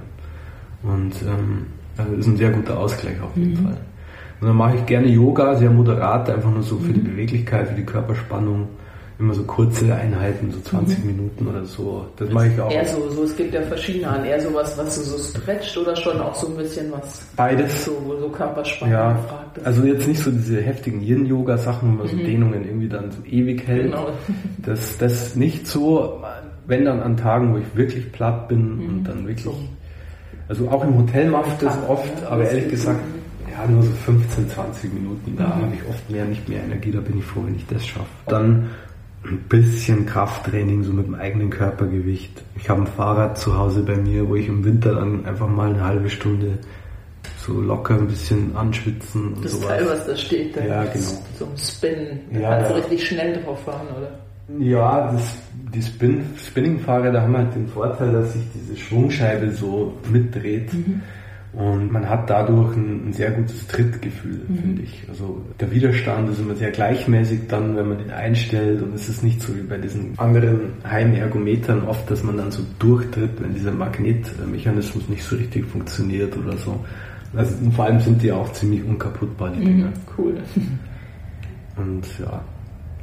Und 0.83 1.13
ähm, 1.21 1.67
also 1.95 2.13
ist 2.15 2.27
ein 2.27 2.37
sehr 2.37 2.51
guter 2.51 2.77
Ausgleich 2.77 3.21
auf 3.21 3.35
jeden 3.37 3.51
mhm. 3.51 3.65
Fall. 3.67 3.77
Und 4.41 4.47
dann 4.47 4.57
mache 4.57 4.75
ich 4.77 4.85
gerne 4.87 5.07
Yoga, 5.07 5.55
sehr 5.55 5.69
moderat, 5.69 6.27
einfach 6.29 6.49
nur 6.49 6.63
so 6.63 6.77
für 6.79 6.91
die 6.91 6.99
mhm. 6.99 7.11
Beweglichkeit, 7.11 7.67
für 7.67 7.75
die 7.75 7.85
Körperspannung. 7.85 8.67
immer 9.19 9.35
so 9.35 9.43
kurze 9.43 9.93
Einheiten, 9.93 10.51
so 10.51 10.59
20 10.61 10.97
mhm. 10.97 11.05
Minuten 11.05 11.47
oder 11.47 11.63
so. 11.63 12.07
Das 12.17 12.27
mache 12.31 12.47
ich 12.47 12.59
auch. 12.59 12.71
Eher 12.71 12.87
so, 12.87 13.07
so, 13.09 13.23
es 13.23 13.35
gibt 13.35 13.53
ja 13.53 13.61
verschiedene 13.61 14.07
an. 14.07 14.25
Eher 14.25 14.41
sowas, 14.41 14.75
was 14.79 14.95
du 14.97 15.03
so 15.03 15.17
stretcht 15.19 15.77
oder 15.77 15.95
schon 15.95 16.19
auch 16.19 16.33
so 16.33 16.47
ein 16.47 16.57
bisschen 16.57 16.91
was. 16.91 17.21
Beides. 17.35 17.85
So, 17.85 17.91
so 18.19 18.29
Körperspannung 18.29 18.93
ja, 18.95 19.13
gefragt 19.13 19.57
ist. 19.59 19.67
Also 19.67 19.83
jetzt 19.83 20.07
nicht 20.07 20.23
so 20.23 20.31
diese 20.31 20.59
heftigen 20.59 21.03
Yin-Yoga-Sachen, 21.03 21.91
wo 21.91 21.97
man 21.97 22.07
so 22.07 22.15
mhm. 22.15 22.25
Dehnungen 22.25 22.65
irgendwie 22.65 22.89
dann 22.89 23.11
so 23.11 23.23
ewig 23.23 23.67
hält. 23.67 23.91
Genau. 23.91 24.07
Das, 24.65 24.97
das 24.97 25.35
nicht 25.35 25.67
so, 25.67 26.21
wenn 26.65 26.85
dann 26.85 26.99
an 27.01 27.17
Tagen, 27.17 27.53
wo 27.53 27.57
ich 27.57 27.75
wirklich 27.75 28.11
platt 28.11 28.47
bin 28.47 28.77
mhm. 28.77 28.89
und 28.89 29.03
dann 29.03 29.27
wirklich. 29.27 29.53
Also 30.47 30.67
auch 30.69 30.83
im 30.83 30.97
Hotel 30.97 31.29
mache 31.29 31.47
ich 31.47 31.65
das 31.65 31.77
oft, 31.87 32.25
aber 32.25 32.43
ehrlich 32.43 32.69
gesagt, 32.69 32.99
ja, 33.51 33.67
nur 33.67 33.83
so 33.83 33.91
15, 33.91 34.49
20 34.49 34.93
Minuten. 34.93 35.35
Da 35.37 35.47
mhm. 35.47 35.61
habe 35.61 35.75
ich 35.75 35.89
oft 35.89 36.09
mehr, 36.09 36.25
nicht 36.25 36.47
mehr 36.47 36.63
Energie, 36.63 36.91
da 36.91 36.99
bin 36.99 37.19
ich 37.19 37.25
froh, 37.25 37.41
wenn 37.45 37.55
ich 37.55 37.65
das 37.67 37.85
schaffe. 37.85 38.07
Dann 38.27 38.69
ein 39.23 39.37
bisschen 39.49 40.05
Krafttraining, 40.05 40.83
so 40.83 40.93
mit 40.93 41.05
dem 41.05 41.15
eigenen 41.15 41.49
Körpergewicht. 41.49 42.41
Ich 42.57 42.69
habe 42.69 42.81
ein 42.81 42.87
Fahrrad 42.87 43.37
zu 43.37 43.57
Hause 43.57 43.81
bei 43.81 43.95
mir, 43.95 44.27
wo 44.27 44.35
ich 44.35 44.47
im 44.47 44.63
Winter 44.63 44.95
dann 44.95 45.25
einfach 45.25 45.47
mal 45.47 45.69
eine 45.69 45.83
halbe 45.83 46.09
Stunde 46.09 46.57
so 47.45 47.59
locker 47.59 47.95
ein 47.95 48.07
bisschen 48.07 48.55
anschwitzen 48.55 49.33
und 49.33 49.45
das 49.45 49.53
sowas. 49.53 49.67
Teil, 49.67 49.85
was 49.87 50.05
da 50.05 50.15
steht, 50.15 50.55
da 50.55 50.63
ja, 50.63 50.83
genau. 50.85 51.05
so 51.37 51.45
ein 51.45 51.57
Spin, 51.57 52.19
da 52.31 52.39
ja, 52.39 52.49
kannst 52.49 52.69
du 52.69 52.73
ja. 52.73 52.79
richtig 52.79 53.07
schnell 53.07 53.43
drauf 53.43 53.63
fahren, 53.63 53.87
oder? 53.97 54.11
Ja, 54.59 55.11
das, 55.11 55.37
die 55.73 55.81
Spin, 55.81 56.25
Spinning-Fahrräder 56.37 57.21
haben 57.21 57.37
halt 57.37 57.55
den 57.55 57.67
Vorteil, 57.67 58.11
dass 58.11 58.33
sich 58.33 58.43
diese 58.53 58.77
Schwungscheibe 58.77 59.51
so 59.51 59.93
mitdreht. 60.11 60.73
Mhm. 60.73 61.01
Und 61.53 61.91
man 61.91 62.07
hat 62.07 62.29
dadurch 62.29 62.77
ein, 62.77 63.09
ein 63.09 63.13
sehr 63.13 63.31
gutes 63.31 63.67
Trittgefühl, 63.67 64.39
mhm. 64.47 64.55
finde 64.57 64.81
ich. 64.83 65.03
Also 65.09 65.41
der 65.59 65.69
Widerstand 65.71 66.29
ist 66.29 66.39
immer 66.39 66.55
sehr 66.55 66.71
gleichmäßig 66.71 67.41
dann, 67.49 67.75
wenn 67.75 67.89
man 67.89 67.97
den 67.97 68.11
einstellt 68.11 68.81
und 68.81 68.95
es 68.95 69.09
ist 69.09 69.21
nicht 69.21 69.41
so 69.41 69.53
wie 69.55 69.61
bei 69.61 69.77
diesen 69.77 70.17
anderen 70.17 70.71
Heimergometern 70.89 71.83
oft, 71.83 72.09
dass 72.09 72.23
man 72.23 72.37
dann 72.37 72.51
so 72.51 72.61
durchtritt, 72.79 73.41
wenn 73.41 73.53
dieser 73.53 73.73
Magnetmechanismus 73.73 75.09
nicht 75.09 75.23
so 75.23 75.35
richtig 75.35 75.65
funktioniert 75.65 76.37
oder 76.37 76.55
so. 76.55 76.79
Also 77.35 77.53
vor 77.71 77.85
allem 77.85 77.99
sind 77.99 78.21
die 78.21 78.31
auch 78.31 78.51
ziemlich 78.53 78.83
unkaputtbar, 78.85 79.51
die 79.51 79.59
mhm. 79.59 79.65
Dinger. 79.65 79.87
Mhm, 79.87 79.93
cool. 80.17 80.33
Und 81.75 82.05
ja. 82.19 82.41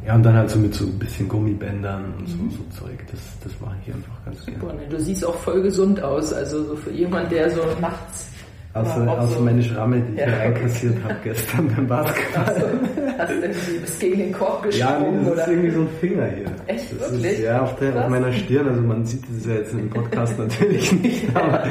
Ja, 0.07 0.14
und 0.14 0.22
dann 0.22 0.36
halt 0.36 0.49
so 0.49 0.59
mit 0.59 0.72
so 0.72 0.86
ein 0.86 0.99
bisschen 0.99 1.28
Gummibändern 1.28 2.14
und 2.18 2.28
so, 2.28 2.36
mhm. 2.36 2.51
so 2.51 2.80
Zeug. 2.80 2.99
Das, 3.11 3.20
das 3.42 3.53
mache 3.61 3.74
ich 3.84 3.92
einfach 3.92 4.24
ganz 4.24 4.44
Super, 4.44 4.68
gerne. 4.68 4.80
Ne? 4.82 4.88
Du 4.88 5.01
siehst 5.01 5.26
auch 5.26 5.34
voll 5.34 5.61
gesund 5.61 6.01
aus. 6.01 6.32
Also 6.32 6.64
so 6.64 6.76
für 6.76 6.92
jemand, 6.92 7.30
der 7.32 7.51
so 7.51 7.61
nachts 7.80 8.30
Außer, 8.75 9.05
ja, 9.05 9.12
außer 9.12 9.37
so 9.37 9.41
meine 9.41 9.62
Schramme, 9.62 10.01
die 10.01 10.12
ich 10.12 10.21
ja, 10.21 10.27
einkassiert 10.27 10.95
okay. 10.97 11.05
habe 11.05 11.16
gestern 11.25 11.69
beim 11.75 11.87
Basketball. 11.87 12.47
Hast 12.47 12.57
du, 12.59 13.19
hast 13.19 13.31
du 13.31 13.35
irgendwie 13.35 13.79
bis 13.79 13.99
gegen 13.99 14.19
den 14.19 14.33
Korb 14.33 14.62
gesprungen? 14.62 14.89
Ja, 14.89 15.11
nee, 15.11 15.25
das 15.25 15.33
oder? 15.33 15.43
ist 15.43 15.49
irgendwie 15.49 15.71
so 15.71 15.81
ein 15.81 15.89
Finger 16.01 16.27
hier. 16.27 16.47
Echt, 16.66 16.93
das 16.93 17.12
wirklich? 17.12 17.33
Ist, 17.33 17.43
ja, 17.43 17.62
auf, 17.62 17.77
der, 17.77 18.05
auf 18.05 18.09
meiner 18.11 18.33
Stirn. 18.33 18.69
Also 18.69 18.81
man 18.83 19.07
sieht 19.07 19.23
das 19.23 19.47
ja 19.47 19.55
jetzt 19.55 19.73
im 19.73 19.89
Podcast 19.89 20.39
natürlich 20.39 20.93
nicht, 20.93 21.25
aber 21.35 21.64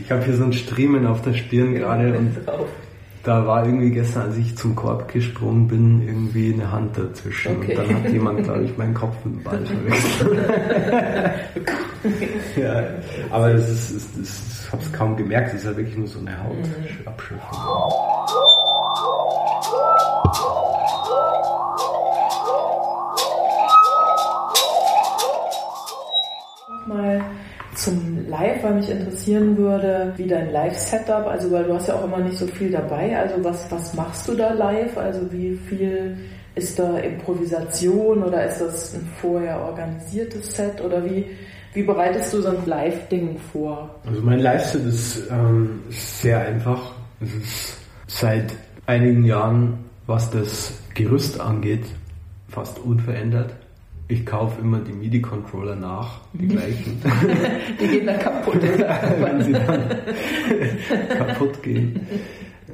ich 0.00 0.10
habe 0.10 0.24
hier 0.24 0.34
so 0.34 0.44
ein 0.44 0.52
Striemen 0.52 1.06
auf 1.06 1.20
der 1.22 1.34
Stirn 1.34 1.74
gerade 1.74 2.16
und 2.16 2.34
drauf. 2.46 2.68
Da 3.28 3.46
war 3.46 3.66
irgendwie 3.66 3.90
gestern, 3.90 4.22
als 4.22 4.38
ich 4.38 4.56
zum 4.56 4.74
Korb 4.74 5.12
gesprungen 5.12 5.68
bin, 5.68 6.08
irgendwie 6.08 6.54
eine 6.54 6.72
Hand 6.72 6.96
dazwischen. 6.96 7.58
Okay. 7.58 7.76
Und 7.76 7.78
dann 7.78 7.96
hat 8.02 8.10
jemand, 8.10 8.42
glaube 8.42 8.64
ich, 8.64 8.78
meinen 8.78 8.94
Kopf 8.94 9.22
mit 9.24 9.34
dem 9.34 9.42
Ball 9.42 9.66
verwechselt. 9.66 10.50
ja, 12.56 12.84
aber 13.30 13.52
das 13.52 13.68
ist, 13.68 13.90
ist, 13.90 14.16
ist 14.16 14.58
ich 14.68 14.72
habe 14.72 14.82
es 14.82 14.92
kaum 14.92 15.16
gemerkt, 15.16 15.48
es 15.48 15.60
ist 15.60 15.64
ja 15.64 15.74
wirklich 15.76 15.96
nur 15.96 16.06
so 16.06 16.18
eine 16.18 16.36
Hautabschürfung. 16.42 17.58
Mal 17.58 17.88
zum 27.78 28.28
Live, 28.28 28.64
weil 28.64 28.74
mich 28.74 28.90
interessieren 28.90 29.56
würde, 29.56 30.12
wie 30.16 30.26
dein 30.26 30.50
Live-Setup, 30.52 31.26
also 31.26 31.50
weil 31.52 31.64
du 31.64 31.74
hast 31.74 31.86
ja 31.86 31.94
auch 31.94 32.04
immer 32.04 32.18
nicht 32.18 32.36
so 32.36 32.46
viel 32.46 32.72
dabei, 32.72 33.16
also 33.16 33.42
was, 33.44 33.70
was 33.70 33.94
machst 33.94 34.26
du 34.26 34.34
da 34.34 34.52
live, 34.52 34.96
also 34.98 35.20
wie 35.30 35.56
viel 35.68 36.16
ist 36.56 36.76
da 36.78 36.98
Improvisation 36.98 38.24
oder 38.24 38.46
ist 38.46 38.60
das 38.60 38.94
ein 38.94 39.08
vorher 39.20 39.60
organisiertes 39.60 40.56
Set 40.56 40.80
oder 40.84 41.04
wie, 41.04 41.24
wie 41.72 41.82
bereitest 41.84 42.34
du 42.34 42.40
so 42.40 42.48
ein 42.48 42.66
Live-Ding 42.66 43.38
vor? 43.52 43.94
Also 44.06 44.22
mein 44.22 44.40
Live-Set 44.40 44.84
ist, 44.84 45.30
ähm, 45.30 45.82
sehr 45.90 46.40
einfach. 46.40 46.94
Es 47.20 47.32
ist 47.32 47.78
seit 48.08 48.52
einigen 48.86 49.24
Jahren, 49.24 49.84
was 50.06 50.30
das 50.30 50.72
Gerüst 50.94 51.40
angeht, 51.40 51.84
fast 52.48 52.80
unverändert. 52.80 53.54
Ich 54.10 54.24
kaufe 54.24 54.62
immer 54.62 54.78
die 54.80 54.92
MIDI-Controller 54.92 55.76
nach, 55.76 56.20
die 56.32 56.48
gleichen. 56.48 57.00
die 57.80 57.86
gehen 57.86 58.06
dann 58.06 58.18
kaputt. 58.18 58.62
Wenn 58.62 59.42
sie 59.42 59.52
dann 59.66 59.88
kaputt 61.26 61.62
gehen. 61.62 62.00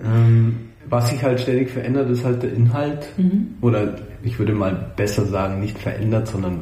Ähm, 0.05 0.57
was 0.89 1.11
sich 1.11 1.23
halt 1.25 1.41
ständig 1.41 1.71
verändert, 1.71 2.09
ist 2.11 2.25
halt 2.25 2.43
der 2.45 2.53
Inhalt. 2.53 3.09
Mhm. 3.17 3.57
Oder 3.63 3.97
ich 4.23 4.39
würde 4.39 4.53
mal 4.53 4.93
besser 4.97 5.25
sagen, 5.25 5.59
nicht 5.59 5.77
verändert, 5.77 6.29
sondern 6.29 6.61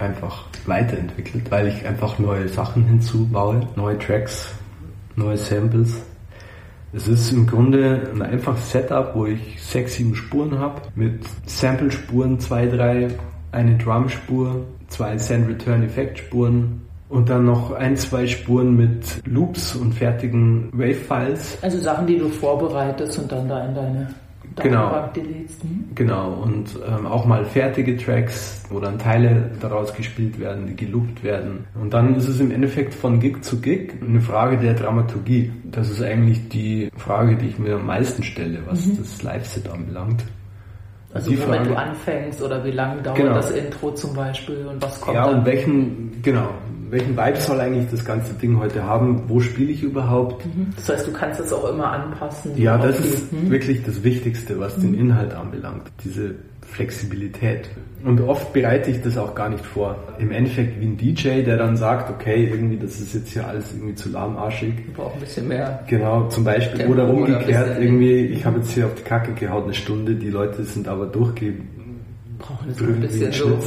einfach 0.00 0.46
weiterentwickelt, 0.66 1.50
weil 1.50 1.68
ich 1.68 1.86
einfach 1.86 2.18
neue 2.18 2.48
Sachen 2.48 2.84
hinzubaue, 2.86 3.68
neue 3.76 3.98
Tracks, 3.98 4.52
neue 5.14 5.36
Samples. 5.36 6.02
Es 6.92 7.06
ist 7.06 7.32
im 7.32 7.46
Grunde 7.46 8.10
ein 8.12 8.22
einfaches 8.22 8.72
Setup, 8.72 9.14
wo 9.14 9.26
ich 9.26 9.62
sechs, 9.62 9.94
sieben 9.94 10.14
Spuren 10.14 10.58
habe, 10.58 10.82
mit 10.94 11.22
Sample-Spuren, 11.46 12.40
zwei, 12.40 12.66
drei, 12.66 13.08
eine 13.52 13.76
Drum-Spur, 13.76 14.64
zwei 14.88 15.16
Send-Return-Effekt-Spuren 15.18 16.82
und 17.08 17.28
dann 17.28 17.44
noch 17.44 17.72
ein, 17.72 17.96
zwei 17.96 18.26
Spuren 18.26 18.76
mit 18.76 19.22
Loops 19.26 19.74
und 19.76 19.94
fertigen 19.94 20.70
Wave-Files. 20.72 21.58
Also 21.62 21.78
Sachen, 21.78 22.06
die 22.06 22.18
du 22.18 22.28
vorbereitest 22.28 23.18
und 23.18 23.32
dann 23.32 23.48
da 23.48 23.64
in 23.64 23.74
deine 23.74 24.14
genau. 24.62 25.10
Mhm. 25.14 25.94
Genau, 25.94 26.32
und 26.42 26.78
ähm, 26.86 27.06
auch 27.06 27.24
mal 27.24 27.44
fertige 27.44 27.96
Tracks, 27.96 28.62
wo 28.70 28.80
dann 28.80 28.98
Teile 28.98 29.50
daraus 29.60 29.94
gespielt 29.94 30.38
werden, 30.38 30.66
die 30.66 30.76
geloopt 30.76 31.22
werden. 31.22 31.66
Und 31.80 31.92
dann 31.94 32.14
ist 32.16 32.28
es 32.28 32.40
im 32.40 32.50
Endeffekt 32.50 32.94
von 32.94 33.20
Gig 33.20 33.42
zu 33.42 33.60
Gig 33.60 33.94
eine 34.06 34.20
Frage 34.20 34.56
der 34.58 34.74
Dramaturgie. 34.74 35.52
Das 35.64 35.90
ist 35.90 36.02
eigentlich 36.02 36.48
die 36.48 36.90
Frage, 36.96 37.36
die 37.36 37.48
ich 37.48 37.58
mir 37.58 37.76
am 37.76 37.86
meisten 37.86 38.22
stelle, 38.22 38.60
was 38.66 38.86
mhm. 38.86 38.98
das 38.98 39.22
Live-Set 39.22 39.68
anbelangt. 39.68 40.24
Also 41.14 41.30
die 41.30 41.40
womit 41.40 41.66
du 41.66 41.74
anfängst 41.74 42.42
oder 42.42 42.62
wie 42.64 42.70
lange 42.70 43.00
dauert 43.02 43.16
genau. 43.16 43.34
das 43.34 43.50
Intro 43.50 43.92
zum 43.92 44.14
Beispiel 44.14 44.66
und 44.66 44.82
was 44.82 45.00
kommt 45.00 45.14
Ja, 45.16 45.26
dann? 45.26 45.38
und 45.38 45.46
welchen, 45.46 46.20
genau, 46.22 46.50
welchen 46.90 47.16
Vibe 47.16 47.40
soll 47.40 47.60
eigentlich 47.60 47.90
das 47.90 48.04
ganze 48.04 48.34
Ding 48.34 48.58
heute 48.58 48.82
haben? 48.84 49.24
Wo 49.28 49.40
spiele 49.40 49.72
ich 49.72 49.82
überhaupt? 49.82 50.44
Mhm. 50.46 50.68
Das 50.76 50.88
heißt, 50.88 51.06
du 51.06 51.12
kannst 51.12 51.40
es 51.40 51.52
auch 51.52 51.68
immer 51.70 51.90
anpassen. 51.90 52.52
Ja, 52.56 52.78
das 52.78 52.98
ist 53.00 53.30
hm? 53.30 53.50
wirklich 53.50 53.84
das 53.84 54.02
Wichtigste, 54.02 54.58
was 54.58 54.76
mhm. 54.78 54.82
den 54.82 54.94
Inhalt 54.94 55.34
anbelangt. 55.34 55.90
Diese 56.04 56.34
Flexibilität. 56.62 57.70
Und 58.04 58.20
oft 58.20 58.52
bereite 58.52 58.90
ich 58.90 59.02
das 59.02 59.18
auch 59.18 59.34
gar 59.34 59.48
nicht 59.48 59.64
vor. 59.64 59.96
Im 60.18 60.30
Endeffekt 60.30 60.80
wie 60.80 60.84
ein 60.84 60.96
DJ, 60.96 61.42
der 61.42 61.56
dann 61.56 61.76
sagt, 61.76 62.10
okay, 62.10 62.48
irgendwie, 62.52 62.76
das 62.76 63.00
ist 63.00 63.14
jetzt 63.14 63.32
hier 63.32 63.46
alles 63.46 63.72
irgendwie 63.72 63.94
zu 63.94 64.10
lahmarschig. 64.10 64.74
Ich 64.86 64.94
brauche 64.94 65.14
ein 65.14 65.20
bisschen 65.20 65.48
mehr. 65.48 65.82
Genau, 65.88 66.28
zum 66.28 66.44
Beispiel. 66.44 66.78
Tempo 66.78 66.92
oder 66.92 67.08
umgekehrt, 67.08 67.66
oder 67.70 67.80
irgendwie, 67.80 68.26
ich 68.26 68.44
habe 68.44 68.58
jetzt 68.58 68.70
hier 68.70 68.86
auf 68.86 68.94
die 68.94 69.02
Kacke 69.02 69.32
gehauen 69.32 69.64
eine 69.64 69.74
Stunde, 69.74 70.14
die 70.14 70.30
Leute 70.30 70.62
sind 70.64 70.86
aber 70.86 71.06
durchgehend 71.06 71.77
brauchen 72.38 72.74
so 72.74 72.84
ein 72.84 73.00
bisschen 73.00 73.32
so 73.32 73.58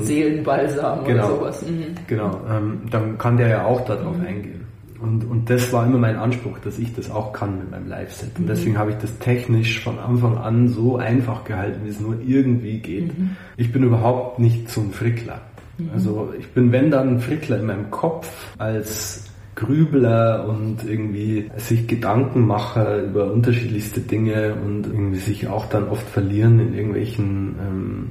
Seelenbalsam 0.00 1.04
genau, 1.04 1.26
oder 1.26 1.36
sowas. 1.36 1.62
Mhm. 1.62 1.84
Genau, 2.06 2.40
ähm, 2.50 2.80
dann 2.90 3.18
kann 3.18 3.36
der 3.36 3.48
ja 3.48 3.64
auch 3.64 3.84
darauf 3.84 4.16
mhm. 4.16 4.26
eingehen. 4.26 4.66
Und, 5.00 5.24
und 5.24 5.50
das 5.50 5.72
war 5.72 5.86
immer 5.86 5.98
mein 5.98 6.16
Anspruch, 6.16 6.58
dass 6.60 6.78
ich 6.78 6.94
das 6.94 7.10
auch 7.10 7.32
kann 7.32 7.58
mit 7.58 7.70
meinem 7.70 7.88
Live-Set. 7.88 8.30
Und 8.38 8.44
mhm. 8.44 8.48
deswegen 8.48 8.78
habe 8.78 8.92
ich 8.92 8.96
das 8.96 9.18
technisch 9.18 9.80
von 9.80 9.98
Anfang 9.98 10.38
an 10.38 10.68
so 10.68 10.96
einfach 10.96 11.44
gehalten, 11.44 11.80
wie 11.84 11.90
es 11.90 12.00
nur 12.00 12.16
irgendwie 12.26 12.78
geht. 12.78 13.16
Mhm. 13.16 13.36
Ich 13.56 13.72
bin 13.72 13.82
überhaupt 13.82 14.38
nicht 14.38 14.70
so 14.70 14.80
ein 14.80 14.92
Frickler. 14.92 15.42
Mhm. 15.78 15.90
Also 15.92 16.32
ich 16.38 16.48
bin, 16.48 16.72
wenn 16.72 16.90
dann 16.90 17.16
ein 17.16 17.20
Frickler 17.20 17.58
in 17.58 17.66
meinem 17.66 17.90
Kopf 17.90 18.30
als 18.58 19.25
Grübler 19.56 20.46
und 20.48 20.88
irgendwie 20.88 21.50
sich 21.56 21.88
Gedanken 21.88 22.46
mache 22.46 23.06
über 23.08 23.32
unterschiedlichste 23.32 24.00
Dinge 24.00 24.54
und 24.54 24.86
irgendwie 24.86 25.18
sich 25.18 25.48
auch 25.48 25.66
dann 25.66 25.88
oft 25.88 26.06
verlieren 26.08 26.60
in 26.60 26.74
irgendwelchen 26.74 27.56
ähm, 27.58 28.08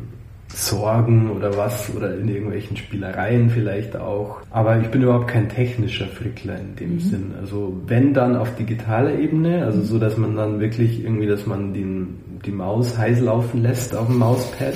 Sorgen 0.48 1.30
oder 1.32 1.56
was 1.56 1.93
oder 1.96 2.18
in 2.18 2.30
irgendwelchen 2.30 2.78
Spielereien 2.78 3.50
vielleicht 3.50 3.96
auch. 3.96 4.38
Aber 4.50 4.80
ich 4.80 4.88
bin 4.88 5.04
überhaupt 5.04 5.28
kein 5.28 5.50
technischer 5.50 6.08
Frickler 6.08 6.58
in 6.60 6.76
dem 6.76 6.93
mhm. 6.93 7.00
Sinn. 7.00 7.34
Also 7.39 7.80
wenn 7.86 8.14
dann 8.14 8.36
auf 8.36 8.56
digitaler 8.56 9.18
Ebene, 9.18 9.66
also 9.66 9.82
so, 9.82 10.00
dass 10.00 10.18
man 10.18 10.36
dann 10.36 10.60
wirklich 10.60 11.04
irgendwie, 11.04 11.28
dass 11.28 11.46
man 11.46 11.74
den, 11.74 12.41
die 12.46 12.52
Maus 12.52 12.98
heiß 12.98 13.20
laufen 13.22 13.62
lässt 13.62 13.96
auf 13.96 14.08
dem 14.08 14.18
Mauspad. 14.18 14.74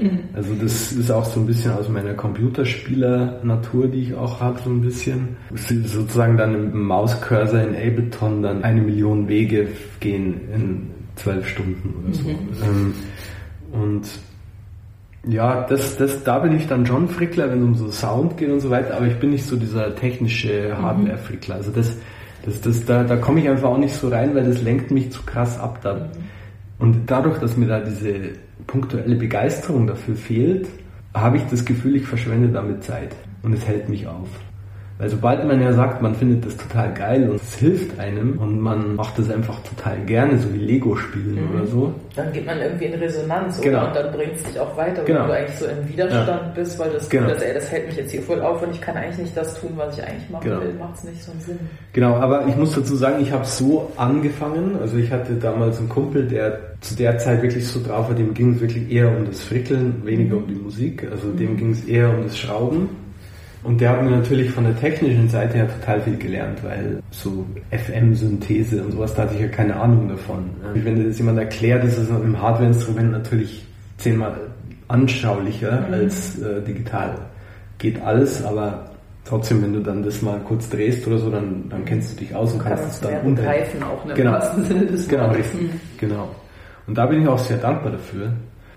Mhm. 0.00 0.20
Also 0.32 0.54
das 0.54 0.92
ist 0.92 1.10
auch 1.10 1.24
so 1.24 1.40
ein 1.40 1.46
bisschen 1.46 1.72
aus 1.72 1.88
meiner 1.88 2.14
Computerspieler-Natur, 2.14 3.88
die 3.88 4.02
ich 4.02 4.14
auch 4.14 4.40
habe, 4.40 4.58
so 4.64 4.70
ein 4.70 4.80
bisschen. 4.80 5.36
Sozusagen 5.54 6.36
dann 6.36 6.54
im 6.54 6.82
Mauscursor 6.82 7.60
in 7.60 7.74
Ableton 7.74 8.42
dann 8.42 8.64
eine 8.64 8.80
Million 8.80 9.28
Wege 9.28 9.68
gehen 10.00 10.40
in 10.54 10.90
zwölf 11.16 11.48
Stunden 11.48 11.94
oder 12.02 12.14
so. 12.14 12.28
Mhm. 12.28 12.38
Ähm, 12.62 12.94
und 13.72 14.02
Ja, 15.26 15.64
das, 15.66 15.96
das, 15.96 16.22
da 16.22 16.38
bin 16.40 16.54
ich 16.54 16.66
dann 16.66 16.84
schon 16.84 17.08
Frickler, 17.08 17.50
wenn 17.50 17.60
es 17.60 17.64
um 17.64 17.74
so 17.76 17.90
Sound 17.90 18.36
geht 18.36 18.50
und 18.50 18.60
so 18.60 18.68
weiter, 18.68 18.94
aber 18.96 19.06
ich 19.06 19.18
bin 19.18 19.30
nicht 19.30 19.46
so 19.46 19.56
dieser 19.56 19.94
technische 19.94 20.76
Hardware-Frickler. 20.76 21.54
Also 21.54 21.70
das, 21.70 21.96
das, 22.44 22.60
das, 22.60 22.84
da, 22.84 23.04
da 23.04 23.16
komme 23.16 23.40
ich 23.40 23.48
einfach 23.48 23.70
auch 23.70 23.78
nicht 23.78 23.94
so 23.94 24.08
rein, 24.08 24.34
weil 24.34 24.44
das 24.44 24.60
lenkt 24.60 24.90
mich 24.90 25.10
zu 25.12 25.22
krass 25.22 25.58
ab 25.58 25.78
dann. 25.82 26.10
Und 26.78 27.06
dadurch, 27.06 27.38
dass 27.38 27.56
mir 27.56 27.68
da 27.68 27.80
diese 27.80 28.32
punktuelle 28.66 29.16
Begeisterung 29.16 29.86
dafür 29.86 30.16
fehlt, 30.16 30.68
habe 31.14 31.36
ich 31.36 31.44
das 31.44 31.64
Gefühl, 31.64 31.96
ich 31.96 32.06
verschwende 32.06 32.48
damit 32.48 32.82
Zeit. 32.84 33.14
Und 33.42 33.52
es 33.52 33.66
hält 33.66 33.88
mich 33.88 34.06
auf. 34.06 34.28
Weil 34.96 35.08
sobald 35.08 35.44
man 35.44 35.60
ja 35.60 35.72
sagt, 35.72 36.02
man 36.02 36.14
findet 36.14 36.46
das 36.46 36.56
total 36.56 36.94
geil 36.94 37.28
und 37.28 37.36
es 37.36 37.56
hilft 37.56 37.98
einem 37.98 38.38
und 38.38 38.60
man 38.60 38.94
macht 38.94 39.18
das 39.18 39.28
einfach 39.28 39.58
total 39.64 39.98
gerne, 40.06 40.38
so 40.38 40.54
wie 40.54 40.58
Lego 40.58 40.94
spielen 40.94 41.34
mhm. 41.34 41.54
oder 41.54 41.66
so. 41.66 41.94
Dann 42.14 42.32
geht 42.32 42.46
man 42.46 42.60
irgendwie 42.60 42.84
in 42.84 42.94
Resonanz 42.94 43.60
genau. 43.60 43.78
oder? 43.78 43.88
und 43.88 43.96
dann 43.96 44.12
bringt 44.12 44.36
es 44.36 44.44
dich 44.44 44.60
auch 44.60 44.76
weiter, 44.76 45.02
genau. 45.02 45.26
du 45.26 45.32
eigentlich 45.32 45.58
so 45.58 45.66
im 45.66 45.88
Widerstand 45.88 46.42
ja. 46.42 46.52
bist, 46.54 46.78
weil 46.78 46.90
das, 46.92 47.08
genau. 47.08 47.28
das, 47.28 47.42
ey, 47.42 47.54
das 47.54 47.72
hält 47.72 47.88
mich 47.88 47.96
jetzt 47.96 48.12
hier 48.12 48.22
voll 48.22 48.40
auf 48.40 48.62
und 48.62 48.70
ich 48.70 48.80
kann 48.80 48.96
eigentlich 48.96 49.18
nicht 49.18 49.36
das 49.36 49.60
tun, 49.60 49.72
was 49.74 49.98
ich 49.98 50.04
eigentlich 50.04 50.30
machen 50.30 50.44
genau. 50.44 50.60
will, 50.60 50.74
macht 50.74 50.94
es 50.94 51.04
nicht 51.04 51.24
so 51.24 51.32
einen 51.32 51.40
Sinn. 51.40 51.58
Genau, 51.92 52.14
aber 52.14 52.46
ich 52.46 52.56
muss 52.56 52.72
dazu 52.76 52.94
sagen, 52.94 53.20
ich 53.20 53.32
habe 53.32 53.44
so 53.44 53.90
angefangen, 53.96 54.76
also 54.80 54.96
ich 54.96 55.10
hatte 55.10 55.34
damals 55.34 55.80
einen 55.80 55.88
Kumpel, 55.88 56.28
der 56.28 56.60
zu 56.82 56.94
der 56.94 57.18
Zeit 57.18 57.42
wirklich 57.42 57.66
so 57.66 57.82
drauf 57.82 58.10
war, 58.10 58.14
dem 58.14 58.32
ging 58.32 58.54
es 58.54 58.60
wirklich 58.60 58.92
eher 58.92 59.08
um 59.08 59.26
das 59.26 59.40
Frickeln, 59.40 60.02
weniger 60.04 60.36
um 60.36 60.46
die 60.46 60.54
Musik, 60.54 61.04
also 61.10 61.26
mhm. 61.26 61.36
dem 61.36 61.56
ging 61.56 61.70
es 61.72 61.84
eher 61.84 62.10
um 62.10 62.22
das 62.22 62.38
Schrauben 62.38 63.03
und 63.64 63.80
der 63.80 63.90
hat 63.90 64.02
mir 64.02 64.10
natürlich 64.10 64.50
von 64.50 64.64
der 64.64 64.78
technischen 64.78 65.28
Seite 65.30 65.54
her 65.54 65.68
total 65.80 66.00
viel 66.02 66.18
gelernt, 66.18 66.62
weil 66.62 67.02
so 67.10 67.46
FM-Synthese 67.70 68.84
und 68.84 68.92
sowas, 68.92 69.14
da 69.14 69.22
hatte 69.22 69.34
ich 69.36 69.40
ja 69.40 69.48
keine 69.48 69.74
Ahnung 69.76 70.06
davon. 70.06 70.50
Wenn 70.74 70.96
dir 70.96 71.04
das 71.04 71.18
jemand 71.18 71.38
erklärt, 71.38 71.82
ist 71.82 71.96
es 71.96 72.10
im 72.10 72.40
Hardware-Instrument 72.40 73.10
natürlich 73.12 73.66
zehnmal 73.96 74.36
anschaulicher 74.88 75.80
mhm. 75.88 75.94
als 75.94 76.38
äh, 76.42 76.60
digital. 76.60 77.16
Geht 77.78 78.02
alles, 78.02 78.44
aber 78.44 78.90
trotzdem, 79.24 79.62
wenn 79.62 79.72
du 79.72 79.80
dann 79.80 80.02
das 80.02 80.20
mal 80.20 80.38
kurz 80.40 80.68
drehst 80.68 81.06
oder 81.06 81.16
so, 81.16 81.30
dann, 81.30 81.64
dann 81.70 81.86
kennst 81.86 82.12
du 82.12 82.16
dich 82.24 82.34
aus 82.34 82.52
und 82.52 82.58
kannst 82.58 82.84
es 82.84 83.00
dann 83.00 83.22
untergreifen 83.22 83.82
auch 83.82 84.04
ne, 84.04 84.12
genau. 84.12 84.30
im 84.30 84.36
wahrsten 84.36 84.64
Sinne 84.64 84.86
des 84.86 85.08
Genau, 85.08 85.30
richtig. 85.30 85.62
Mhm. 85.62 85.80
Genau. 85.98 86.28
Und 86.86 86.98
da 86.98 87.06
bin 87.06 87.22
ich 87.22 87.28
auch 87.28 87.38
sehr 87.38 87.56
dankbar 87.56 87.92
dafür, 87.92 88.30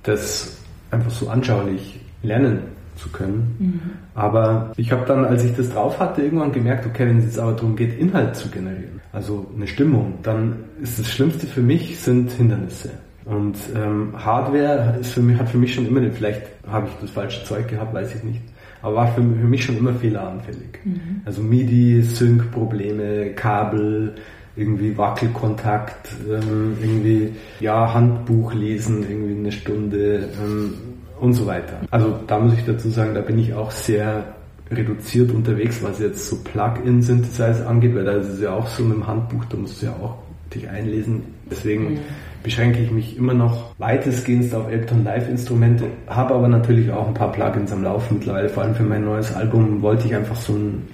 das 0.04 0.58
einfach 0.92 1.12
so 1.12 1.28
anschaulich 1.28 2.00
lernen 2.24 2.77
zu 2.98 3.10
können. 3.10 3.56
Mhm. 3.60 3.82
Aber 4.16 4.72
ich 4.78 4.92
habe 4.92 5.06
dann, 5.06 5.26
als 5.26 5.44
ich 5.44 5.56
das 5.56 5.70
drauf 5.70 6.00
hatte, 6.00 6.22
irgendwann 6.22 6.52
gemerkt, 6.52 6.86
okay, 6.86 7.08
wenn 7.08 7.20
es 7.20 7.26
jetzt 7.26 7.40
aber 7.40 7.54
darum 7.54 7.76
geht, 7.76 7.98
Inhalt 7.98 8.36
zu 8.36 8.50
generieren, 8.50 9.02
also 9.14 9.48
eine 9.56 9.68
Stimmung, 9.68 10.16
dann 10.24 10.56
ist 10.82 11.00
das 11.00 11.08
Schlimmste 11.08 11.48
für 11.48 11.62
mich 11.62 12.00
sind 12.00 12.32
Hindernisse. 12.32 12.92
Und 13.26 13.58
ähm, 13.76 14.14
Hardware 14.18 14.98
ist 15.02 15.12
für 15.12 15.22
mich, 15.22 15.38
hat 15.38 15.50
für 15.50 15.58
mich 15.58 15.74
schon 15.74 15.86
immer, 15.86 16.02
vielleicht 16.12 16.44
habe 16.66 16.88
ich 16.88 16.94
das 17.02 17.10
falsche 17.10 17.44
Zeug 17.44 17.68
gehabt, 17.68 17.94
weiß 17.94 18.16
ich 18.16 18.24
nicht, 18.24 18.42
aber 18.82 18.96
war 18.96 19.08
für, 19.08 19.22
für 19.22 19.48
mich 19.48 19.66
schon 19.66 19.78
immer 19.78 19.94
fehleranfällig. 19.94 20.80
Mhm. 20.86 21.22
Also 21.26 21.42
MIDI, 21.42 22.02
Sync-Probleme, 22.02 23.32
Kabel, 23.32 24.16
irgendwie 24.56 24.98
Wackelkontakt, 24.98 26.10
ähm, 26.30 26.78
irgendwie 26.82 27.34
ja 27.60 27.94
Handbuch 27.94 28.54
lesen, 28.54 29.06
irgendwie 29.08 29.38
eine 29.38 29.52
Stunde, 29.52 30.30
ähm, 30.42 30.74
und 31.20 31.34
so 31.34 31.46
weiter. 31.46 31.80
Also 31.92 32.20
da 32.28 32.40
muss 32.40 32.54
ich 32.54 32.66
dazu 32.66 32.90
sagen, 32.90 33.14
da 33.14 33.22
bin 33.22 33.40
ich 33.40 33.54
auch 33.54 33.72
sehr 33.72 34.24
reduziert 34.72 35.32
unterwegs, 35.32 35.82
was 35.82 36.00
jetzt 36.00 36.28
so 36.28 36.38
Plug-in-Synthesizer 36.44 37.68
angeht, 37.68 37.96
weil 37.96 38.06
da 38.06 38.14
ist 38.14 38.28
es 38.28 38.42
ja 38.42 38.52
auch 38.52 38.68
so 38.68 38.84
mit 38.84 38.98
dem 38.98 39.08
Handbuch, 39.08 39.46
da 39.46 39.58
musst 39.58 39.82
du 39.82 39.88
ja 39.88 39.94
auch 39.94 40.18
dich 40.54 40.68
einlesen. 40.70 41.24
Deswegen 41.50 41.94
mhm. 41.94 42.00
beschränke 42.44 42.80
ich 42.80 42.92
mich 42.92 43.18
immer 43.18 43.34
noch 43.34 43.74
weitestgehend 43.78 44.54
auf 44.54 44.70
Elton 44.70 45.04
Live-Instrumente, 45.04 45.86
habe 46.08 46.36
aber 46.36 46.48
natürlich 46.48 46.92
auch 46.92 47.08
ein 47.08 47.14
paar 47.14 47.32
Plugins 47.32 47.72
am 47.72 47.84
Laufen 47.84 48.18
mittlerweile. 48.18 48.50
Vor 48.50 48.64
allem 48.64 48.76
für 48.76 48.84
mein 48.84 49.06
neues 49.06 49.34
Album 49.34 49.82
wollte 49.82 50.08
ich 50.08 50.16
einfach 50.16 50.36
so 50.36 50.54
einen 50.54 50.88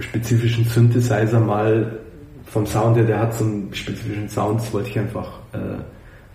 spezifischen 0.00 0.64
Synthesizer 0.64 1.40
mal 1.40 1.98
vom 2.46 2.66
Sound 2.66 2.96
her, 2.96 3.04
der 3.04 3.18
hat 3.18 3.34
so 3.34 3.44
einen 3.44 3.68
spezifischen 3.72 4.28
Sound, 4.28 4.60
das 4.60 4.72
wollte 4.72 4.88
ich 4.88 4.98
einfach 4.98 5.40
äh, 5.52 5.58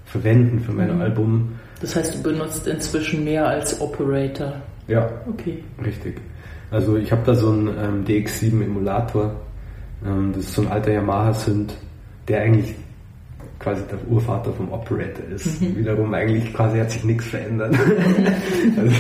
verwenden 0.06 0.60
für 0.60 0.72
mein 0.72 0.94
mhm. 0.94 1.02
Album. 1.02 1.59
Das 1.82 1.96
heißt, 1.96 2.16
du 2.16 2.24
benutzt 2.24 2.68
inzwischen 2.68 3.24
mehr 3.24 3.48
als 3.48 3.80
Operator. 3.80 4.54
Ja. 4.88 5.10
Okay. 5.28 5.64
Richtig. 5.84 6.20
Also 6.72 6.98
ich 6.98 7.12
habe 7.12 7.22
da 7.26 7.36
so 7.36 7.52
einen 7.52 7.68
ähm, 7.68 8.06
DX7 8.06 8.64
Emulator. 8.64 9.36
Ähm, 10.06 10.34
das 10.34 10.44
ist 10.44 10.54
so 10.54 10.62
ein 10.62 10.68
alter 10.68 10.92
Yamaha-Synth, 10.92 11.74
der 12.28 12.42
eigentlich 12.42 12.76
quasi 13.60 13.82
der 13.92 14.00
Urvater 14.10 14.54
vom 14.54 14.72
Operator 14.72 15.26
ist. 15.34 15.62
Mhm. 15.62 15.78
Wiederum 15.78 16.14
eigentlich 16.14 16.54
quasi 16.54 16.80
hat 16.80 16.92
sich 16.92 17.04
nichts 17.04 17.26
verändert. 17.26 17.76
also 18.78 18.96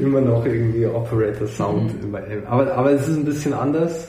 immer 0.00 0.20
noch 0.20 0.44
irgendwie 0.44 0.86
Operator 0.86 1.46
Sound. 1.46 2.02
Mhm. 2.02 2.14
Aber, 2.46 2.72
aber 2.74 2.92
es 2.92 3.08
ist 3.08 3.16
ein 3.16 3.24
bisschen 3.24 3.52
anders. 3.52 4.08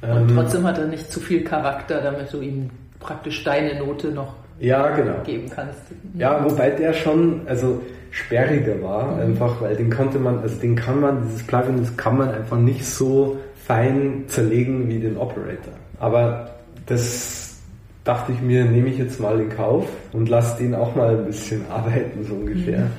Und 0.00 0.08
ähm, 0.08 0.34
trotzdem 0.34 0.64
hat 0.64 0.78
er 0.78 0.86
nicht 0.86 1.10
zu 1.12 1.20
viel 1.20 1.44
Charakter, 1.44 2.00
damit 2.00 2.32
du 2.32 2.40
ihm 2.40 2.70
praktisch 2.98 3.44
deine 3.44 3.78
Note 3.78 4.08
noch 4.10 4.34
ja, 4.62 4.94
genau. 4.94 5.22
geben 5.24 5.50
kannst. 5.54 5.80
Ja, 6.14 6.44
wobei 6.44 6.70
der 6.70 6.92
schon 6.92 7.42
also 7.46 7.80
sperriger 8.10 8.80
war, 8.82 9.16
mhm. 9.16 9.22
einfach, 9.22 9.60
weil 9.60 9.74
den 9.76 9.90
konnte 9.90 10.18
man, 10.18 10.38
also 10.38 10.60
den 10.60 10.76
kann 10.76 11.00
man, 11.00 11.22
dieses 11.26 11.42
Plugin, 11.42 11.78
das 11.80 11.96
kann 11.96 12.18
man 12.18 12.30
einfach 12.30 12.58
nicht 12.58 12.84
so 12.84 13.38
fein 13.66 14.24
zerlegen 14.28 14.88
wie 14.88 14.98
den 14.98 15.16
Operator. 15.16 15.72
Aber 15.98 16.50
das 16.86 17.56
dachte 18.04 18.32
ich 18.32 18.40
mir, 18.40 18.64
nehme 18.64 18.88
ich 18.88 18.98
jetzt 18.98 19.20
mal 19.20 19.40
in 19.40 19.48
Kauf 19.48 19.86
und 20.12 20.28
lasse 20.28 20.62
den 20.62 20.74
auch 20.74 20.94
mal 20.94 21.16
ein 21.16 21.24
bisschen 21.24 21.62
arbeiten, 21.70 22.24
so 22.24 22.34
ungefähr. 22.34 22.80
Mhm. 22.80 22.90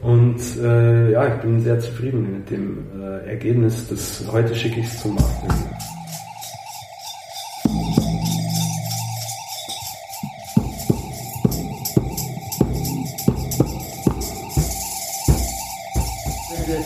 Und 0.00 0.40
äh, 0.62 1.12
ja, 1.12 1.26
ich 1.26 1.40
bin 1.40 1.60
sehr 1.60 1.80
zufrieden 1.80 2.32
mit 2.32 2.50
dem 2.50 2.86
äh, 3.00 3.30
Ergebnis. 3.30 3.88
Das, 3.88 4.24
heute 4.30 4.54
schicke 4.54 4.80
ich 4.80 4.86
es 4.86 5.02
zum 5.02 5.14
Mastering. 5.14 5.77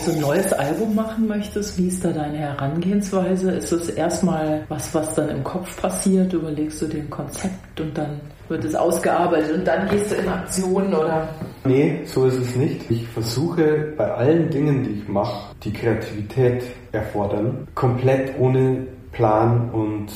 So 0.03 0.11
ein 0.11 0.19
neues 0.19 0.51
Album 0.53 0.95
machen 0.95 1.27
möchtest, 1.27 1.77
wie 1.77 1.87
ist 1.87 2.03
da 2.03 2.11
deine 2.11 2.37
Herangehensweise? 2.37 3.51
Ist 3.51 3.71
es 3.71 3.89
erstmal 3.89 4.65
was, 4.67 4.93
was 4.93 5.15
dann 5.15 5.29
im 5.29 5.43
Kopf 5.43 5.81
passiert? 5.81 6.33
Überlegst 6.33 6.81
du 6.81 6.87
den 6.87 7.09
Konzept 7.09 7.79
und 7.79 7.97
dann 7.97 8.19
wird 8.49 8.65
es 8.65 8.75
ausgearbeitet 8.75 9.59
und 9.59 9.67
dann 9.67 9.87
gehst 9.89 10.11
du 10.11 10.15
in 10.15 10.27
Aktion 10.27 10.93
oder? 10.93 11.29
Nee, 11.63 12.01
so 12.05 12.25
ist 12.25 12.37
es 12.37 12.55
nicht. 12.55 12.91
Ich 12.91 13.07
versuche 13.07 13.93
bei 13.97 14.11
allen 14.11 14.49
Dingen, 14.49 14.83
die 14.83 15.01
ich 15.01 15.07
mache, 15.07 15.53
die 15.63 15.71
Kreativität 15.71 16.63
erfordern, 16.91 17.67
komplett 17.73 18.37
ohne 18.39 18.85
Plan 19.13 19.69
und 19.71 20.07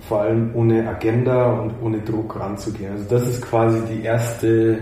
vor 0.00 0.22
allem 0.22 0.50
ohne 0.54 0.86
Agenda 0.86 1.52
und 1.52 1.72
ohne 1.82 2.00
Druck 2.00 2.38
ranzugehen. 2.38 2.92
Also 2.92 3.04
das 3.08 3.28
ist 3.28 3.42
quasi 3.42 3.80
die 3.90 4.02
erste 4.02 4.78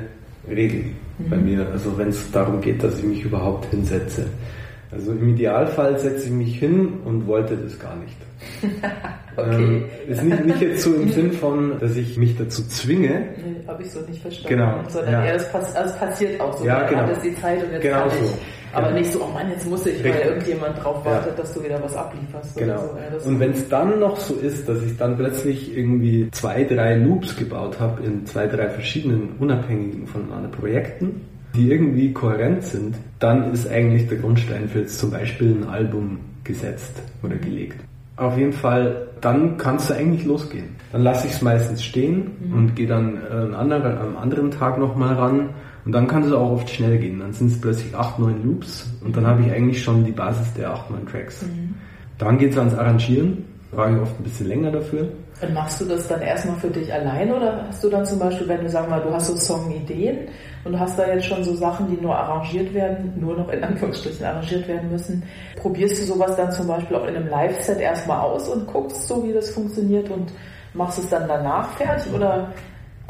Regel 0.49 0.87
bei 1.19 1.37
mir, 1.37 1.67
also 1.71 1.97
wenn 1.99 2.09
es 2.09 2.31
darum 2.31 2.61
geht, 2.61 2.83
dass 2.83 2.99
ich 2.99 3.05
mich 3.05 3.25
überhaupt 3.25 3.67
hinsetze. 3.67 4.27
Also 4.91 5.13
im 5.13 5.31
Idealfall 5.31 5.99
setze 5.99 6.27
ich 6.27 6.31
mich 6.31 6.59
hin 6.59 7.01
und 7.05 7.27
wollte 7.27 7.57
das 7.57 7.79
gar 7.79 7.97
nicht. 7.97 8.17
okay. 9.37 9.65
Ähm, 9.65 9.85
ist 10.07 10.23
nicht, 10.23 10.45
nicht 10.45 10.61
jetzt 10.61 10.83
so 10.83 10.95
im 10.95 11.11
Sinn 11.13 11.33
von, 11.33 11.79
dass 11.81 11.97
ich 11.97 12.19
mich 12.19 12.37
dazu 12.37 12.63
zwinge. 12.69 13.29
Nee, 13.37 13.67
habe 13.67 13.83
ich 13.83 13.91
so 13.91 14.01
nicht 14.01 14.21
verstanden. 14.21 14.59
Genau. 14.59 14.81
Sondern 14.89 15.13
ja. 15.13 15.25
eher, 15.25 15.37
es, 15.37 15.51
pass, 15.51 15.75
also 15.75 15.95
passiert 15.97 16.41
auch 16.41 16.59
so. 16.59 16.67
Ja, 16.67 16.87
genau. 16.87 17.03
Hat 17.03 17.25
die 17.25 17.35
Zeit 17.37 17.65
und 17.65 17.73
jetzt 17.73 17.83
genau 17.83 18.09
kann 18.09 18.19
ich. 18.23 18.31
Aber 18.73 18.89
genau. 18.89 18.99
nicht 19.01 19.13
so, 19.13 19.23
oh 19.23 19.33
Mann, 19.33 19.51
jetzt 19.51 19.69
muss 19.69 19.87
ich, 19.87 20.03
weil 20.03 20.21
irgendjemand 20.21 20.83
drauf 20.83 21.05
wartet, 21.05 21.33
ja. 21.37 21.43
dass 21.43 21.55
du 21.55 21.63
wieder 21.63 21.83
was 21.83 21.97
ablieferst. 21.97 22.57
Genau. 22.57 22.97
So. 23.19 23.29
und 23.29 23.41
wenn 23.41 23.51
es 23.53 23.69
dann 23.69 24.01
noch 24.01 24.17
so 24.17 24.35
ist, 24.35 24.69
dass 24.69 24.83
ich 24.83 24.97
dann 24.97 25.17
plötzlich 25.17 25.77
irgendwie 25.77 26.31
zwei, 26.31 26.65
drei 26.65 26.97
Loops 26.97 27.37
gebaut 27.37 27.79
habe 27.79 28.03
in 28.03 28.25
zwei, 28.27 28.47
drei 28.47 28.69
verschiedenen 28.69 29.35
unabhängigen 29.39 30.07
voneinander 30.07 30.49
Projekten, 30.49 31.21
die 31.55 31.71
irgendwie 31.71 32.13
kohärent 32.13 32.63
sind, 32.65 32.97
dann 33.19 33.53
ist 33.53 33.69
eigentlich 33.69 34.09
der 34.09 34.19
Grundstein 34.19 34.69
für 34.69 34.81
jetzt 34.81 34.99
zum 34.99 35.11
Beispiel 35.11 35.55
ein 35.55 35.69
Album 35.69 36.21
gesetzt 36.45 37.03
oder 37.23 37.37
gelegt. 37.37 37.77
Auf 38.17 38.37
jeden 38.39 38.53
Fall, 38.53 39.09
dann 39.21 39.57
kannst 39.57 39.91
du 39.91 39.95
eigentlich 39.95 40.25
losgehen. 40.25 40.77
Dann 40.93 41.03
lasse 41.03 41.27
ich 41.27 41.35
es 41.35 41.43
meistens 41.43 41.83
stehen 41.83 42.33
mhm. 42.41 42.55
und 42.55 42.77
gehe 42.77 42.87
dann 42.87 43.17
äh, 43.17 43.55
anderen, 43.55 43.99
am 43.99 44.17
anderen 44.17 44.51
Tag 44.51 44.79
nochmal 44.79 45.15
ran 45.15 45.51
und 45.85 45.93
dann 45.93 46.07
kann 46.07 46.23
es 46.23 46.33
auch 46.33 46.53
oft 46.53 46.71
schnell 46.71 46.99
gehen. 46.99 47.21
Dann 47.21 47.33
sind 47.33 47.53
es 47.53 47.61
plötzlich 47.61 47.95
acht, 47.95 48.19
neun 48.19 48.45
Loops 48.45 48.91
und 49.05 49.17
dann 49.17 49.27
habe 49.27 49.43
ich 49.43 49.53
eigentlich 49.53 49.83
schon 49.83 50.05
die 50.05 50.13
Basis 50.13 50.53
der 50.55 50.71
acht, 50.71 50.91
neun 50.91 51.07
Tracks. 51.07 51.43
Mhm. 51.43 51.75
Dann 52.19 52.39
geht 52.39 52.53
es 52.53 52.59
ans 52.59 52.75
Arrangieren, 52.75 53.45
brauche 53.73 53.91
ich 53.91 54.01
oft 54.01 54.21
ein 54.21 54.23
bisschen 54.23 54.49
länger 54.49 54.71
dafür. 54.71 55.09
Und 55.41 55.55
machst 55.55 55.81
du 55.81 55.87
das 55.87 56.07
dann 56.07 56.21
erstmal 56.21 56.57
für 56.57 56.69
dich 56.69 56.93
alleine 56.93 57.35
oder 57.35 57.67
hast 57.67 57.83
du 57.83 57.89
dann 57.89 58.05
zum 58.05 58.21
Beispiel, 58.21 58.47
wenn 58.47 58.61
du 58.61 58.69
sag 58.69 58.89
mal, 58.89 59.01
du 59.01 59.13
hast 59.13 59.27
so 59.27 59.37
Songideen 59.37 60.29
und 60.65 60.73
du 60.73 60.79
hast 60.79 60.97
da 60.97 61.07
jetzt 61.09 61.27
schon 61.27 61.43
so 61.43 61.55
Sachen, 61.57 61.89
die 61.89 62.01
nur 62.01 62.17
arrangiert 62.17 62.73
werden, 62.73 63.13
nur 63.19 63.37
noch 63.37 63.49
in 63.49 63.65
Anführungsstrichen 63.65 64.25
arrangiert 64.25 64.69
werden 64.69 64.89
müssen, 64.93 65.25
probierst 65.57 66.01
du 66.01 66.13
sowas 66.13 66.37
dann 66.37 66.53
zum 66.53 66.69
Beispiel 66.69 66.97
auch 66.97 67.09
in 67.09 67.17
einem 67.17 67.27
Live-Set 67.27 67.81
erstmal 67.81 68.21
aus 68.21 68.49
und 68.49 68.69
guckst 68.69 69.09
so, 69.09 69.25
wie 69.25 69.33
das 69.33 69.51
funktioniert 69.51 70.09
und 70.11 70.33
machst 70.75 71.01
es 71.01 71.09
dann 71.09 71.27
danach 71.27 71.71
fertig 71.73 72.13
oder 72.13 72.53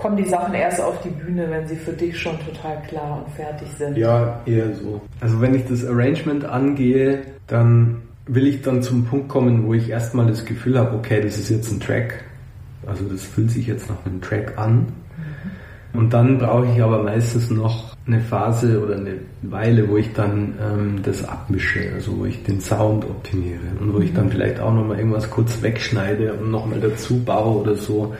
kommen 0.03 0.17
die 0.17 0.25
Sachen 0.25 0.53
erst 0.53 0.81
auf 0.81 1.01
die 1.03 1.11
Bühne, 1.11 1.49
wenn 1.49 1.67
sie 1.69 1.77
für 1.77 1.93
dich 1.93 2.21
schon 2.21 2.37
total 2.45 2.83
klar 2.89 3.25
und 3.25 3.33
fertig 3.35 3.69
sind? 3.79 3.97
Ja, 3.97 4.41
eher 4.47 4.75
so. 4.75 5.01
Also 5.21 5.41
wenn 5.41 5.55
ich 5.55 5.65
das 5.69 5.87
Arrangement 5.87 6.45
angehe, 6.45 7.23
dann 7.47 8.03
will 8.27 8.49
ich 8.49 8.63
dann 8.63 8.83
zum 8.83 9.05
Punkt 9.05 9.29
kommen, 9.29 9.65
wo 9.65 9.75
ich 9.75 9.89
erstmal 9.89 10.27
das 10.27 10.45
Gefühl 10.45 10.77
habe, 10.77 10.97
okay, 10.97 11.21
das 11.21 11.39
ist 11.39 11.51
jetzt 11.51 11.71
ein 11.71 11.79
Track. 11.79 12.25
Also 12.85 13.05
das 13.05 13.23
fühlt 13.23 13.53
sich 13.53 13.69
jetzt 13.69 13.89
nach 13.89 14.05
einem 14.05 14.21
Track 14.21 14.59
an. 14.59 14.89
Und 15.93 16.13
dann 16.13 16.39
brauche 16.39 16.67
ich 16.67 16.83
aber 16.83 17.05
meistens 17.05 17.51
noch 17.51 17.95
eine 18.05 18.21
Phase 18.21 18.83
oder 18.83 18.97
eine 18.97 19.19
Weile, 19.43 19.89
wo 19.89 19.99
ich 19.99 20.13
dann 20.15 20.55
ähm, 20.61 21.03
das 21.05 21.23
abmische, 21.29 21.93
also 21.95 22.19
wo 22.19 22.25
ich 22.25 22.43
den 22.43 22.61
Sound 22.61 23.05
optimiere 23.05 23.61
und 23.79 23.95
wo 23.95 24.01
ich 24.01 24.13
dann 24.13 24.31
vielleicht 24.31 24.59
auch 24.59 24.73
nochmal 24.73 24.99
irgendwas 24.99 25.31
kurz 25.31 25.63
wegschneide 25.63 26.33
und 26.33 26.51
nochmal 26.51 26.81
dazu 26.81 27.23
baue 27.23 27.61
oder 27.61 27.77
so. 27.77 28.15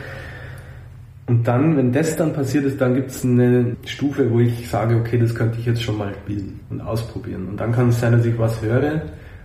Und 1.33 1.49
dann, 1.49 1.79
wenn 1.79 1.93
das 1.93 2.15
dann 2.15 2.35
passiert 2.35 2.67
ist, 2.67 2.79
dann 2.79 2.95
gibt 2.95 3.11
es 3.11 3.25
eine 3.25 3.75
Stufe, 3.87 4.31
wo 4.31 4.41
ich 4.41 4.69
sage, 4.69 4.97
okay, 4.97 5.17
das 5.17 5.35
könnte 5.35 5.59
ich 5.59 5.65
jetzt 5.65 5.83
schon 5.83 5.97
mal 5.97 6.13
spielen 6.13 6.61
und 6.69 6.83
ausprobieren. 6.83 7.49
Und 7.49 7.57
dann 7.59 7.73
kann 7.73 7.89
es 7.89 8.01
sein, 8.01 8.13
dass 8.13 8.27
ich 8.27 8.39
was 8.39 8.61
höre, 8.61 9.01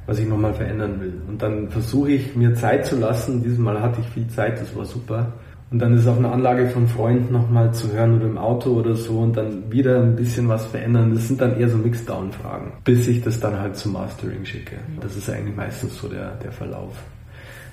was 0.06 0.20
ich 0.20 0.28
nochmal 0.28 0.54
verändern 0.54 1.00
will. 1.00 1.14
Und 1.30 1.42
dann 1.42 1.70
versuche 1.70 2.12
ich 2.12 2.36
mir 2.36 2.54
Zeit 2.56 2.88
zu 2.88 2.98
lassen. 2.98 3.42
Dieses 3.42 3.58
Mal 3.58 3.82
hatte 3.82 4.02
ich 4.02 4.08
viel 4.10 4.28
Zeit, 4.28 4.60
das 4.60 4.76
war 4.76 4.84
super. 4.84 5.32
Und 5.72 5.80
dann 5.80 5.94
ist 5.94 6.02
es 6.02 6.08
auf 6.08 6.18
einer 6.18 6.34
Anlage 6.34 6.68
von 6.68 6.90
Freunden 6.90 7.32
nochmal 7.32 7.74
zu 7.74 7.90
hören 7.94 8.18
oder 8.18 8.26
im 8.26 8.38
Auto 8.38 8.72
oder 8.72 8.94
so 8.94 9.20
und 9.20 9.38
dann 9.38 9.72
wieder 9.72 10.02
ein 10.02 10.18
bisschen 10.18 10.50
was 10.50 10.66
verändern. 10.66 11.14
Das 11.16 11.30
sind 11.30 11.40
dann 11.40 11.58
eher 11.58 11.70
so 11.70 11.78
Mixdown-Fragen, 11.78 12.74
bis 12.84 13.08
ich 13.08 13.22
das 13.22 13.40
dann 13.40 13.58
halt 13.58 13.78
zum 13.78 13.94
Mastering 13.94 14.44
schicke. 14.44 14.76
Das 15.00 15.16
ist 15.16 15.30
eigentlich 15.30 15.56
meistens 15.56 15.98
so 15.98 16.10
der, 16.10 16.32
der 16.44 16.52
Verlauf. 16.52 17.02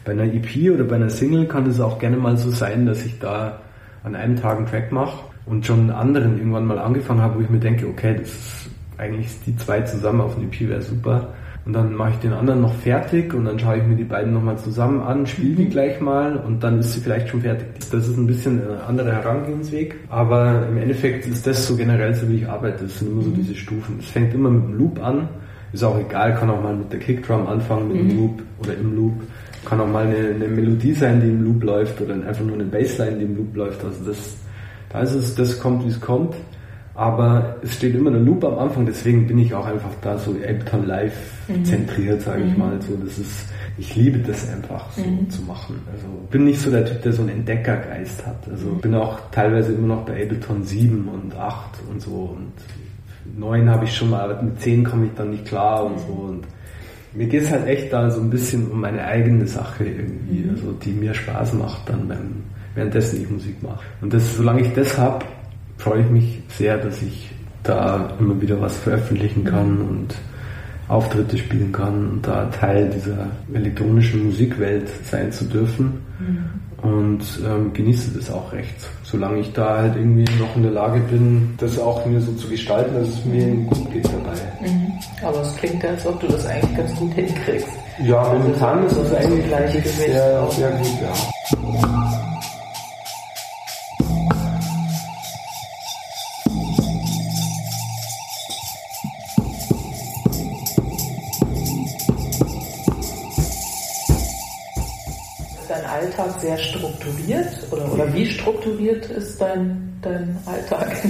Bei 0.05 0.13
einer 0.13 0.33
EP 0.33 0.71
oder 0.73 0.85
bei 0.85 0.95
einer 0.95 1.11
Single 1.11 1.49
kann 1.49 1.67
es 1.67 1.81
auch 1.81 1.99
gerne 1.99 2.17
mal 2.17 2.37
so 2.37 2.53
sein, 2.53 2.87
dass 2.87 3.05
ich 3.05 3.19
da 3.19 3.59
an 4.05 4.15
einem 4.15 4.37
Tag 4.37 4.59
einen 4.59 4.67
Track 4.67 4.93
mache 4.93 5.25
und 5.47 5.67
schon 5.67 5.81
einen 5.81 5.91
anderen 5.91 6.39
irgendwann 6.39 6.67
mal 6.67 6.79
angefangen 6.79 7.21
habe, 7.21 7.37
wo 7.37 7.41
ich 7.41 7.51
mir 7.51 7.59
denke, 7.59 7.87
okay, 7.87 8.17
das 8.19 8.29
ist 8.29 8.71
eigentlich 8.97 9.29
die 9.45 9.57
zwei 9.57 9.81
zusammen 9.83 10.21
auf 10.21 10.37
einer 10.37 10.47
EP 10.47 10.69
wäre 10.69 10.83
super. 10.83 11.29
Und 11.67 11.73
dann 11.73 11.95
mache 11.95 12.11
ich 12.11 12.17
den 12.17 12.35
anderen 12.35 12.61
noch 12.61 12.75
fertig 12.75 13.33
und 13.33 13.47
dann 13.47 13.59
schaue 13.59 13.79
ich 13.79 13.85
mir 13.85 13.97
die 13.97 14.05
beiden 14.05 14.35
nochmal 14.35 14.59
zusammen 14.59 15.01
an, 15.01 15.27
spiele 15.27 15.55
die 15.55 15.69
gleich 15.71 15.99
mal 15.99 16.37
und 16.37 16.63
dann 16.63 16.81
ist 16.81 16.93
sie 16.93 17.01
vielleicht 17.01 17.29
schon 17.29 17.41
fertig. 17.41 17.67
Das 17.91 18.07
ist 18.07 18.19
ein 18.19 18.27
bisschen 18.27 18.61
ein 18.61 18.81
anderer 18.87 19.13
Herangehensweg, 19.13 19.95
aber 20.11 20.67
im 20.69 20.77
Endeffekt 20.77 21.27
ist 21.27 21.47
das 21.47 21.67
so 21.67 21.75
generell 21.75 22.15
so, 22.15 22.29
wie 22.29 22.37
ich 22.37 22.49
arbeite. 22.49 22.85
Das 22.85 22.99
sind 22.99 23.13
immer 23.13 23.23
so 23.23 23.31
diese 23.31 23.55
Stufen. 23.55 23.97
Es 23.99 24.11
fängt 24.11 24.35
immer 24.35 24.51
mit 24.51 24.65
dem 24.65 24.79
Loop 24.79 25.03
an, 25.03 25.27
ist 25.73 25.83
auch 25.83 25.99
egal, 25.99 26.35
kann 26.35 26.51
auch 26.51 26.63
mal 26.63 26.77
mit 26.77 26.93
der 26.93 27.01
Kickdrum 27.01 27.47
anfangen, 27.47 27.89
mit 27.89 27.97
dem 27.97 28.09
mhm. 28.09 28.19
Loop 28.19 28.43
oder 28.63 28.75
im 28.75 28.95
Loop. 28.95 29.23
Kann 29.65 29.81
auch 29.81 29.89
mal 29.89 30.07
eine, 30.07 30.35
eine, 30.35 30.49
Melodie 30.49 30.93
sein, 30.93 31.21
die 31.21 31.29
im 31.29 31.45
Loop 31.45 31.63
läuft 31.65 32.01
oder 32.01 32.15
einfach 32.15 32.45
nur 32.45 32.55
eine 32.55 32.65
Bassline, 32.65 33.19
die 33.19 33.25
im 33.25 33.37
Loop 33.37 33.57
läuft. 33.57 33.85
Also 33.85 34.05
das, 34.05 34.37
da 34.91 35.01
ist 35.01 35.15
es, 35.15 35.35
das 35.35 35.59
kommt, 35.59 35.85
wie 35.85 35.89
es 35.89 36.01
kommt. 36.01 36.35
Aber 36.97 37.57
es 37.63 37.75
steht 37.75 37.97
immer 37.97 38.13
der 38.13 38.21
Loop 38.21 38.45
am 38.45 38.57
Anfang, 38.57 38.87
deswegen 38.87 39.27
bin 39.27 39.39
ich 39.39 39.53
auch 39.53 39.67
einfach 39.67 39.91
da 40.01 40.17
so 40.17 40.31
Ableton 40.31 40.87
Live 40.87 41.17
mhm. 41.49 41.65
zentriert, 41.65 42.23
sage 42.23 42.45
ich 42.45 42.53
mhm. 42.53 42.59
mal. 42.59 42.81
So, 42.81 42.97
das 43.05 43.19
ist, 43.19 43.49
ich 43.79 43.97
liebe 43.97 44.21
das 44.21 44.49
einfach 44.49 44.93
so 44.93 45.03
mhm. 45.03 45.29
zu 45.29 45.43
machen. 45.43 45.81
Also 45.93 46.07
bin 46.31 46.45
nicht 46.45 46.61
so 46.61 46.71
der 46.71 46.85
Typ, 46.85 47.03
der 47.03 47.13
so 47.13 47.23
einen 47.23 47.31
Entdeckergeist 47.31 48.25
hat. 48.25 48.49
Also 48.49 48.67
mhm. 48.69 48.81
bin 48.81 48.95
auch 48.95 49.19
teilweise 49.33 49.73
immer 49.73 49.89
noch 49.89 50.07
bei 50.07 50.23
Ableton 50.23 50.63
7 50.63 51.09
und 51.09 51.35
8 51.37 51.71
und 51.91 52.01
so 52.01 52.37
und 52.37 52.53
9 53.37 53.69
habe 53.69 53.85
ich 53.85 53.97
schon 53.97 54.11
mal, 54.11 54.31
aber 54.31 54.43
mit 54.43 54.61
10 54.61 54.85
komme 54.85 55.07
ich 55.07 55.13
dann 55.17 55.31
nicht 55.31 55.47
klar 55.47 55.85
und 55.85 55.99
so 55.99 56.13
und 56.13 56.45
mir 57.15 57.27
geht 57.27 57.45
es 57.45 57.51
halt 57.51 57.67
echt 57.67 57.93
da 57.93 58.11
so 58.11 58.21
ein 58.21 58.31
bisschen 58.31 58.71
um 58.71 58.81
meine 58.81 59.05
eigene 59.05 59.47
Sache 59.47 59.85
irgendwie, 59.85 60.45
mhm. 60.45 60.51
also 60.51 60.73
die 60.73 60.93
mir 60.93 61.15
Spaß 61.15 61.55
macht 61.55 61.89
dann 61.89 62.09
beim, 62.09 62.43
währenddessen 62.75 63.23
ich 63.23 63.31
Musik 63.31 63.63
mache. 63.63 63.85
Und 64.01 64.13
das, 64.13 64.37
solange 64.37 64.63
ich 64.63 64.73
das 64.75 64.99
habe, 64.99 65.25
freue 65.79 66.03
ich 66.03 66.11
mich 66.11 66.43
sehr, 66.49 66.79
dass 66.79 67.01
ich 67.03 67.31
da 67.63 68.13
immer 68.19 68.41
wieder 68.41 68.61
was 68.61 68.77
veröffentlichen 68.77 69.45
kann 69.45 69.81
und 69.81 70.15
Auftritte 70.89 71.39
spielen 71.39 71.73
kann 71.73 72.11
und 72.11 72.27
da 72.27 72.47
Teil 72.47 72.91
dieser 72.91 73.29
elektronischen 73.55 74.27
Musikwelt 74.27 74.89
sein 75.05 75.33
zu 75.33 75.45
dürfen. 75.47 75.93
Mhm. 76.19 76.39
Und 76.85 77.23
ähm, 77.47 77.73
genieße 77.73 78.11
das 78.11 78.31
auch 78.31 78.53
recht, 78.53 78.75
solange 79.05 79.39
ich 79.39 79.51
da 79.55 79.79
halt 79.79 79.97
irgendwie 79.97 80.27
noch 80.39 80.55
in 80.55 80.65
der 80.65 80.73
Lage 80.73 81.01
bin, 81.01 81.55
das 81.57 81.79
auch 81.79 82.05
mir 82.05 82.21
so 82.21 82.33
zu 82.35 82.47
gestalten, 82.47 82.95
dass 82.95 83.09
es 83.09 83.25
mir 83.25 83.55
gut 83.55 83.91
geht 83.91 84.05
dabei. 84.05 84.37
Mhm. 84.61 84.93
Aber 85.25 85.41
es 85.41 85.57
klingt 85.57 85.83
ja, 85.83 85.91
als 85.91 86.07
ob 86.07 86.21
du 86.21 86.27
das 86.27 86.45
eigentlich 86.45 86.77
ganz 86.77 86.95
gut 86.97 87.15
hinkriegst. 87.15 87.69
Ja, 88.05 88.35
momentan 88.35 88.85
ist 88.87 88.99
es 88.99 89.15
eigentlich 89.15 89.85
sehr, 89.97 90.47
sehr 90.51 90.71
gut, 90.73 91.01
ja. 91.01 92.34
Strukturiert? 107.05 107.73
Oder, 107.73 107.93
oder 107.93 108.15
wie 108.15 108.27
strukturiert 108.27 109.07
ist 109.11 109.41
dein, 109.41 109.93
dein 110.03 110.37
Alltag? 110.47 110.97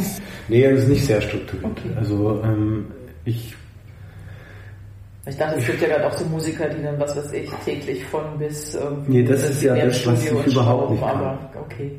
Nee, 0.46 0.60
er 0.60 0.72
ist 0.72 0.88
nicht 0.88 1.06
sehr 1.06 1.22
strukturiert. 1.22 1.64
Okay. 1.64 1.88
Also 1.96 2.42
ähm, 2.44 2.84
ich 3.24 3.54
ich 5.26 5.38
dachte, 5.38 5.58
es 5.58 5.64
gibt 5.64 5.80
ja 5.80 5.88
gerade 5.88 6.06
auch 6.06 6.12
so 6.12 6.26
Musiker, 6.26 6.68
die 6.68 6.82
dann, 6.82 7.00
was 7.00 7.16
weiß 7.16 7.32
ich, 7.32 7.50
täglich 7.64 8.04
von 8.04 8.38
bis 8.38 8.74
irgendwie. 8.74 9.10
Nee, 9.10 9.22
das 9.22 9.48
ist 9.48 9.62
ja 9.62 9.74
das, 9.74 10.06
was 10.06 10.22
ich 10.22 10.30
überhaupt 10.52 10.90
nicht 10.90 11.00
kann. 11.00 11.16
Aber 11.16 11.50
okay. 11.64 11.92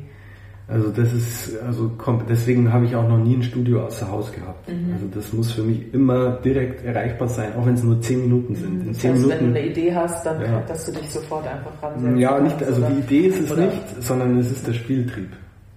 Also 0.68 0.88
das 0.90 1.12
ist, 1.12 1.62
also 1.64 1.92
deswegen 2.28 2.72
habe 2.72 2.86
ich 2.86 2.96
auch 2.96 3.08
noch 3.08 3.18
nie 3.18 3.36
ein 3.36 3.42
Studio 3.42 3.84
außer 3.84 4.10
Haus 4.10 4.32
gehabt. 4.32 4.68
Mhm. 4.68 4.94
Also 4.94 5.06
das 5.14 5.32
muss 5.32 5.52
für 5.52 5.62
mich 5.62 5.94
immer 5.94 6.38
direkt 6.44 6.84
erreichbar 6.84 7.28
sein, 7.28 7.54
auch 7.56 7.64
wenn 7.64 7.74
es 7.74 7.84
nur 7.84 8.00
zehn 8.00 8.22
Minuten 8.22 8.56
sind. 8.56 8.80
In 8.80 8.88
das 8.88 8.96
heißt, 8.96 9.14
Minuten, 9.14 9.30
wenn 9.30 9.38
du 9.38 9.46
eine 9.46 9.66
Idee 9.68 9.94
hast, 9.94 10.26
dann 10.26 10.40
ja. 10.40 10.60
dass 10.66 10.86
du 10.86 10.92
dich 10.92 11.08
sofort 11.08 11.46
einfach 11.46 11.70
ransetzt. 11.80 12.18
Ja, 12.18 12.40
nicht, 12.40 12.62
also 12.64 12.82
die 12.82 12.98
Idee 12.98 13.28
ist 13.28 13.40
es 13.40 13.52
oder? 13.52 13.66
nicht, 13.66 14.02
sondern 14.02 14.38
es 14.38 14.50
ist 14.50 14.66
der 14.66 14.72
Spieltrieb 14.72 15.28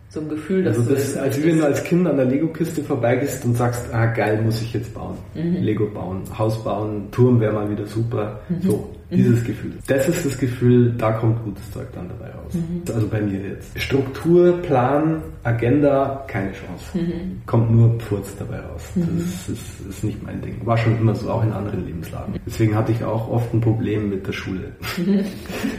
so 0.09 0.21
ein 0.21 0.29
Gefühl, 0.29 0.63
dass 0.63 0.77
also 0.77 0.95
das, 0.95 1.15
als 1.17 1.43
wenn 1.43 1.59
du 1.59 1.65
als 1.65 1.83
Kind 1.83 2.07
an 2.07 2.17
der 2.17 2.25
Lego-Kiste 2.25 2.83
vorbeigehst 2.83 3.45
und 3.45 3.55
sagst, 3.55 3.93
ah 3.93 4.07
geil, 4.07 4.41
muss 4.41 4.59
ich 4.61 4.73
jetzt 4.73 4.93
bauen, 4.93 5.15
mhm. 5.35 5.57
Lego 5.57 5.85
bauen, 5.85 6.23
Haus 6.37 6.63
bauen, 6.63 7.09
Turm 7.11 7.39
wäre 7.39 7.53
mal 7.53 7.69
wieder 7.69 7.85
super, 7.85 8.39
mhm. 8.49 8.61
so 8.61 8.89
mhm. 9.09 9.15
dieses 9.15 9.43
Gefühl. 9.43 9.71
Das 9.87 10.07
ist 10.07 10.25
das 10.25 10.37
Gefühl, 10.37 10.93
da 10.97 11.11
kommt 11.11 11.43
gutes 11.43 11.71
Zeug 11.71 11.87
dann 11.93 12.09
dabei 12.09 12.31
raus. 12.31 12.53
Mhm. 12.53 12.83
Also 12.93 13.07
bei 13.07 13.21
mir 13.21 13.39
jetzt. 13.39 13.79
Struktur, 13.79 14.61
Plan, 14.61 15.21
Agenda, 15.43 16.23
keine 16.27 16.51
Chance. 16.51 16.97
Mhm. 16.97 17.41
Kommt 17.45 17.71
nur 17.71 17.97
Pfurz 17.99 18.35
dabei 18.37 18.59
raus. 18.59 18.83
Das 18.95 19.05
mhm. 19.05 19.19
ist, 19.19 19.49
ist, 19.49 19.87
ist, 19.89 20.03
nicht 20.03 20.23
mein 20.23 20.41
Ding. 20.41 20.59
War 20.65 20.77
schon 20.77 20.97
immer 20.97 21.15
so, 21.15 21.29
auch 21.29 21.43
in 21.43 21.51
anderen 21.51 21.85
Lebenslagen. 21.85 22.35
Deswegen 22.45 22.75
hatte 22.75 22.91
ich 22.91 23.03
auch 23.03 23.29
oft 23.29 23.53
ein 23.53 23.61
Problem 23.61 24.09
mit 24.09 24.25
der 24.25 24.33
Schule. 24.33 24.71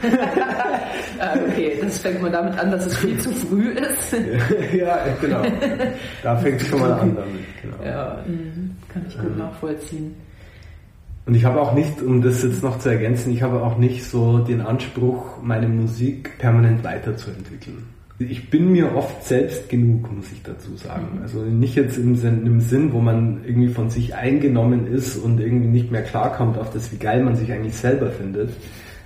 ah, 1.20 1.34
okay, 1.48 1.78
das 1.80 1.98
fängt 1.98 2.22
man 2.22 2.32
damit 2.32 2.58
an, 2.58 2.70
dass 2.70 2.86
es 2.86 2.96
viel 2.96 3.18
zu 3.18 3.30
früh 3.30 3.70
ist. 3.70 4.12
ja, 4.72 4.98
genau. 5.20 5.42
Da 6.22 6.36
fängt 6.36 6.60
es 6.60 6.68
schon 6.68 6.80
mal 6.80 6.92
an 6.92 7.14
damit. 7.14 7.44
Genau. 7.62 7.84
Ja, 7.84 8.24
mhm. 8.26 8.76
kann 8.88 9.04
ich 9.08 9.18
gut 9.18 9.36
nachvollziehen. 9.36 10.14
Und 11.26 11.34
ich 11.34 11.44
habe 11.44 11.60
auch 11.60 11.74
nicht, 11.74 12.02
um 12.02 12.22
das 12.22 12.42
jetzt 12.42 12.62
noch 12.62 12.78
zu 12.78 12.88
ergänzen, 12.88 13.32
ich 13.32 13.42
habe 13.42 13.62
auch 13.62 13.78
nicht 13.78 14.04
so 14.04 14.38
den 14.38 14.60
Anspruch, 14.60 15.42
meine 15.42 15.68
Musik 15.68 16.38
permanent 16.38 16.82
weiterzuentwickeln. 16.82 17.84
Ich 18.18 18.50
bin 18.50 18.72
mir 18.72 18.94
oft 18.96 19.24
selbst 19.24 19.70
genug, 19.70 20.12
muss 20.14 20.30
ich 20.30 20.42
dazu 20.42 20.76
sagen. 20.76 21.06
Mhm. 21.16 21.22
Also 21.22 21.42
nicht 21.42 21.74
jetzt 21.74 21.96
im 21.96 22.16
Sinn, 22.16 22.44
im 22.44 22.60
Sinn, 22.60 22.92
wo 22.92 23.00
man 23.00 23.40
irgendwie 23.46 23.68
von 23.68 23.88
sich 23.88 24.14
eingenommen 24.14 24.86
ist 24.86 25.16
und 25.16 25.40
irgendwie 25.40 25.68
nicht 25.68 25.90
mehr 25.90 26.02
klarkommt 26.02 26.58
auf 26.58 26.70
das, 26.70 26.92
wie 26.92 26.96
geil 26.96 27.22
man 27.22 27.36
sich 27.36 27.50
eigentlich 27.50 27.76
selber 27.76 28.10
findet, 28.10 28.50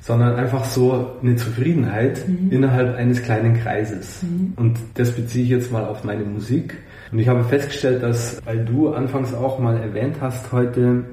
sondern 0.00 0.34
einfach 0.34 0.64
so 0.64 1.12
eine 1.22 1.36
Zufriedenheit 1.36 2.26
mhm. 2.28 2.50
innerhalb 2.50 2.96
eines 2.96 3.22
kleinen 3.22 3.54
Kreises. 3.54 4.22
Mhm. 4.22 4.54
Und 4.56 4.78
das 4.94 5.12
beziehe 5.12 5.44
ich 5.44 5.50
jetzt 5.50 5.70
mal 5.70 5.84
auf 5.84 6.04
meine 6.04 6.24
Musik. 6.24 6.74
Und 7.12 7.20
ich 7.20 7.28
habe 7.28 7.44
festgestellt, 7.44 8.02
dass, 8.02 8.44
weil 8.44 8.64
du 8.64 8.88
anfangs 8.92 9.32
auch 9.32 9.58
mal 9.60 9.76
erwähnt 9.76 10.16
hast 10.20 10.50
heute, 10.50 11.04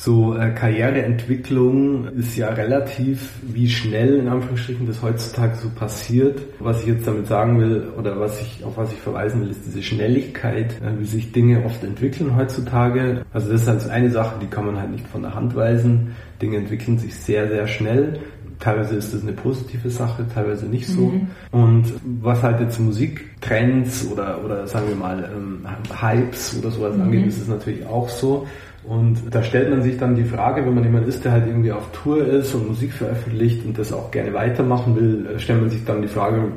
so 0.00 0.34
äh, 0.34 0.48
Karriereentwicklung 0.52 2.08
ist 2.16 2.34
ja 2.34 2.48
relativ, 2.48 3.32
wie 3.42 3.68
schnell 3.68 4.16
in 4.16 4.28
Anführungsstrichen 4.28 4.86
das 4.86 5.02
heutzutage 5.02 5.56
so 5.56 5.68
passiert. 5.68 6.40
Was 6.58 6.80
ich 6.80 6.86
jetzt 6.86 7.06
damit 7.06 7.26
sagen 7.26 7.60
will 7.60 7.88
oder 7.98 8.18
was 8.18 8.40
ich 8.40 8.64
auf 8.64 8.78
was 8.78 8.90
ich 8.92 8.98
verweisen 8.98 9.42
will, 9.42 9.50
ist 9.50 9.66
diese 9.66 9.82
Schnelligkeit, 9.82 10.72
äh, 10.80 10.98
wie 10.98 11.04
sich 11.04 11.32
Dinge 11.32 11.66
oft 11.66 11.84
entwickeln 11.84 12.34
heutzutage. 12.34 13.26
Also 13.34 13.52
das 13.52 13.62
ist 13.62 13.68
halt 13.68 13.90
eine 13.90 14.10
Sache, 14.10 14.36
die 14.40 14.46
kann 14.46 14.64
man 14.64 14.80
halt 14.80 14.90
nicht 14.90 15.06
von 15.06 15.20
der 15.20 15.34
Hand 15.34 15.54
weisen. 15.54 16.12
Dinge 16.40 16.56
entwickeln 16.56 16.98
sich 16.98 17.14
sehr 17.14 17.48
sehr 17.48 17.66
schnell 17.66 18.20
Teilweise 18.60 18.96
ist 18.96 19.14
das 19.14 19.22
eine 19.22 19.32
positive 19.32 19.88
Sache, 19.88 20.26
teilweise 20.34 20.66
nicht 20.66 20.86
so. 20.86 21.00
Mhm. 21.00 21.28
Und 21.50 21.86
was 22.20 22.42
halt 22.42 22.60
jetzt 22.60 22.78
Musiktrends 22.78 24.06
oder, 24.12 24.44
oder 24.44 24.66
sagen 24.66 24.88
wir 24.88 24.96
mal 24.96 25.30
ähm, 25.34 25.66
Hypes 25.98 26.58
oder 26.58 26.70
sowas 26.70 26.94
mhm. 26.94 27.02
angeht, 27.02 27.26
ist 27.26 27.40
es 27.40 27.48
natürlich 27.48 27.86
auch 27.86 28.10
so. 28.10 28.46
Und 28.84 29.22
da 29.30 29.42
stellt 29.42 29.70
man 29.70 29.82
sich 29.82 29.98
dann 29.98 30.14
die 30.14 30.24
Frage, 30.24 30.64
wenn 30.64 30.74
man 30.74 30.84
jemand 30.84 31.06
ist, 31.06 31.24
der 31.24 31.32
halt 31.32 31.46
irgendwie 31.46 31.70
auf 31.70 31.90
Tour 31.92 32.26
ist 32.26 32.54
und 32.54 32.68
Musik 32.68 32.92
veröffentlicht 32.92 33.64
und 33.64 33.78
das 33.78 33.92
auch 33.92 34.10
gerne 34.10 34.32
weitermachen 34.32 34.96
will, 34.96 35.26
äh, 35.26 35.38
stellt 35.38 35.60
man 35.60 35.70
sich 35.70 35.84
dann 35.84 36.00
die 36.00 36.08
Frage, 36.08 36.50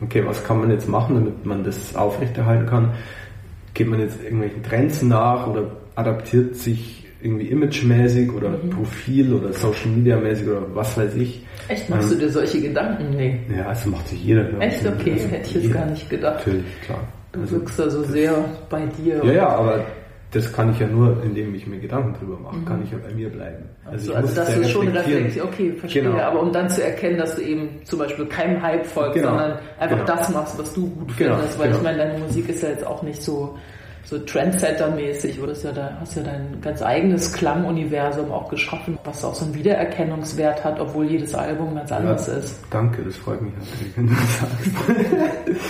okay, 0.00 0.22
was 0.24 0.44
kann 0.44 0.60
man 0.60 0.70
jetzt 0.70 0.88
machen, 0.88 1.16
damit 1.16 1.44
man 1.44 1.64
das 1.64 1.96
aufrechterhalten 1.96 2.66
kann? 2.66 2.94
Geht 3.74 3.88
man 3.88 4.00
jetzt 4.00 4.22
irgendwelchen 4.22 4.62
Trends 4.62 5.02
nach 5.02 5.46
oder 5.48 5.70
adaptiert 5.96 6.54
sich 6.54 7.04
irgendwie 7.20 7.48
imagemäßig 7.48 8.32
oder 8.32 8.50
mhm. 8.50 8.70
Profil 8.70 9.34
oder 9.34 9.52
Social 9.52 9.88
Media 9.88 10.16
mäßig 10.16 10.48
oder 10.48 10.62
was 10.74 10.96
weiß 10.96 11.16
ich. 11.16 11.44
Echt, 11.68 11.90
machst 11.90 12.12
ähm, 12.12 12.18
du 12.18 12.26
dir 12.26 12.32
solche 12.32 12.60
Gedanken? 12.60 13.16
Nee. 13.16 13.40
Ja, 13.54 13.64
das 13.64 13.84
macht 13.86 14.06
sich 14.08 14.22
jeder. 14.24 14.60
Echt? 14.60 14.86
Okay, 14.86 15.18
hätte 15.30 15.48
ich 15.48 15.54
jetzt 15.64 15.72
gar 15.72 15.86
nicht 15.86 16.08
gedacht. 16.08 16.46
Natürlich, 16.46 16.80
klar. 16.84 17.00
Du 17.32 17.40
also, 17.40 17.56
wirkst 17.56 17.78
da 17.78 17.90
so 17.90 18.02
sehr 18.04 18.44
bei 18.70 18.84
dir. 18.86 19.22
Ja, 19.24 19.32
ja, 19.32 19.48
aber 19.48 19.84
das 20.36 20.52
kann 20.52 20.70
ich 20.70 20.78
ja 20.78 20.86
nur, 20.86 21.22
indem 21.22 21.54
ich 21.54 21.66
mir 21.66 21.78
Gedanken 21.78 22.14
drüber 22.18 22.38
mache, 22.38 22.56
mhm. 22.56 22.64
kann 22.66 22.82
ich 22.82 22.90
ja 22.90 22.98
bei 22.98 23.12
mir 23.12 23.30
bleiben. 23.30 23.64
Also, 23.84 24.14
also, 24.14 24.40
also 24.40 24.52
dass 24.52 24.54
du 24.54 24.68
schon 24.68 24.88
reflektierst, 24.88 25.40
okay, 25.40 25.72
verstehe, 25.72 26.02
genau. 26.02 26.18
aber 26.18 26.42
um 26.42 26.52
dann 26.52 26.68
zu 26.68 26.84
erkennen, 26.84 27.18
dass 27.18 27.36
du 27.36 27.42
eben 27.42 27.80
zum 27.84 27.98
Beispiel 27.98 28.26
keinem 28.26 28.62
Hype 28.62 28.86
folgst, 28.86 29.14
genau. 29.14 29.30
sondern 29.30 29.58
einfach 29.78 30.04
genau. 30.04 30.16
das 30.16 30.30
machst, 30.30 30.58
was 30.58 30.74
du 30.74 30.90
gut 30.90 31.16
genau. 31.16 31.36
findest, 31.36 31.58
weil 31.58 31.66
ich 31.66 31.72
genau. 31.72 31.84
meine, 31.84 31.98
deine 31.98 32.18
Musik 32.18 32.48
ist 32.48 32.62
ja 32.62 32.68
jetzt 32.68 32.86
auch 32.86 33.02
nicht 33.02 33.22
so 33.22 33.56
so 34.06 34.16
Trendsetter-mäßig, 34.18 35.40
oder 35.40 35.52
ja 35.52 35.72
da, 35.72 35.96
hast 35.98 36.16
ja 36.16 36.22
dein 36.22 36.60
ganz 36.60 36.80
eigenes 36.80 37.32
Klanguniversum 37.32 38.30
auch 38.30 38.48
geschaffen, 38.48 38.96
was 39.02 39.24
auch 39.24 39.34
so 39.34 39.44
einen 39.44 39.54
Wiedererkennungswert 39.54 40.62
hat, 40.62 40.78
obwohl 40.78 41.06
jedes 41.06 41.34
Album 41.34 41.74
ganz 41.74 41.90
anders 41.90 42.28
ja, 42.28 42.34
ist. 42.34 42.60
Danke, 42.70 43.02
das 43.02 43.16
freut 43.16 43.42
mich 43.42 43.52
natürlich, 43.54 43.96
wenn 43.96 44.06
du 44.06 44.14
das 44.14 44.38
sagst. 44.38 44.88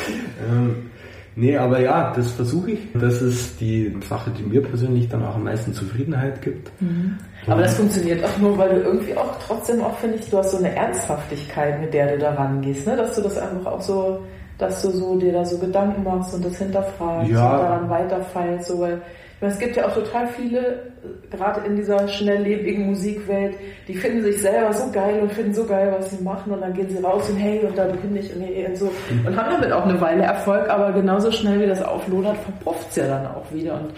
ähm, 0.51 0.91
nee, 1.37 1.57
aber 1.57 1.81
ja, 1.81 2.13
das 2.15 2.33
versuche 2.33 2.73
ich. 2.73 2.81
Das 2.95 3.23
ist 3.23 3.61
die 3.61 3.97
Sache, 4.09 4.31
die 4.31 4.43
mir 4.43 4.63
persönlich 4.63 5.09
dann 5.09 5.25
auch 5.25 5.37
am 5.37 5.45
meisten 5.45 5.73
Zufriedenheit 5.73 6.43
gibt. 6.43 6.71
Mhm. 6.81 7.19
Aber 7.47 7.63
das 7.63 7.75
funktioniert 7.75 8.25
auch 8.25 8.39
nur, 8.39 8.59
weil 8.59 8.71
du 8.71 8.81
irgendwie 8.81 9.17
auch 9.17 9.39
trotzdem 9.47 9.81
auch, 9.83 9.97
finde 9.99 10.17
ich, 10.17 10.29
du 10.29 10.39
hast 10.39 10.51
so 10.51 10.57
eine 10.57 10.75
Ernsthaftigkeit, 10.75 11.81
mit 11.81 11.95
der 11.95 12.13
du 12.13 12.19
da 12.19 12.35
rangehst, 12.35 12.87
ne? 12.87 12.97
dass 12.97 13.15
du 13.15 13.23
das 13.23 13.39
einfach 13.39 13.73
auch 13.73 13.81
so 13.81 14.21
dass 14.59 14.83
du 14.83 14.91
so 14.91 15.19
dir 15.19 15.33
da 15.33 15.45
so 15.45 15.59
Gedanken 15.59 16.03
machst 16.03 16.35
und 16.35 16.45
das 16.45 16.57
hinterfragst 16.57 17.31
ja. 17.31 17.45
und 17.45 17.63
daran 17.63 17.91
weiterfeilst, 17.91 18.69
so 18.69 18.81
weil 18.81 19.03
es 19.41 19.59
gibt 19.59 19.77
ja 19.77 19.87
auch 19.87 19.95
total 19.95 20.27
viele, 20.29 20.93
gerade 21.31 21.67
in 21.67 21.77
dieser 21.77 22.09
schnelllebigen 22.09 22.87
Musikwelt, 22.87 23.55
die 23.87 23.95
finden 23.95 24.23
sich 24.23 24.41
selber 24.41 24.73
so 24.73 24.91
geil 24.91 25.21
und 25.21 25.33
finden 25.33 25.53
so 25.53 25.67
geil, 25.67 25.95
was 25.97 26.11
sie 26.11 26.25
machen 26.25 26.53
und 26.53 26.63
dann 26.63 26.73
gehen 26.73 26.89
sie 26.89 27.03
raus 27.03 27.29
und 27.29 27.37
hey 27.37 27.61
und 27.61 27.77
da 27.77 27.85
bin 27.85 28.17
ich 28.17 28.35
und, 28.35 28.41
hey, 28.41 28.67
und 28.67 28.77
so 28.79 28.91
und 29.27 29.37
haben 29.37 29.51
damit 29.51 29.73
auch 29.73 29.85
eine 29.85 30.01
Weile 30.01 30.23
Erfolg, 30.23 30.69
aber 30.71 30.93
genauso 30.93 31.31
schnell 31.31 31.61
wie 31.61 31.67
das 31.67 31.83
auflodert, 31.83 32.39
verpufft 32.39 32.89
es 32.91 32.97
ja 32.97 33.09
dann 33.09 33.27
auch 33.27 33.53
wieder 33.53 33.75
und 33.75 33.91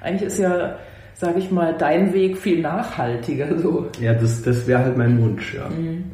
eigentlich 0.00 0.28
ist 0.28 0.38
ja, 0.38 0.76
sage 1.14 1.40
ich 1.40 1.50
mal, 1.50 1.74
dein 1.76 2.14
Weg 2.14 2.38
viel 2.38 2.62
nachhaltiger 2.62 3.58
so. 3.58 3.88
Ja, 4.00 4.14
das, 4.14 4.42
das 4.42 4.66
wäre 4.66 4.84
halt 4.84 4.96
mein 4.96 5.20
Wunsch, 5.20 5.54
ja. 5.54 5.68
Mhm. 5.68 6.04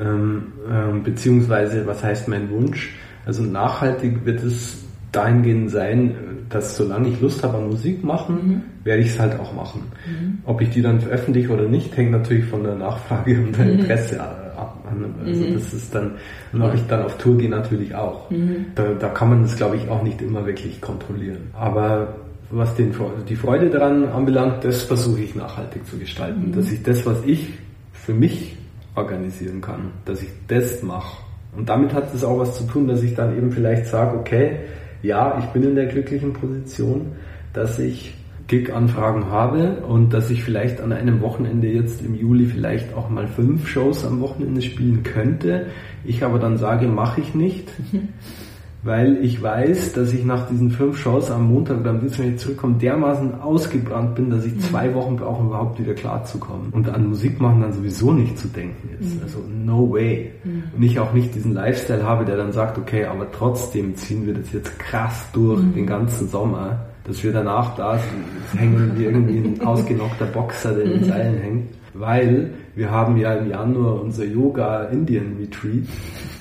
Ähm, 0.00 0.52
ähm, 0.70 1.02
beziehungsweise, 1.02 1.86
was 1.86 2.02
heißt 2.02 2.28
mein 2.28 2.50
Wunsch? 2.50 2.94
Also 3.26 3.42
nachhaltig 3.42 4.24
wird 4.24 4.42
es 4.42 4.84
dahingehend 5.12 5.70
sein, 5.70 6.14
dass 6.54 6.76
solange 6.76 7.08
ich 7.08 7.20
Lust 7.20 7.42
habe 7.42 7.58
an 7.58 7.68
Musik 7.68 8.04
machen, 8.04 8.34
mhm. 8.34 8.62
werde 8.84 9.02
ich 9.02 9.08
es 9.08 9.18
halt 9.18 9.38
auch 9.40 9.52
machen. 9.54 9.82
Mhm. 10.06 10.38
Ob 10.44 10.60
ich 10.60 10.70
die 10.70 10.82
dann 10.82 11.00
veröffentliche 11.00 11.50
oder 11.50 11.68
nicht, 11.68 11.96
hängt 11.96 12.12
natürlich 12.12 12.44
von 12.44 12.62
der 12.62 12.76
Nachfrage 12.76 13.38
und 13.38 13.56
der 13.56 13.64
mhm. 13.64 13.80
Interesse 13.80 14.20
ab. 14.20 14.40
Also 14.86 15.44
mhm. 15.44 15.54
das 15.54 15.74
ist 15.74 15.94
dann, 15.94 16.12
und 16.52 16.62
ob 16.62 16.74
ich 16.74 16.86
dann 16.86 17.02
auf 17.02 17.18
Tour 17.18 17.36
gehe, 17.38 17.50
natürlich 17.50 17.94
auch. 17.94 18.30
Mhm. 18.30 18.66
Da, 18.74 18.94
da 18.94 19.08
kann 19.08 19.30
man 19.30 19.42
das, 19.42 19.56
glaube 19.56 19.76
ich, 19.76 19.88
auch 19.88 20.02
nicht 20.02 20.22
immer 20.22 20.46
wirklich 20.46 20.80
kontrollieren. 20.80 21.48
Aber 21.54 22.14
was 22.50 22.74
den, 22.76 22.94
die 23.28 23.36
Freude 23.36 23.70
daran 23.70 24.08
anbelangt, 24.08 24.64
das 24.64 24.82
versuche 24.82 25.22
ich 25.22 25.34
nachhaltig 25.34 25.84
zu 25.86 25.98
gestalten. 25.98 26.52
Dass 26.52 26.70
ich 26.70 26.82
das, 26.82 27.04
was 27.04 27.24
ich 27.24 27.48
für 27.92 28.14
mich 28.14 28.56
organisieren 28.94 29.60
kann, 29.60 29.90
dass 30.04 30.22
ich 30.22 30.28
das 30.46 30.82
mache 30.82 31.24
und 31.56 31.68
damit 31.68 31.92
hat 31.94 32.12
es 32.14 32.24
auch 32.24 32.38
was 32.38 32.56
zu 32.56 32.64
tun, 32.64 32.88
dass 32.88 33.02
ich 33.02 33.14
dann 33.14 33.36
eben 33.36 33.52
vielleicht 33.52 33.86
sage, 33.86 34.18
okay, 34.18 34.58
ja, 35.04 35.38
ich 35.38 35.44
bin 35.46 35.62
in 35.62 35.74
der 35.74 35.86
glücklichen 35.86 36.32
Position, 36.32 37.12
dass 37.52 37.78
ich 37.78 38.14
Gig-Anfragen 38.46 39.30
habe 39.30 39.82
und 39.86 40.12
dass 40.12 40.30
ich 40.30 40.42
vielleicht 40.42 40.80
an 40.80 40.92
einem 40.92 41.20
Wochenende 41.20 41.68
jetzt 41.68 42.02
im 42.02 42.14
Juli 42.14 42.46
vielleicht 42.46 42.94
auch 42.94 43.08
mal 43.08 43.26
fünf 43.26 43.68
Shows 43.68 44.04
am 44.04 44.20
Wochenende 44.20 44.62
spielen 44.62 45.02
könnte. 45.02 45.66
Ich 46.04 46.22
aber 46.24 46.38
dann 46.38 46.56
sage, 46.56 46.88
mache 46.88 47.20
ich 47.20 47.34
nicht, 47.34 47.68
weil 48.84 49.24
ich 49.24 49.42
weiß, 49.42 49.94
dass 49.94 50.12
ich 50.12 50.24
nach 50.24 50.46
diesen 50.48 50.70
fünf 50.70 50.98
Shows 50.98 51.30
am 51.30 51.48
Montag 51.48 51.80
oder 51.80 51.90
am 51.90 52.00
Dienstag, 52.00 52.24
wenn 52.24 52.34
ich 52.34 52.40
zurückkomme, 52.40 52.74
dermaßen 52.74 53.40
ausgebrannt 53.40 54.14
bin, 54.14 54.28
dass 54.28 54.44
ich 54.44 54.60
zwei 54.60 54.88
mhm. 54.88 54.94
Wochen 54.94 55.16
brauche, 55.16 55.40
um 55.40 55.46
überhaupt 55.48 55.80
wieder 55.80 55.94
klarzukommen. 55.94 56.68
Und 56.70 56.88
an 56.90 57.08
Musik 57.08 57.40
machen 57.40 57.62
dann 57.62 57.72
sowieso 57.72 58.12
nicht 58.12 58.38
zu 58.38 58.46
denken 58.48 58.90
ist. 59.00 59.16
Mhm. 59.16 59.22
Also 59.22 59.38
no 59.64 59.90
way. 59.90 60.32
Mhm. 60.44 60.64
Und 60.76 60.82
ich 60.82 60.98
auch 60.98 61.14
nicht 61.14 61.34
diesen 61.34 61.54
Lifestyle 61.54 62.04
habe, 62.04 62.26
der 62.26 62.36
dann 62.36 62.52
sagt, 62.52 62.76
okay, 62.76 63.06
aber 63.06 63.30
trotzdem 63.32 63.96
ziehen 63.96 64.26
wir 64.26 64.34
das 64.34 64.52
jetzt 64.52 64.78
krass 64.78 65.28
durch 65.32 65.62
den 65.74 65.86
ganzen 65.86 66.28
Sommer, 66.28 66.84
dass 67.04 67.24
wir 67.24 67.32
danach 67.32 67.74
da 67.76 67.98
sind, 67.98 68.60
hängen 68.60 68.92
wie 68.96 69.04
irgendwie 69.04 69.38
ein 69.38 69.60
ausgenockter 69.66 70.26
Boxer, 70.26 70.74
der 70.74 70.84
in 70.84 70.90
den 70.90 71.04
Seilen 71.04 71.38
hängt 71.38 71.83
weil 71.94 72.50
wir 72.74 72.90
haben 72.90 73.16
ja 73.16 73.34
im 73.34 73.48
Januar 73.48 74.02
unser 74.02 74.24
Yoga 74.24 74.84
Indian 74.84 75.36
Retreat, 75.40 75.86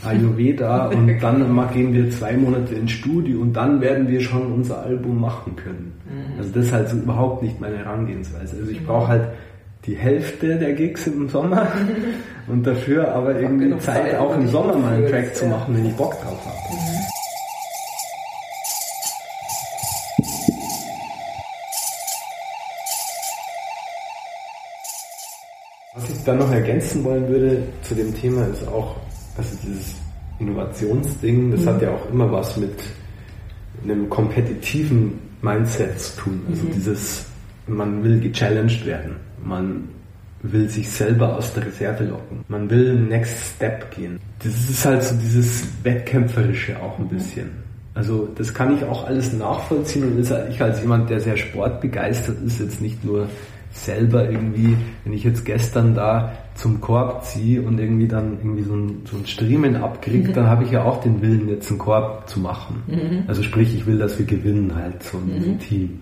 Ayurveda 0.04 0.88
und 0.88 1.08
dann 1.22 1.70
gehen 1.74 1.94
wir 1.94 2.10
zwei 2.10 2.36
Monate 2.36 2.74
ins 2.74 2.92
Studio 2.92 3.40
und 3.40 3.54
dann 3.54 3.80
werden 3.80 4.08
wir 4.10 4.20
schon 4.20 4.52
unser 4.52 4.82
Album 4.82 5.22
machen 5.22 5.56
können. 5.56 5.94
Mhm. 6.06 6.40
Also 6.40 6.52
das 6.54 6.66
ist 6.66 6.74
halt 6.74 6.90
so 6.90 6.98
überhaupt 6.98 7.44
nicht 7.44 7.62
meine 7.62 7.78
Herangehensweise. 7.78 8.58
Also 8.60 8.72
ich 8.72 8.84
brauche 8.86 9.08
halt 9.08 9.28
die 9.86 9.96
Hälfte 9.96 10.58
der 10.58 10.74
Gigs 10.74 11.08
im 11.08 11.30
Sommer 11.30 11.68
und 12.48 12.66
dafür 12.66 13.14
aber 13.14 13.40
irgendwie 13.40 13.78
Zeit, 13.78 14.18
auch 14.18 14.36
im 14.36 14.48
Sommer 14.48 14.78
mal 14.78 14.94
einen 14.94 15.08
Track 15.08 15.36
zu 15.36 15.46
machen, 15.46 15.76
wenn 15.76 15.86
ich 15.86 15.94
Bock 15.94 16.14
drauf 16.22 16.40
habe. 16.46 16.93
Dann 26.24 26.40
noch 26.40 26.52
ergänzen 26.52 27.04
wollen 27.04 27.28
würde 27.28 27.64
zu 27.82 27.96
dem 27.96 28.14
Thema 28.16 28.46
ist 28.48 28.68
auch, 28.68 28.96
also 29.38 29.58
dieses 29.64 29.96
Innovationsding, 30.40 31.52
das 31.52 31.62
mhm. 31.62 31.66
hat 31.68 31.82
ja 31.82 31.92
auch 31.92 32.10
immer 32.10 32.32
was 32.32 32.58
mit 32.58 32.74
einem 33.84 34.10
kompetitiven 34.10 35.20
Mindset 35.42 36.00
zu 36.00 36.22
tun. 36.22 36.42
Also 36.50 36.64
mhm. 36.64 36.72
dieses, 36.72 37.26
man 37.68 38.04
will 38.04 38.20
gechallenged 38.20 38.86
werden, 38.86 39.16
man 39.44 39.90
will 40.42 40.70
sich 40.70 40.90
selber 40.90 41.38
aus 41.38 41.54
der 41.54 41.66
Reserve 41.66 42.04
locken, 42.04 42.44
man 42.48 42.70
will 42.70 42.96
Next 42.96 43.56
Step 43.56 43.92
gehen. 43.96 44.20
Das 44.40 44.54
ist 44.70 44.86
halt 44.86 45.04
so 45.04 45.16
dieses 45.16 45.64
Wettkämpferische 45.84 46.82
auch 46.82 47.00
ein 47.00 47.06
mhm. 47.06 47.10
bisschen. 47.10 47.63
Also 47.96 48.28
das 48.36 48.54
kann 48.54 48.76
ich 48.76 48.84
auch 48.86 49.06
alles 49.06 49.34
nachvollziehen 49.34 50.04
und 50.04 50.20
ich 50.20 50.62
als 50.62 50.82
jemand, 50.82 51.10
der 51.10 51.20
sehr 51.20 51.38
sportbegeistert 51.38 52.42
ist, 52.44 52.60
jetzt 52.60 52.82
nicht 52.82 53.04
nur 53.06 53.28
selber 53.72 54.30
irgendwie, 54.30 54.78
wenn 55.04 55.14
ich 55.14 55.24
jetzt 55.24 55.46
gestern 55.46 55.96
da 55.96 56.34
zum 56.56 56.80
Korb 56.80 57.24
ziehe 57.26 57.62
und 57.62 57.80
irgendwie 57.80 58.08
dann 58.08 58.38
irgendwie 58.38 58.64
so 58.64 58.76
ein, 58.76 59.02
so 59.06 59.18
ein 59.18 59.26
Striemen 59.26 59.76
abkriege, 59.76 60.30
mhm. 60.30 60.34
dann 60.34 60.48
habe 60.48 60.64
ich 60.64 60.72
ja 60.72 60.84
auch 60.84 61.02
den 61.02 61.22
Willen, 61.22 61.50
jetzt 61.50 61.70
einen 61.70 61.80
Korb 61.80 62.30
zu 62.30 62.40
machen. 62.40 62.84
Mhm. 62.88 63.24
Also 63.28 63.42
sprich, 63.42 63.74
ich 63.74 63.86
will, 63.86 63.98
dass 63.98 64.18
wir 64.18 64.26
gewinnen 64.26 64.74
halt, 64.76 65.02
so 65.04 65.18
ein 65.18 65.54
mhm. 65.54 65.60
Team. 65.60 66.00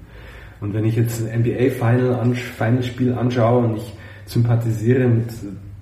Und 0.60 0.74
wenn 0.74 0.86
ich 0.86 0.96
jetzt 0.96 1.22
ein 1.22 1.42
NBA-Final 1.42 2.36
Final 2.36 2.84
Spiel 2.84 3.14
anschaue 3.14 3.66
und 3.66 3.78
ich 3.78 3.94
sympathisiere 4.26 5.08
mit 5.08 5.30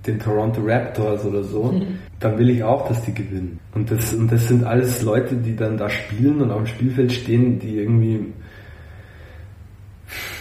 den 0.07 0.19
Toronto 0.19 0.61
Raptors 0.63 1.25
oder 1.25 1.43
so, 1.43 1.63
mhm. 1.63 1.99
Dann 2.19 2.37
will 2.37 2.49
ich 2.49 2.63
auch, 2.63 2.87
dass 2.87 3.03
die 3.03 3.13
gewinnen. 3.13 3.59
Und 3.73 3.91
das, 3.91 4.13
und 4.13 4.31
das 4.31 4.47
sind 4.47 4.63
alles 4.65 5.01
Leute, 5.01 5.35
die 5.35 5.55
dann 5.55 5.77
da 5.77 5.89
spielen 5.89 6.41
und 6.41 6.51
auf 6.51 6.63
dem 6.63 6.67
Spielfeld 6.67 7.11
stehen, 7.11 7.59
die 7.59 7.77
irgendwie 7.77 8.33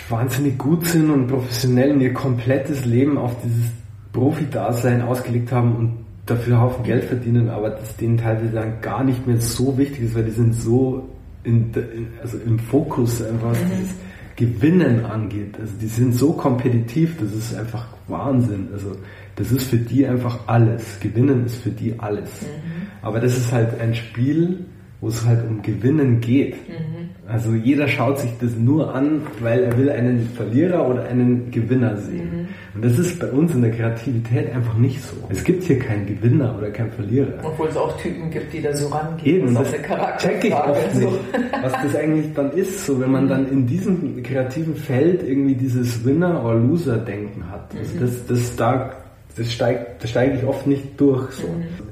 wahnsinnig 0.08 0.58
gut 0.58 0.86
sind 0.86 1.10
und 1.10 1.28
professionell 1.28 1.92
und 1.92 2.00
ihr 2.00 2.14
komplettes 2.14 2.84
Leben 2.84 3.18
auf 3.18 3.36
dieses 3.42 3.70
Profi-Dasein 4.12 5.02
ausgelegt 5.02 5.52
haben 5.52 5.76
und 5.76 5.98
dafür 6.26 6.54
einen 6.54 6.62
Haufen 6.62 6.84
Geld 6.84 7.04
verdienen, 7.04 7.48
aber 7.48 7.70
das 7.70 7.96
denen 7.96 8.18
teilweise 8.18 8.50
dann 8.50 8.80
gar 8.80 9.04
nicht 9.04 9.26
mehr 9.26 9.40
so 9.40 9.76
wichtig 9.78 10.00
ist, 10.00 10.14
weil 10.14 10.24
die 10.24 10.32
sind 10.32 10.54
so 10.54 11.08
in, 11.44 11.72
also 12.20 12.38
im 12.38 12.58
Fokus 12.58 13.22
einfach 13.22 13.50
was 13.50 13.64
mhm. 13.64 13.70
das 13.70 13.94
Gewinnen 14.36 15.04
angeht. 15.04 15.56
Also 15.60 15.72
die 15.80 15.86
sind 15.86 16.14
so 16.14 16.32
kompetitiv, 16.32 17.16
das 17.20 17.32
ist 17.32 17.56
einfach 17.56 17.86
Wahnsinn. 18.06 18.68
Also 18.72 18.96
das 19.38 19.52
ist 19.52 19.70
für 19.70 19.76
die 19.76 20.06
einfach 20.06 20.40
alles. 20.46 20.98
Gewinnen 21.00 21.46
ist 21.46 21.62
für 21.62 21.70
die 21.70 21.94
alles. 21.98 22.42
Mhm. 22.42 22.88
Aber 23.02 23.20
das 23.20 23.36
ist 23.36 23.52
halt 23.52 23.80
ein 23.80 23.94
Spiel, 23.94 24.66
wo 25.00 25.08
es 25.08 25.24
halt 25.24 25.48
um 25.48 25.62
Gewinnen 25.62 26.20
geht. 26.20 26.54
Mhm. 26.68 27.10
Also 27.28 27.54
jeder 27.54 27.86
schaut 27.86 28.18
sich 28.18 28.32
das 28.40 28.56
nur 28.56 28.94
an, 28.94 29.20
weil 29.40 29.62
er 29.62 29.76
will 29.76 29.90
einen 29.90 30.28
Verlierer 30.34 30.88
oder 30.88 31.04
einen 31.04 31.50
Gewinner 31.50 31.96
sehen. 31.98 32.30
Mhm. 32.32 32.48
Und 32.74 32.84
das 32.84 32.98
ist 32.98 33.20
bei 33.20 33.30
uns 33.30 33.54
in 33.54 33.62
der 33.62 33.70
Kreativität 33.70 34.52
einfach 34.52 34.76
nicht 34.76 35.00
so. 35.02 35.14
Es 35.28 35.44
gibt 35.44 35.62
hier 35.64 35.78
keinen 35.78 36.06
Gewinner 36.06 36.56
oder 36.58 36.70
keinen 36.70 36.90
Verlierer. 36.90 37.34
Obwohl 37.44 37.68
es 37.68 37.76
auch 37.76 37.96
Typen 38.00 38.30
gibt, 38.30 38.52
die 38.52 38.62
da 38.62 38.74
so 38.74 38.88
rangehen. 38.88 39.42
Eben, 39.42 39.54
das, 39.54 39.70
check 40.18 40.44
ich 40.44 40.54
oft 40.54 40.94
so. 40.94 41.00
nicht, 41.00 41.18
was 41.62 41.72
das 41.72 41.94
eigentlich 41.94 42.34
dann 42.34 42.50
ist, 42.52 42.86
so 42.86 42.98
wenn 42.98 43.12
man 43.12 43.24
mhm. 43.24 43.28
dann 43.28 43.50
in 43.52 43.66
diesem 43.66 44.22
kreativen 44.22 44.74
Feld 44.74 45.22
irgendwie 45.22 45.54
dieses 45.54 46.04
Winner- 46.04 46.42
or 46.42 46.54
Loser-Denken 46.54 47.48
hat. 47.50 47.70
Also 47.78 47.94
mhm. 47.94 48.00
das, 48.00 48.26
das, 48.26 48.56
da, 48.56 48.92
das 49.38 49.52
steigt, 49.52 50.02
das 50.02 50.10
steige 50.10 50.36
ich 50.36 50.44
oft 50.44 50.66
nicht 50.66 51.00
durch. 51.00 51.30
So. 51.32 51.48
Mhm 51.48 51.88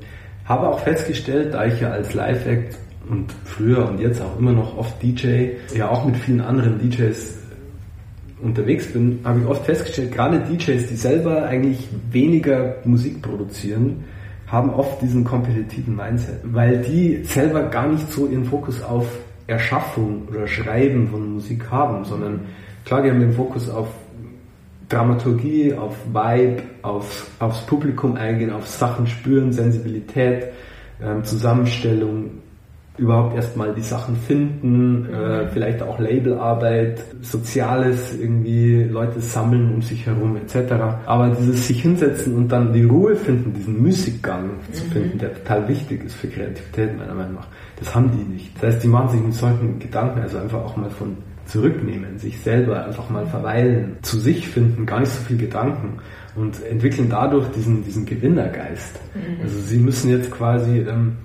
habe 0.46 0.68
auch 0.68 0.80
festgestellt, 0.80 1.54
da 1.54 1.66
ich 1.66 1.80
ja 1.80 1.90
als 1.90 2.14
Live-Act 2.14 2.78
und 3.08 3.32
früher 3.44 3.88
und 3.88 4.00
jetzt 4.00 4.20
auch 4.20 4.38
immer 4.38 4.52
noch 4.52 4.76
oft 4.78 5.02
DJ, 5.02 5.50
ja 5.74 5.90
auch 5.90 6.04
mit 6.04 6.16
vielen 6.16 6.40
anderen 6.40 6.78
DJs 6.78 7.38
unterwegs 8.40 8.92
bin, 8.92 9.20
habe 9.24 9.40
ich 9.40 9.46
oft 9.46 9.64
festgestellt, 9.64 10.12
gerade 10.12 10.40
DJs, 10.40 10.86
die 10.86 10.96
selber 10.96 11.44
eigentlich 11.44 11.88
weniger 12.10 12.76
Musik 12.84 13.22
produzieren, 13.22 14.04
haben 14.46 14.70
oft 14.70 15.02
diesen 15.02 15.24
kompetitiven 15.24 15.96
Mindset, 15.96 16.36
weil 16.44 16.78
die 16.82 17.24
selber 17.24 17.64
gar 17.64 17.88
nicht 17.88 18.12
so 18.12 18.28
ihren 18.28 18.44
Fokus 18.44 18.82
auf 18.82 19.06
Erschaffung 19.48 20.28
oder 20.28 20.46
Schreiben 20.46 21.08
von 21.08 21.34
Musik 21.34 21.70
haben, 21.70 22.04
sondern 22.04 22.40
klar, 22.84 23.02
die 23.02 23.10
haben 23.10 23.20
den 23.20 23.32
Fokus 23.32 23.68
auf 23.68 23.88
Dramaturgie, 24.88 25.74
auf 25.74 25.96
Vibe, 26.12 26.62
auf, 26.82 27.30
aufs 27.40 27.60
Publikum 27.62 28.16
eingehen, 28.16 28.52
auf 28.52 28.68
Sachen 28.68 29.06
spüren, 29.06 29.52
Sensibilität, 29.52 30.48
ähm, 31.02 31.24
Zusammenstellung, 31.24 32.30
überhaupt 32.98 33.36
erstmal 33.36 33.74
die 33.74 33.82
Sachen 33.82 34.16
finden, 34.16 35.12
äh, 35.12 35.48
vielleicht 35.48 35.82
auch 35.82 35.98
Labelarbeit, 35.98 37.02
Soziales, 37.20 38.18
irgendwie 38.18 38.84
Leute 38.84 39.20
sammeln 39.20 39.74
um 39.74 39.82
sich 39.82 40.06
herum 40.06 40.36
etc. 40.36 40.72
Aber 41.04 41.28
dieses 41.30 41.66
sich 41.66 41.82
hinsetzen 41.82 42.34
und 42.34 42.48
dann 42.48 42.72
die 42.72 42.84
Ruhe 42.84 43.16
finden, 43.16 43.52
diesen 43.52 43.82
Musikgang 43.82 44.50
zu 44.72 44.84
mhm. 44.84 44.90
finden, 44.90 45.18
der 45.18 45.34
total 45.34 45.68
wichtig 45.68 46.04
ist 46.04 46.14
für 46.14 46.28
Kreativität 46.28 46.96
meiner 46.96 47.14
Meinung 47.14 47.34
nach, 47.34 47.48
das 47.78 47.94
haben 47.94 48.10
die 48.12 48.32
nicht. 48.32 48.54
Das 48.56 48.74
heißt, 48.74 48.84
die 48.84 48.88
machen 48.88 49.08
sich 49.10 49.20
mit 49.20 49.34
solchen 49.34 49.78
Gedanken 49.78 50.20
also 50.20 50.38
einfach 50.38 50.64
auch 50.64 50.76
mal 50.76 50.90
von 50.90 51.16
zurücknehmen, 51.46 52.18
sich 52.18 52.40
selber 52.40 52.84
einfach 52.84 53.08
mal 53.10 53.26
verweilen, 53.26 53.96
zu 54.02 54.18
sich 54.18 54.48
finden, 54.48 54.86
gar 54.86 55.00
nicht 55.00 55.12
so 55.12 55.22
viel 55.24 55.36
Gedanken 55.36 55.98
und 56.34 56.62
entwickeln 56.64 57.08
dadurch 57.08 57.48
diesen, 57.48 57.84
diesen 57.84 58.04
Gewinnergeist. 58.04 58.98
Mhm. 59.14 59.42
Also 59.42 59.58
sie 59.60 59.78
müssen 59.78 60.10
jetzt 60.10 60.30
quasi 60.30 60.80
ähm, 60.80 61.16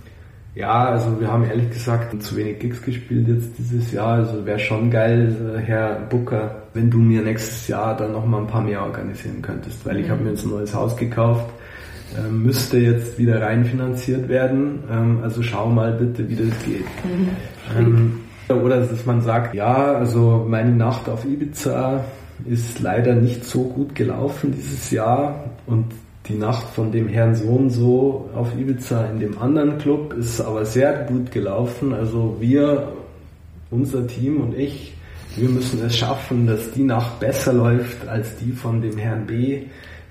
ja, 0.54 0.86
also 0.86 1.20
wir 1.20 1.32
haben 1.32 1.46
ehrlich 1.46 1.70
gesagt 1.70 2.22
zu 2.22 2.36
wenig 2.36 2.60
Gigs 2.60 2.82
gespielt 2.82 3.28
jetzt 3.28 3.58
dieses 3.58 3.92
Jahr. 3.92 4.16
Also 4.16 4.46
wäre 4.46 4.60
schon 4.60 4.92
geil, 4.92 5.34
äh, 5.56 5.60
Herr 5.60 5.96
Booker, 6.10 6.64
wenn 6.74 6.90
du 6.90 6.98
mir 6.98 7.22
nächstes 7.22 7.68
Jahr 7.70 7.96
dann 7.96 8.12
noch 8.12 8.26
mal 8.26 8.42
ein 8.42 8.48
paar 8.48 8.62
mehr 8.62 8.84
organisieren 8.84 9.42
könntest, 9.42 9.86
weil 9.86 10.00
ich 10.00 10.08
mhm. 10.08 10.12
habe 10.12 10.24
mir 10.24 10.30
jetzt 10.32 10.44
ein 10.44 10.50
neues 10.50 10.74
Haus 10.74 10.98
gekauft, 10.98 11.50
äh, 12.18 12.30
müsste 12.30 12.80
jetzt 12.80 13.18
wieder 13.18 13.42
reinfinanziert 13.42 14.28
werden. 14.28 14.84
Ähm, 14.92 15.20
also 15.24 15.42
schau 15.42 15.70
mal 15.70 15.94
bitte, 15.94 16.28
wie 16.28 16.36
das 16.36 16.66
geht. 16.66 16.86
Mhm. 17.80 18.20
Oder 18.56 18.82
dass 18.82 19.06
man 19.06 19.22
sagt, 19.22 19.54
ja, 19.54 19.94
also 19.94 20.46
meine 20.48 20.72
Nacht 20.72 21.08
auf 21.10 21.26
Ibiza 21.26 22.04
ist 22.46 22.80
leider 22.80 23.14
nicht 23.14 23.46
so 23.46 23.64
gut 23.64 23.94
gelaufen 23.96 24.54
dieses 24.56 24.92
Jahr 24.92 25.44
und 25.68 25.86
die 26.28 26.36
Nacht 26.36 26.68
von 26.74 26.92
dem 26.92 27.08
Herrn 27.08 27.36
so 27.36 27.48
und 27.48 27.70
so 27.70 28.30
auf 28.36 28.50
Ibiza 28.58 29.06
in 29.06 29.20
dem 29.20 29.38
anderen 29.40 29.78
Club 29.78 30.14
ist 30.14 30.40
aber 30.40 30.66
sehr 30.66 31.06
gut 31.06 31.32
gelaufen. 31.32 31.94
Also 31.94 32.38
wir, 32.40 32.92
unser 33.70 34.06
Team 34.08 34.42
und 34.42 34.58
ich, 34.58 34.94
wir 35.36 35.50
müssen 35.50 35.84
es 35.84 35.98
schaffen, 35.98 36.46
dass 36.46 36.72
die 36.72 36.84
Nacht 36.84 37.20
besser 37.20 37.54
läuft 37.54 38.08
als 38.08 38.36
die 38.38 38.52
von 38.52 38.82
dem 38.82 38.98
Herrn 38.98 39.26
B, 39.26 39.64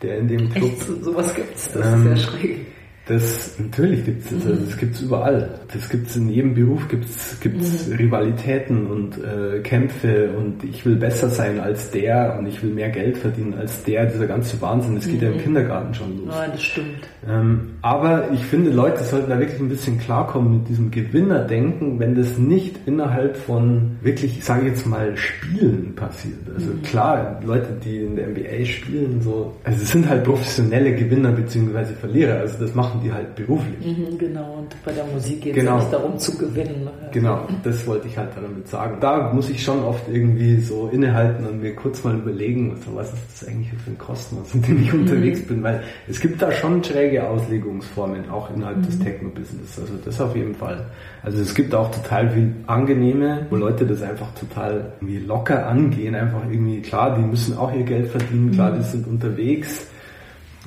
der 0.02 0.18
in 0.18 0.28
dem 0.28 0.50
Club. 0.50 0.70
Echt? 0.72 1.04
Sowas 1.04 1.34
gibt's, 1.34 1.70
das 1.72 1.86
ähm, 1.86 1.92
ist 1.92 2.04
sehr 2.04 2.16
schräg. 2.16 2.66
Das 3.10 3.56
natürlich 3.58 4.04
gibt 4.04 4.24
es, 4.24 4.32
also 4.32 4.54
das 4.54 4.76
gibt's 4.76 5.00
überall. 5.00 5.48
Das 5.72 5.88
gibt's 5.88 6.14
in 6.14 6.28
jedem 6.28 6.54
Beruf 6.54 6.86
gibt's 6.86 7.40
gibt's 7.40 7.88
mhm. 7.88 7.96
Rivalitäten 7.96 8.86
und 8.86 9.18
äh, 9.18 9.58
Kämpfe 9.62 10.30
und 10.38 10.62
ich 10.62 10.86
will 10.86 10.94
besser 10.94 11.28
sein 11.28 11.58
als 11.58 11.90
der 11.90 12.36
und 12.38 12.46
ich 12.46 12.62
will 12.62 12.70
mehr 12.70 12.88
Geld 12.90 13.18
verdienen 13.18 13.54
als 13.54 13.82
der. 13.82 14.06
Dieser 14.06 14.28
ganze 14.28 14.62
Wahnsinn, 14.62 14.94
das 14.94 15.06
geht 15.06 15.16
mhm. 15.16 15.22
ja 15.22 15.28
im 15.30 15.36
mhm. 15.38 15.40
Kindergarten 15.40 15.94
schon 15.94 16.18
los. 16.18 16.34
Ja, 16.36 16.46
das 16.46 16.62
stimmt. 16.62 17.08
Ähm, 17.28 17.70
aber 17.82 18.30
ich 18.32 18.44
finde, 18.44 18.70
Leute 18.70 19.02
sollten 19.02 19.28
da 19.28 19.40
wirklich 19.40 19.60
ein 19.60 19.68
bisschen 19.68 19.98
klarkommen 19.98 20.58
mit 20.58 20.68
diesem 20.68 20.92
Gewinnerdenken, 20.92 21.98
wenn 21.98 22.14
das 22.14 22.38
nicht 22.38 22.76
innerhalb 22.86 23.36
von 23.36 23.96
wirklich, 24.02 24.44
sage 24.44 24.62
ich 24.62 24.68
jetzt 24.68 24.86
mal, 24.86 25.16
Spielen 25.16 25.94
passiert. 25.96 26.48
Also 26.54 26.70
mhm. 26.70 26.82
klar, 26.82 27.40
Leute, 27.44 27.76
die 27.84 28.04
in 28.04 28.14
der 28.14 28.28
NBA 28.28 28.64
spielen, 28.66 29.20
so, 29.20 29.56
also 29.64 29.82
es 29.82 29.90
sind 29.90 30.08
halt 30.08 30.22
professionelle 30.22 30.94
Gewinner 30.94 31.32
bzw. 31.32 31.86
Verlierer. 32.00 32.38
Also 32.38 32.58
das 32.60 32.74
machen 32.76 32.99
machen 33.00 33.04
die 33.04 33.12
halt 33.12 33.34
beruflich. 33.34 33.98
Mhm, 33.98 34.18
genau, 34.18 34.58
und 34.58 34.76
bei 34.84 34.92
der 34.92 35.04
Musik 35.04 35.42
geht 35.42 35.56
es 35.56 35.60
genau. 35.60 35.78
nicht 35.78 35.92
darum 35.92 36.18
zu 36.18 36.36
gewinnen. 36.36 36.84
Ne? 36.84 36.90
Genau, 37.12 37.46
das 37.62 37.86
wollte 37.86 38.08
ich 38.08 38.16
halt 38.16 38.30
damit 38.34 38.68
sagen. 38.68 38.98
Da 39.00 39.32
muss 39.32 39.50
ich 39.50 39.62
schon 39.62 39.82
oft 39.84 40.04
irgendwie 40.08 40.60
so 40.60 40.88
innehalten 40.92 41.46
und 41.46 41.60
mir 41.60 41.74
kurz 41.74 42.04
mal 42.04 42.14
überlegen, 42.14 42.76
so, 42.84 42.94
was 42.94 43.12
ist 43.12 43.22
das 43.32 43.48
eigentlich 43.48 43.70
für 43.84 43.90
ein 43.90 43.98
Kosmos, 43.98 44.54
in 44.54 44.62
dem 44.62 44.82
ich 44.82 44.92
mhm. 44.92 45.00
unterwegs 45.00 45.46
bin, 45.46 45.62
weil 45.62 45.82
es 46.08 46.20
gibt 46.20 46.40
da 46.40 46.50
schon 46.52 46.82
schräge 46.82 47.26
Auslegungsformen, 47.28 48.28
auch 48.30 48.54
innerhalb 48.54 48.78
mhm. 48.78 48.82
des 48.82 48.98
Techno-Business. 48.98 49.78
Also 49.78 49.94
das 50.04 50.20
auf 50.20 50.34
jeden 50.36 50.54
Fall. 50.54 50.86
Also 51.22 51.40
es 51.40 51.54
gibt 51.54 51.74
auch 51.74 51.90
total 51.90 52.30
viel 52.30 52.54
angenehme, 52.66 53.46
wo 53.50 53.56
Leute 53.56 53.86
das 53.86 54.02
einfach 54.02 54.32
total 54.34 54.92
irgendwie 55.00 55.18
locker 55.18 55.66
angehen, 55.66 56.14
einfach 56.14 56.42
irgendwie, 56.50 56.80
klar, 56.80 57.16
die 57.16 57.22
müssen 57.22 57.56
auch 57.56 57.72
ihr 57.74 57.84
Geld 57.84 58.08
verdienen, 58.08 58.52
klar, 58.52 58.72
mhm. 58.72 58.78
die 58.78 58.84
sind 58.84 59.06
unterwegs 59.06 59.86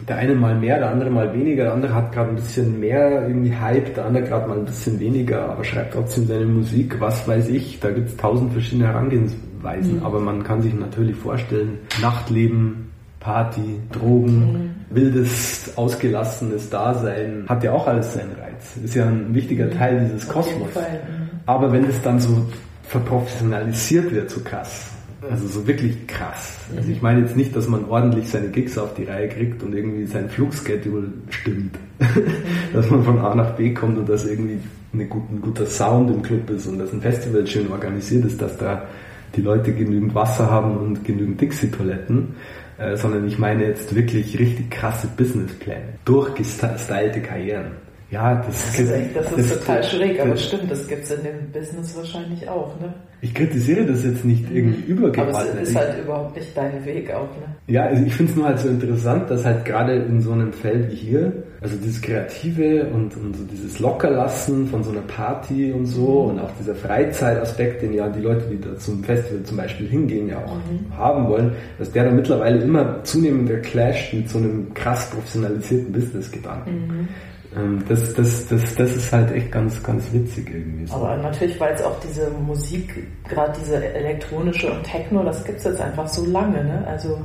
der 0.08 0.18
eine 0.18 0.36
mal 0.36 0.56
mehr, 0.56 0.80
der 0.80 0.90
andere 0.90 1.10
mal 1.10 1.34
weniger, 1.34 1.66
der 1.66 1.74
andere 1.74 1.94
hat 1.94 2.12
gerade 2.12 2.30
ein 2.30 2.36
bisschen 2.36 2.80
mehr 2.80 3.28
irgendwie 3.28 3.56
Hype, 3.56 3.94
der 3.94 4.06
andere 4.06 4.24
gerade 4.24 4.48
mal 4.48 4.58
ein 4.58 4.66
bisschen 4.66 5.00
weniger, 5.00 5.50
aber 5.52 5.64
schreibt 5.64 5.94
trotzdem 5.94 6.26
seine 6.26 6.46
Musik, 6.46 7.00
was 7.00 7.28
weiß 7.28 7.50
ich, 7.50 7.80
da 7.80 7.92
gibt 7.92 8.10
es 8.10 8.18
tausend 8.18 8.52
verschiedene 8.52 8.88
Herangehensweisen, 8.88 10.00
mhm. 10.00 10.06
aber 10.06 10.20
man 10.20 10.44
kann 10.44 10.62
sich 10.62 10.74
natürlich 10.74 11.16
vorstellen, 11.16 11.78
Nachtleben, 12.02 12.92
Party, 13.20 13.80
Drogen, 13.92 14.54
mhm. 14.54 14.70
wildes, 14.90 15.74
ausgelassenes 15.78 16.70
Dasein, 16.70 17.46
hat 17.48 17.64
ja 17.64 17.72
auch 17.72 17.88
alles 17.88 18.14
seinen 18.14 18.32
Reiz, 18.34 18.76
ist 18.84 18.96
ja 18.96 19.06
ein 19.06 19.34
wichtiger 19.34 19.70
Teil 19.70 20.10
dieses 20.12 20.28
Kosmos. 20.28 20.76
Mhm. 20.76 21.40
Aber 21.46 21.72
wenn 21.72 21.86
es 21.86 22.02
dann 22.02 22.20
so 22.20 22.46
verprofessionalisiert 22.84 24.12
wird, 24.12 24.30
so 24.30 24.42
krass, 24.42 24.93
also 25.30 25.48
so 25.48 25.68
wirklich 25.68 26.08
krass. 26.08 26.58
Also 26.76 26.90
ich 26.92 27.02
meine 27.02 27.22
jetzt 27.22 27.36
nicht, 27.36 27.56
dass 27.56 27.68
man 27.68 27.86
ordentlich 27.86 28.30
seine 28.30 28.50
Gigs 28.50 28.78
auf 28.78 28.94
die 28.94 29.04
Reihe 29.04 29.30
kriegt 29.30 29.64
und 29.64 29.74
irgendwie 29.74 30.06
sein 30.06 30.30
Flugschedule 30.30 31.12
stimmt. 31.30 31.78
dass 32.74 32.90
man 32.90 33.04
von 33.04 33.20
A 33.20 33.34
nach 33.36 33.56
B 33.56 33.74
kommt 33.74 33.98
und 33.98 34.10
dass 34.10 34.26
irgendwie 34.26 34.60
eine 34.94 35.06
gut, 35.06 35.30
ein 35.32 35.42
guter 35.42 35.66
Sound 35.66 36.10
im 36.12 36.22
Club 36.22 36.50
ist 36.50 36.68
und 36.68 36.80
dass 36.80 36.92
ein 36.92 37.02
Festival 37.02 37.46
schön 37.48 37.72
organisiert 37.72 38.26
ist, 38.26 38.42
dass 38.42 38.58
da 38.58 38.84
die 39.36 39.42
Leute 39.42 39.74
genügend 39.74 40.14
Wasser 40.14 40.50
haben 40.50 40.78
und 40.78 41.04
genügend 41.04 41.42
Dixie-Toiletten. 41.42 42.36
Äh, 42.78 42.98
sondern 42.98 43.28
ich 43.28 43.38
meine 43.38 43.66
jetzt 43.66 43.94
wirklich 43.96 44.40
richtig 44.40 44.72
krasse 44.72 45.08
Businesspläne, 45.16 46.00
durchgestylte 46.06 47.22
Karrieren. 47.22 47.74
Ja, 48.14 48.36
das, 48.36 48.46
das 48.46 48.80
ist, 48.80 48.92
echt, 48.92 49.16
das 49.16 49.32
ist 49.32 49.52
das, 49.52 49.60
total 49.60 49.78
das, 49.78 49.92
schräg, 49.92 50.20
aber 50.22 50.36
stimmt, 50.36 50.70
das 50.70 50.88
gibt 50.88 51.04
es 51.04 51.12
in 51.12 51.24
dem 51.24 51.52
Business 51.52 51.98
wahrscheinlich 51.98 52.48
auch, 52.48 52.80
ne? 52.80 52.94
Ich 53.22 53.34
kritisiere 53.34 53.86
das 53.88 54.04
jetzt 54.04 54.24
nicht 54.24 54.44
irgendwie 54.52 54.84
mhm. 54.84 54.98
übergeordnet. 54.98 55.36
Aber 55.36 55.62
es 55.62 55.70
ist 55.70 55.76
halt 55.76 56.04
überhaupt 56.04 56.36
nicht 56.36 56.56
dein 56.56 56.86
Weg 56.86 57.12
auch, 57.12 57.30
ne? 57.38 57.56
Ja, 57.66 57.86
also 57.86 58.04
ich 58.06 58.14
finde 58.14 58.32
es 58.32 58.38
nur 58.38 58.46
halt 58.46 58.60
so 58.60 58.68
interessant, 58.68 59.32
dass 59.32 59.44
halt 59.44 59.66
gerade 59.66 59.96
in 59.96 60.22
so 60.22 60.32
einem 60.32 60.54
Feld 60.54 60.92
wie 60.92 60.96
hier, 60.96 61.34
also 61.60 61.76
dieses 61.78 62.04
Kreative 62.04 62.86
und, 62.94 63.18
und 63.18 63.36
so 63.36 63.44
dieses 63.46 63.80
Lockerlassen 63.80 64.68
von 64.68 64.84
so 64.84 64.92
einer 64.92 65.02
Party 65.02 65.72
und 65.72 65.88
so 65.88 66.26
mhm. 66.26 66.30
und 66.30 66.40
auch 66.42 66.52
dieser 66.60 66.76
Freizeitaspekt, 66.76 67.82
den 67.82 67.94
ja 67.94 68.10
die 68.10 68.22
Leute, 68.22 68.46
die 68.52 68.62
da 68.62 68.78
zum 68.78 69.04
Festival 69.04 69.42
zum 69.42 69.58
Beispiel 69.58 69.88
hingehen, 69.88 70.30
ja 70.30 70.38
auch 70.38 70.54
mhm. 70.54 70.96
haben 70.96 71.28
wollen, 71.28 71.54
dass 71.80 71.92
der 71.92 72.04
dann 72.04 72.16
mittlerweile 72.16 72.62
immer 72.62 73.04
zunehmender 73.06 73.58
clasht 73.58 74.14
mit 74.14 74.30
so 74.30 74.38
einem 74.38 74.72
krass 74.76 75.10
professionalisierten 75.10 75.92
Business-Gedanken. 75.92 77.08
Ähm, 77.56 77.84
das, 77.88 78.14
das, 78.14 78.48
das, 78.48 78.76
das 78.76 78.96
ist 78.96 79.12
halt 79.12 79.32
echt 79.32 79.52
ganz, 79.52 79.82
ganz 79.84 80.12
witzig 80.12 80.50
irgendwie. 80.50 80.86
So. 80.86 80.96
Aber 80.96 81.18
natürlich, 81.18 81.60
weil 81.60 81.74
es 81.74 81.84
auch 81.84 82.00
diese 82.00 82.30
Musik, 82.30 83.08
gerade 83.28 83.54
diese 83.60 83.84
elektronische 83.94 84.72
und 84.72 84.84
Techno, 84.84 85.24
das 85.24 85.44
gibt 85.44 85.60
es 85.60 85.66
jetzt 85.66 85.82
einfach 85.82 86.08
so 86.08 86.26
lange, 86.26 86.64
ne? 86.64 86.84
Also 86.88 87.20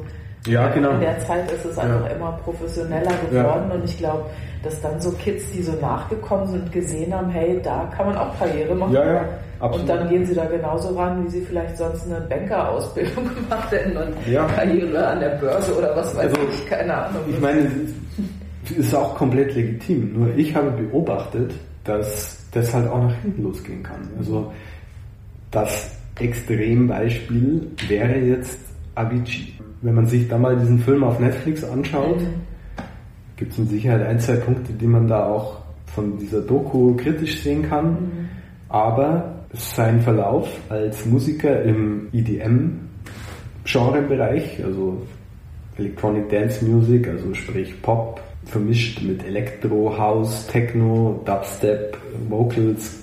ja, 0.47 0.69
genau. 0.69 0.91
in 0.93 1.01
der 1.01 1.19
Zeit 1.21 1.51
ist 1.51 1.65
es 1.65 1.79
einfach 1.79 2.09
ja. 2.09 2.17
immer 2.17 2.33
professioneller 2.45 3.13
geworden 3.29 3.65
ja. 3.69 3.75
und 3.75 3.85
ich 3.85 3.99
glaube, 3.99 4.25
dass 4.63 4.81
dann 4.81 5.01
so 5.01 5.11
Kids, 5.13 5.51
die 5.53 5.63
so 5.63 5.73
nachgekommen 5.73 6.47
sind, 6.47 6.73
gesehen 6.73 7.15
haben, 7.15 7.31
hey, 7.31 7.61
da 7.63 7.91
kann 7.97 8.07
man 8.07 8.17
auch 8.17 8.39
Karriere 8.39 8.75
machen. 8.75 8.93
Ja, 8.93 9.05
ja, 9.05 9.25
absolut. 9.61 9.81
Und 9.81 9.89
dann 9.89 10.09
gehen 10.09 10.27
sie 10.27 10.35
da 10.35 10.47
genauso 10.47 10.97
ran, 10.97 11.25
wie 11.25 11.29
sie 11.29 11.41
vielleicht 11.43 11.77
sonst 11.77 12.07
eine 12.07 12.21
Bankerausbildung 12.23 13.25
gemacht 13.35 13.71
hätten 13.71 13.97
und 13.97 14.27
ja. 14.27 14.45
Karriere 14.47 15.07
an 15.07 15.21
der 15.21 15.31
Börse 15.31 15.77
oder 15.77 15.97
was 15.97 16.15
weiß 16.17 16.25
also, 16.25 16.37
ich, 16.53 16.67
keine 16.69 16.95
Ahnung. 16.95 17.23
Ich 17.29 17.41
meine, 17.41 17.71
ist 18.71 18.95
auch 18.95 19.15
komplett 19.15 19.55
legitim. 19.55 20.13
Nur 20.15 20.35
ich 20.37 20.55
habe 20.55 20.71
beobachtet, 20.71 21.53
dass 21.85 22.39
das 22.53 22.73
halt 22.75 22.89
auch 22.89 23.03
nach 23.03 23.15
hinten 23.23 23.43
losgehen 23.43 23.83
kann. 23.83 24.09
Also 24.19 24.53
das 25.51 25.97
Extrembeispiel 26.19 27.71
wäre 27.89 28.19
jetzt 28.19 28.61
Avicii. 28.95 29.55
Wenn 29.81 29.95
man 29.95 30.07
sich 30.07 30.29
da 30.29 30.37
mal 30.39 30.57
diesen 30.57 30.81
Film 30.81 31.05
auf 31.05 31.21
Netflix 31.21 31.63
anschaut, 31.65 32.21
gibt 33.37 33.53
es 33.53 33.59
mit 33.59 33.71
Sicherheit 33.71 34.05
ein, 34.07 34.19
zwei 34.19 34.35
Punkte, 34.37 34.73
die 34.73 34.87
man 34.87 35.07
da 35.07 35.27
auch 35.27 35.59
von 35.87 36.19
dieser 36.19 36.41
Doku 36.41 36.97
kritisch 36.97 37.43
sehen 37.43 37.63
kann. 37.63 37.93
Mhm. 37.93 38.29
Aber 38.69 39.45
sein 39.53 40.01
Verlauf 40.03 40.49
als 40.69 41.07
Musiker 41.07 41.63
im 41.63 42.09
EDM-Genrebereich, 42.13 44.65
also 44.65 45.07
Electronic 45.77 46.29
Dance 46.29 46.65
Music, 46.65 47.07
also 47.09 47.33
sprich 47.35 47.81
Pop, 47.81 48.21
vermischt 48.45 49.03
mit 49.03 49.25
Elektro, 49.25 49.97
House, 49.97 50.47
Techno, 50.47 51.23
Dubstep, 51.25 51.97
Vocals, 52.29 52.97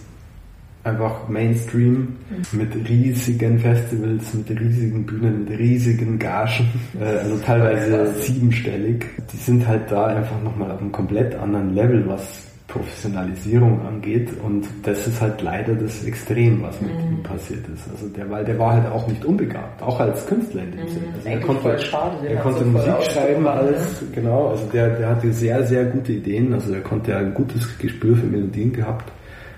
einfach 0.84 1.28
Mainstream 1.28 2.16
mhm. 2.30 2.60
mit 2.60 2.90
riesigen 2.90 3.60
Festivals, 3.60 4.34
mit 4.34 4.50
riesigen 4.60 5.06
Bühnen, 5.06 5.46
mit 5.46 5.58
riesigen 5.58 6.20
Gagen, 6.20 6.68
äh, 7.00 7.06
also 7.06 7.38
teilweise 7.38 8.14
siebenstellig. 8.22 9.06
Die 9.32 9.38
sind 9.38 9.68
halt 9.68 9.92
da 9.92 10.06
einfach 10.08 10.42
nochmal 10.44 10.72
auf 10.72 10.80
einem 10.80 10.92
komplett 10.92 11.36
anderen 11.36 11.74
Level, 11.74 12.08
was 12.08 12.44
Professionalisierung 12.68 13.86
angeht 13.86 14.30
und 14.44 14.66
das 14.84 15.06
ist 15.08 15.22
halt 15.22 15.42
leider 15.42 15.76
das 15.76 16.04
Extrem, 16.04 16.64
was 16.64 16.82
mit 16.82 16.94
mhm. 16.94 17.18
ihm 17.18 17.24
passiert 17.24 17.68
ist. 17.68 17.84
Also 17.92 18.08
der, 18.10 18.30
weil 18.30 18.44
der 18.44 18.58
war 18.58 18.74
halt 18.74 18.92
auch 18.92 19.08
nicht 19.08 19.24
unbegabt, 19.24 19.82
auch 19.84 20.00
als 20.00 20.26
Künstler 20.26 20.64
in 20.64 20.72
dem 20.72 20.82
mhm. 20.82 20.88
Sinne. 20.90 21.06
Also 21.16 21.30
er 21.30 21.40
konnte, 21.42 21.80
schade, 21.80 22.28
er 22.28 22.38
konnte 22.38 22.66
Musik 22.66 23.04
schreiben, 23.12 23.48
alles, 23.48 24.04
genau, 24.14 24.50
also 24.50 24.66
der, 24.74 24.90
der 24.98 25.10
hatte 25.10 25.32
sehr, 25.32 25.64
sehr 25.64 25.86
gute 25.86 26.14
Ideen, 26.14 26.54
also 26.54 26.74
er 26.74 26.82
konnte 26.82 27.12
ja 27.12 27.18
ein 27.20 27.34
gutes 27.34 27.78
Gespür 27.78 28.18
für 28.18 28.26
Melodien 28.26 28.74
gehabt 28.74 29.12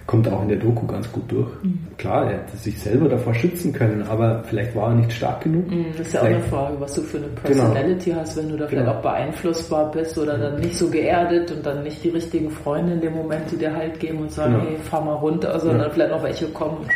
kommt 0.07 0.27
auch 0.29 0.41
in 0.41 0.47
der 0.47 0.57
Doku 0.57 0.87
ganz 0.87 1.11
gut 1.11 1.29
durch. 1.29 1.49
Mhm. 1.61 1.79
Klar, 1.97 2.31
er 2.31 2.39
hätte 2.39 2.55
sich 2.55 2.79
selber 2.79 3.09
davor 3.09 3.33
schützen 3.33 3.73
können, 3.73 4.01
aber 4.03 4.41
vielleicht 4.45 4.73
war 4.73 4.89
er 4.89 4.95
nicht 4.95 5.11
stark 5.11 5.41
genug. 5.41 5.69
Mhm, 5.69 5.87
das 5.97 6.07
ist 6.07 6.13
ja 6.13 6.21
vielleicht, 6.21 6.35
auch 6.35 6.41
eine 6.41 6.49
Frage, 6.49 6.79
was 6.79 6.93
du 6.93 7.01
für 7.01 7.17
eine 7.17 7.27
genau. 7.27 7.41
Personality 7.43 8.09
genau. 8.09 8.21
hast, 8.21 8.37
wenn 8.37 8.49
du 8.49 8.57
da 8.57 8.67
vielleicht 8.67 8.85
genau. 8.85 8.97
auch 8.97 9.01
beeinflussbar 9.01 9.91
bist 9.91 10.17
oder 10.17 10.37
dann 10.37 10.59
nicht 10.61 10.77
so 10.77 10.89
geerdet 10.89 11.51
und 11.51 11.65
dann 11.65 11.83
nicht 11.83 12.01
die 12.03 12.09
richtigen 12.09 12.49
Freunde 12.49 12.93
in 12.93 13.01
dem 13.01 13.13
Moment, 13.13 13.51
die 13.51 13.57
dir 13.57 13.75
halt 13.75 13.99
geben 13.99 14.19
und 14.19 14.31
sagen, 14.31 14.53
genau. 14.53 14.65
hey, 14.65 14.77
fahr 14.77 15.03
mal 15.03 15.13
runter, 15.13 15.59
sondern 15.59 15.81
ja. 15.81 15.89
vielleicht 15.89 16.11
noch 16.11 16.23
welche 16.23 16.47
kommen. 16.47 16.87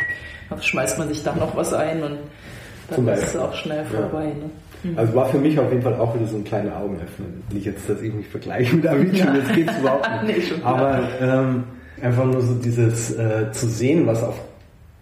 Dann 0.48 0.62
schmeißt 0.62 0.98
man 0.98 1.08
sich 1.08 1.22
da 1.22 1.36
noch 1.36 1.54
was 1.54 1.74
ein 1.74 2.02
und 2.02 2.18
dann 2.88 3.08
ist 3.08 3.28
es 3.28 3.36
auch 3.36 3.54
schnell 3.54 3.84
vorbei. 3.84 4.24
Ne? 4.24 4.90
Mhm. 4.90 4.98
Also 4.98 5.14
war 5.14 5.26
für 5.26 5.38
mich 5.38 5.58
auf 5.58 5.70
jeden 5.70 5.82
Fall 5.82 5.94
auch 5.96 6.14
wieder 6.14 6.26
so 6.26 6.36
ein 6.36 6.44
kleiner 6.44 6.78
Augenöffner. 6.78 7.26
Nicht 7.52 7.66
jetzt, 7.66 7.88
dass 7.88 8.00
ich 8.00 8.12
mich 8.12 8.26
vergleiche 8.26 8.74
mit 8.74 8.86
Avicii, 8.86 9.18
ja. 9.18 9.34
das 9.34 9.54
geht's 9.54 9.78
überhaupt 9.78 10.24
nicht. 10.24 10.50
nee, 10.50 10.62
Aber 10.64 11.00
ähm, 11.20 11.64
einfach 12.02 12.24
nur 12.24 12.42
so 12.42 12.54
dieses 12.54 13.16
äh, 13.16 13.50
zu 13.52 13.68
sehen, 13.68 14.06
was 14.06 14.22
auf 14.22 14.38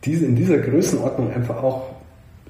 diese, 0.04 0.26
in 0.26 0.36
dieser 0.36 0.58
Größenordnung 0.58 1.32
einfach 1.32 1.62
auch 1.62 1.82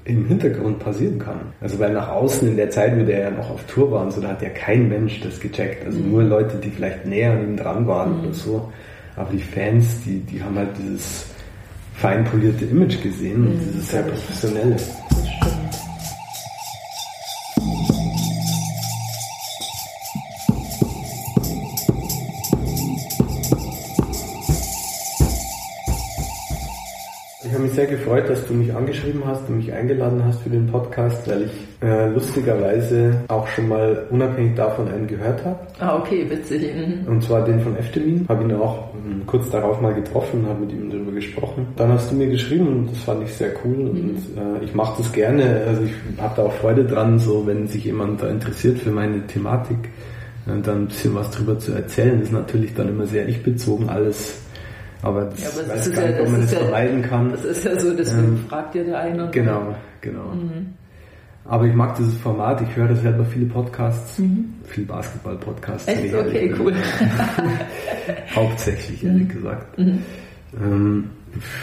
im 0.05 0.27
Hintergrund 0.27 0.79
passieren 0.79 1.19
kann. 1.19 1.41
Also 1.61 1.79
weil 1.79 1.93
nach 1.93 2.09
außen 2.09 2.49
in 2.49 2.57
der 2.57 2.71
Zeit, 2.71 2.99
wo 2.99 3.05
der 3.05 3.21
ja 3.21 3.31
noch 3.31 3.51
auf 3.51 3.63
Tour 3.65 3.93
war 3.93 4.03
und 4.03 4.13
so, 4.13 4.21
da 4.21 4.29
hat 4.29 4.43
ja 4.43 4.49
kein 4.49 4.89
Mensch 4.89 5.21
das 5.21 5.39
gecheckt. 5.39 5.85
Also 5.87 5.99
mhm. 5.99 6.11
nur 6.11 6.23
Leute, 6.25 6.57
die 6.57 6.71
vielleicht 6.71 7.07
näher 7.07 7.33
an 7.33 7.43
ihm 7.43 7.57
dran 7.57 7.87
waren 7.87 8.19
mhm. 8.19 8.25
oder 8.25 8.33
so. 8.33 8.73
Aber 9.17 9.31
die 9.33 9.43
Fans, 9.43 10.03
die, 10.05 10.21
die 10.21 10.43
haben 10.43 10.57
halt 10.57 10.71
dieses 10.79 11.27
fein 11.95 12.25
polierte 12.25 12.65
Image 12.65 13.03
gesehen 13.03 13.47
und 13.47 13.55
mhm, 13.55 13.73
dieses 13.73 13.91
sehr 13.91 14.03
professionelle. 14.03 14.77
Mich 27.63 27.73
sehr 27.73 27.87
gefreut, 27.87 28.29
dass 28.29 28.47
du 28.47 28.55
mich 28.55 28.75
angeschrieben 28.75 29.23
hast 29.27 29.49
und 29.49 29.59
mich 29.59 29.73
eingeladen 29.73 30.25
hast 30.25 30.41
für 30.43 30.51
den 30.51 30.67
Podcast, 30.67 31.29
weil 31.29 31.43
ich 31.43 31.87
äh, 31.87 32.09
lustigerweise 32.09 33.23
auch 33.29 33.47
schon 33.49 33.69
mal 33.69 34.07
unabhängig 34.11 34.55
davon 34.55 34.89
einen 34.89 35.07
gehört 35.07 35.45
habe. 35.45 35.59
Ah, 35.79 35.97
okay, 35.97 36.27
witzig. 36.29 36.75
Mhm. 36.75 37.07
Und 37.07 37.23
zwar 37.23 37.45
den 37.45 37.61
von 37.61 37.77
Eftemin. 37.77 38.27
Habe 38.29 38.45
ihn 38.45 38.53
auch 38.55 38.89
ähm, 38.95 39.23
kurz 39.27 39.49
darauf 39.51 39.81
mal 39.81 39.95
getroffen 39.95 40.45
habe 40.47 40.61
mit 40.61 40.73
ihm 40.73 40.91
darüber 40.91 41.13
gesprochen. 41.13 41.67
Dann 41.77 41.93
hast 41.93 42.11
du 42.11 42.17
mir 42.17 42.29
geschrieben 42.29 42.67
und 42.69 42.91
das 42.91 42.99
fand 42.99 43.23
ich 43.23 43.33
sehr 43.35 43.51
cool 43.65 43.77
mhm. 43.77 43.89
und 43.89 44.17
äh, 44.17 44.65
ich 44.65 44.75
mache 44.75 45.03
das 45.03 45.13
gerne. 45.13 45.63
Also 45.67 45.83
ich 45.85 45.93
habe 46.21 46.35
da 46.37 46.43
auch 46.43 46.53
Freude 46.55 46.85
dran, 46.85 47.19
so 47.19 47.47
wenn 47.47 47.67
sich 47.67 47.85
jemand 47.85 48.23
da 48.23 48.29
interessiert 48.29 48.79
für 48.79 48.91
meine 48.91 49.27
Thematik, 49.27 49.79
äh, 50.47 50.61
dann 50.63 50.83
ein 50.83 50.87
bisschen 50.89 51.15
was 51.15 51.31
drüber 51.31 51.59
zu 51.59 51.73
erzählen. 51.73 52.19
Das 52.19 52.29
ist 52.29 52.33
natürlich 52.33 52.75
dann 52.75 52.89
immer 52.89 53.07
sehr 53.07 53.29
ich-bezogen 53.29 53.89
alles 53.89 54.41
aber 55.03 55.25
das, 55.27 55.41
ja, 55.41 55.49
aber 55.49 55.75
weiß 55.75 55.93
gar 55.93 56.05
ja, 56.05 56.11
nicht, 56.11 56.21
ob 56.21 56.29
man 56.29 56.41
das 56.43 56.53
ja, 56.53 56.59
vermeiden 56.59 57.03
kann. 57.03 57.31
Das 57.31 57.45
ist 57.45 57.65
ja 57.65 57.79
so, 57.79 57.95
deswegen 57.95 58.25
ähm, 58.25 58.45
fragt 58.49 58.75
ja 58.75 58.85
der 58.85 58.99
eine. 59.01 59.31
Genau, 59.31 59.75
genau. 60.01 60.35
Mhm. 60.35 60.75
Aber 61.47 61.67
ich 61.67 61.75
mag 61.75 61.97
dieses 61.97 62.15
Format, 62.17 62.61
ich 62.61 62.77
höre 62.77 62.95
selber 62.95 63.25
viele 63.25 63.47
Podcasts, 63.47 64.19
mhm. 64.19 64.55
viel 64.65 64.85
Basketball-Podcasts. 64.85 65.89
Echt? 65.89 66.15
Okay, 66.15 66.55
cool. 66.59 66.75
Hauptsächlich, 68.35 69.05
ehrlich 69.05 69.25
mhm. 69.25 69.29
gesagt. 69.29 69.79
Mhm. 69.79 69.99
Ähm, 70.63 71.11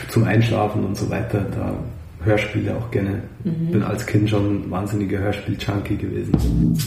zum 0.09 0.23
Einschlafen 0.23 0.83
und 0.83 0.97
so 0.97 1.09
weiter, 1.09 1.45
da 1.55 1.73
Hörspiele 2.25 2.75
auch 2.75 2.89
gerne. 2.91 3.21
Mhm. 3.43 3.71
Bin 3.71 3.83
als 3.83 4.05
Kind 4.05 4.29
schon 4.29 4.69
wahnsinniger 4.69 5.19
Hörspiel-Junkie 5.19 5.97
gewesen. 5.97 6.77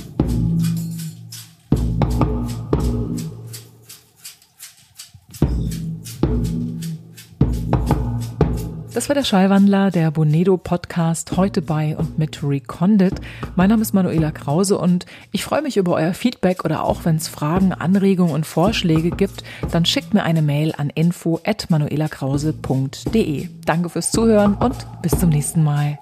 Das 8.93 9.09
war 9.09 9.14
der 9.14 9.22
Schallwandler, 9.22 9.93
der 9.93 10.11
Bonedo 10.11 10.57
Podcast, 10.57 11.36
heute 11.36 11.62
bei 11.62 11.97
und 11.97 12.18
mit 12.18 12.43
Recondit. 12.43 13.20
Mein 13.55 13.70
Name 13.70 13.82
ist 13.82 13.95
Manuela 13.95 14.32
Krause 14.32 14.78
und 14.78 15.07
ich 15.30 15.45
freue 15.45 15.62
mich 15.62 15.76
über 15.76 15.95
euer 15.95 16.12
Feedback 16.12 16.64
oder 16.64 16.82
auch 16.82 17.05
wenn 17.05 17.14
es 17.14 17.28
Fragen, 17.28 17.72
Anregungen 17.72 18.34
und 18.34 18.47
Vorschläge 18.47 19.11
gibt, 19.11 19.45
dann 19.70 19.86
schickt 19.86 20.12
mir 20.12 20.24
eine 20.24 20.43
Mail 20.43 20.74
an 20.76 20.91
info.manuelakrause.de. 20.91 23.49
Danke 23.64 23.91
fürs 23.91 24.11
Zuhören 24.11 24.55
und 24.55 24.74
bis 25.03 25.16
zum 25.16 25.28
nächsten 25.28 25.62
Mal. 25.62 26.01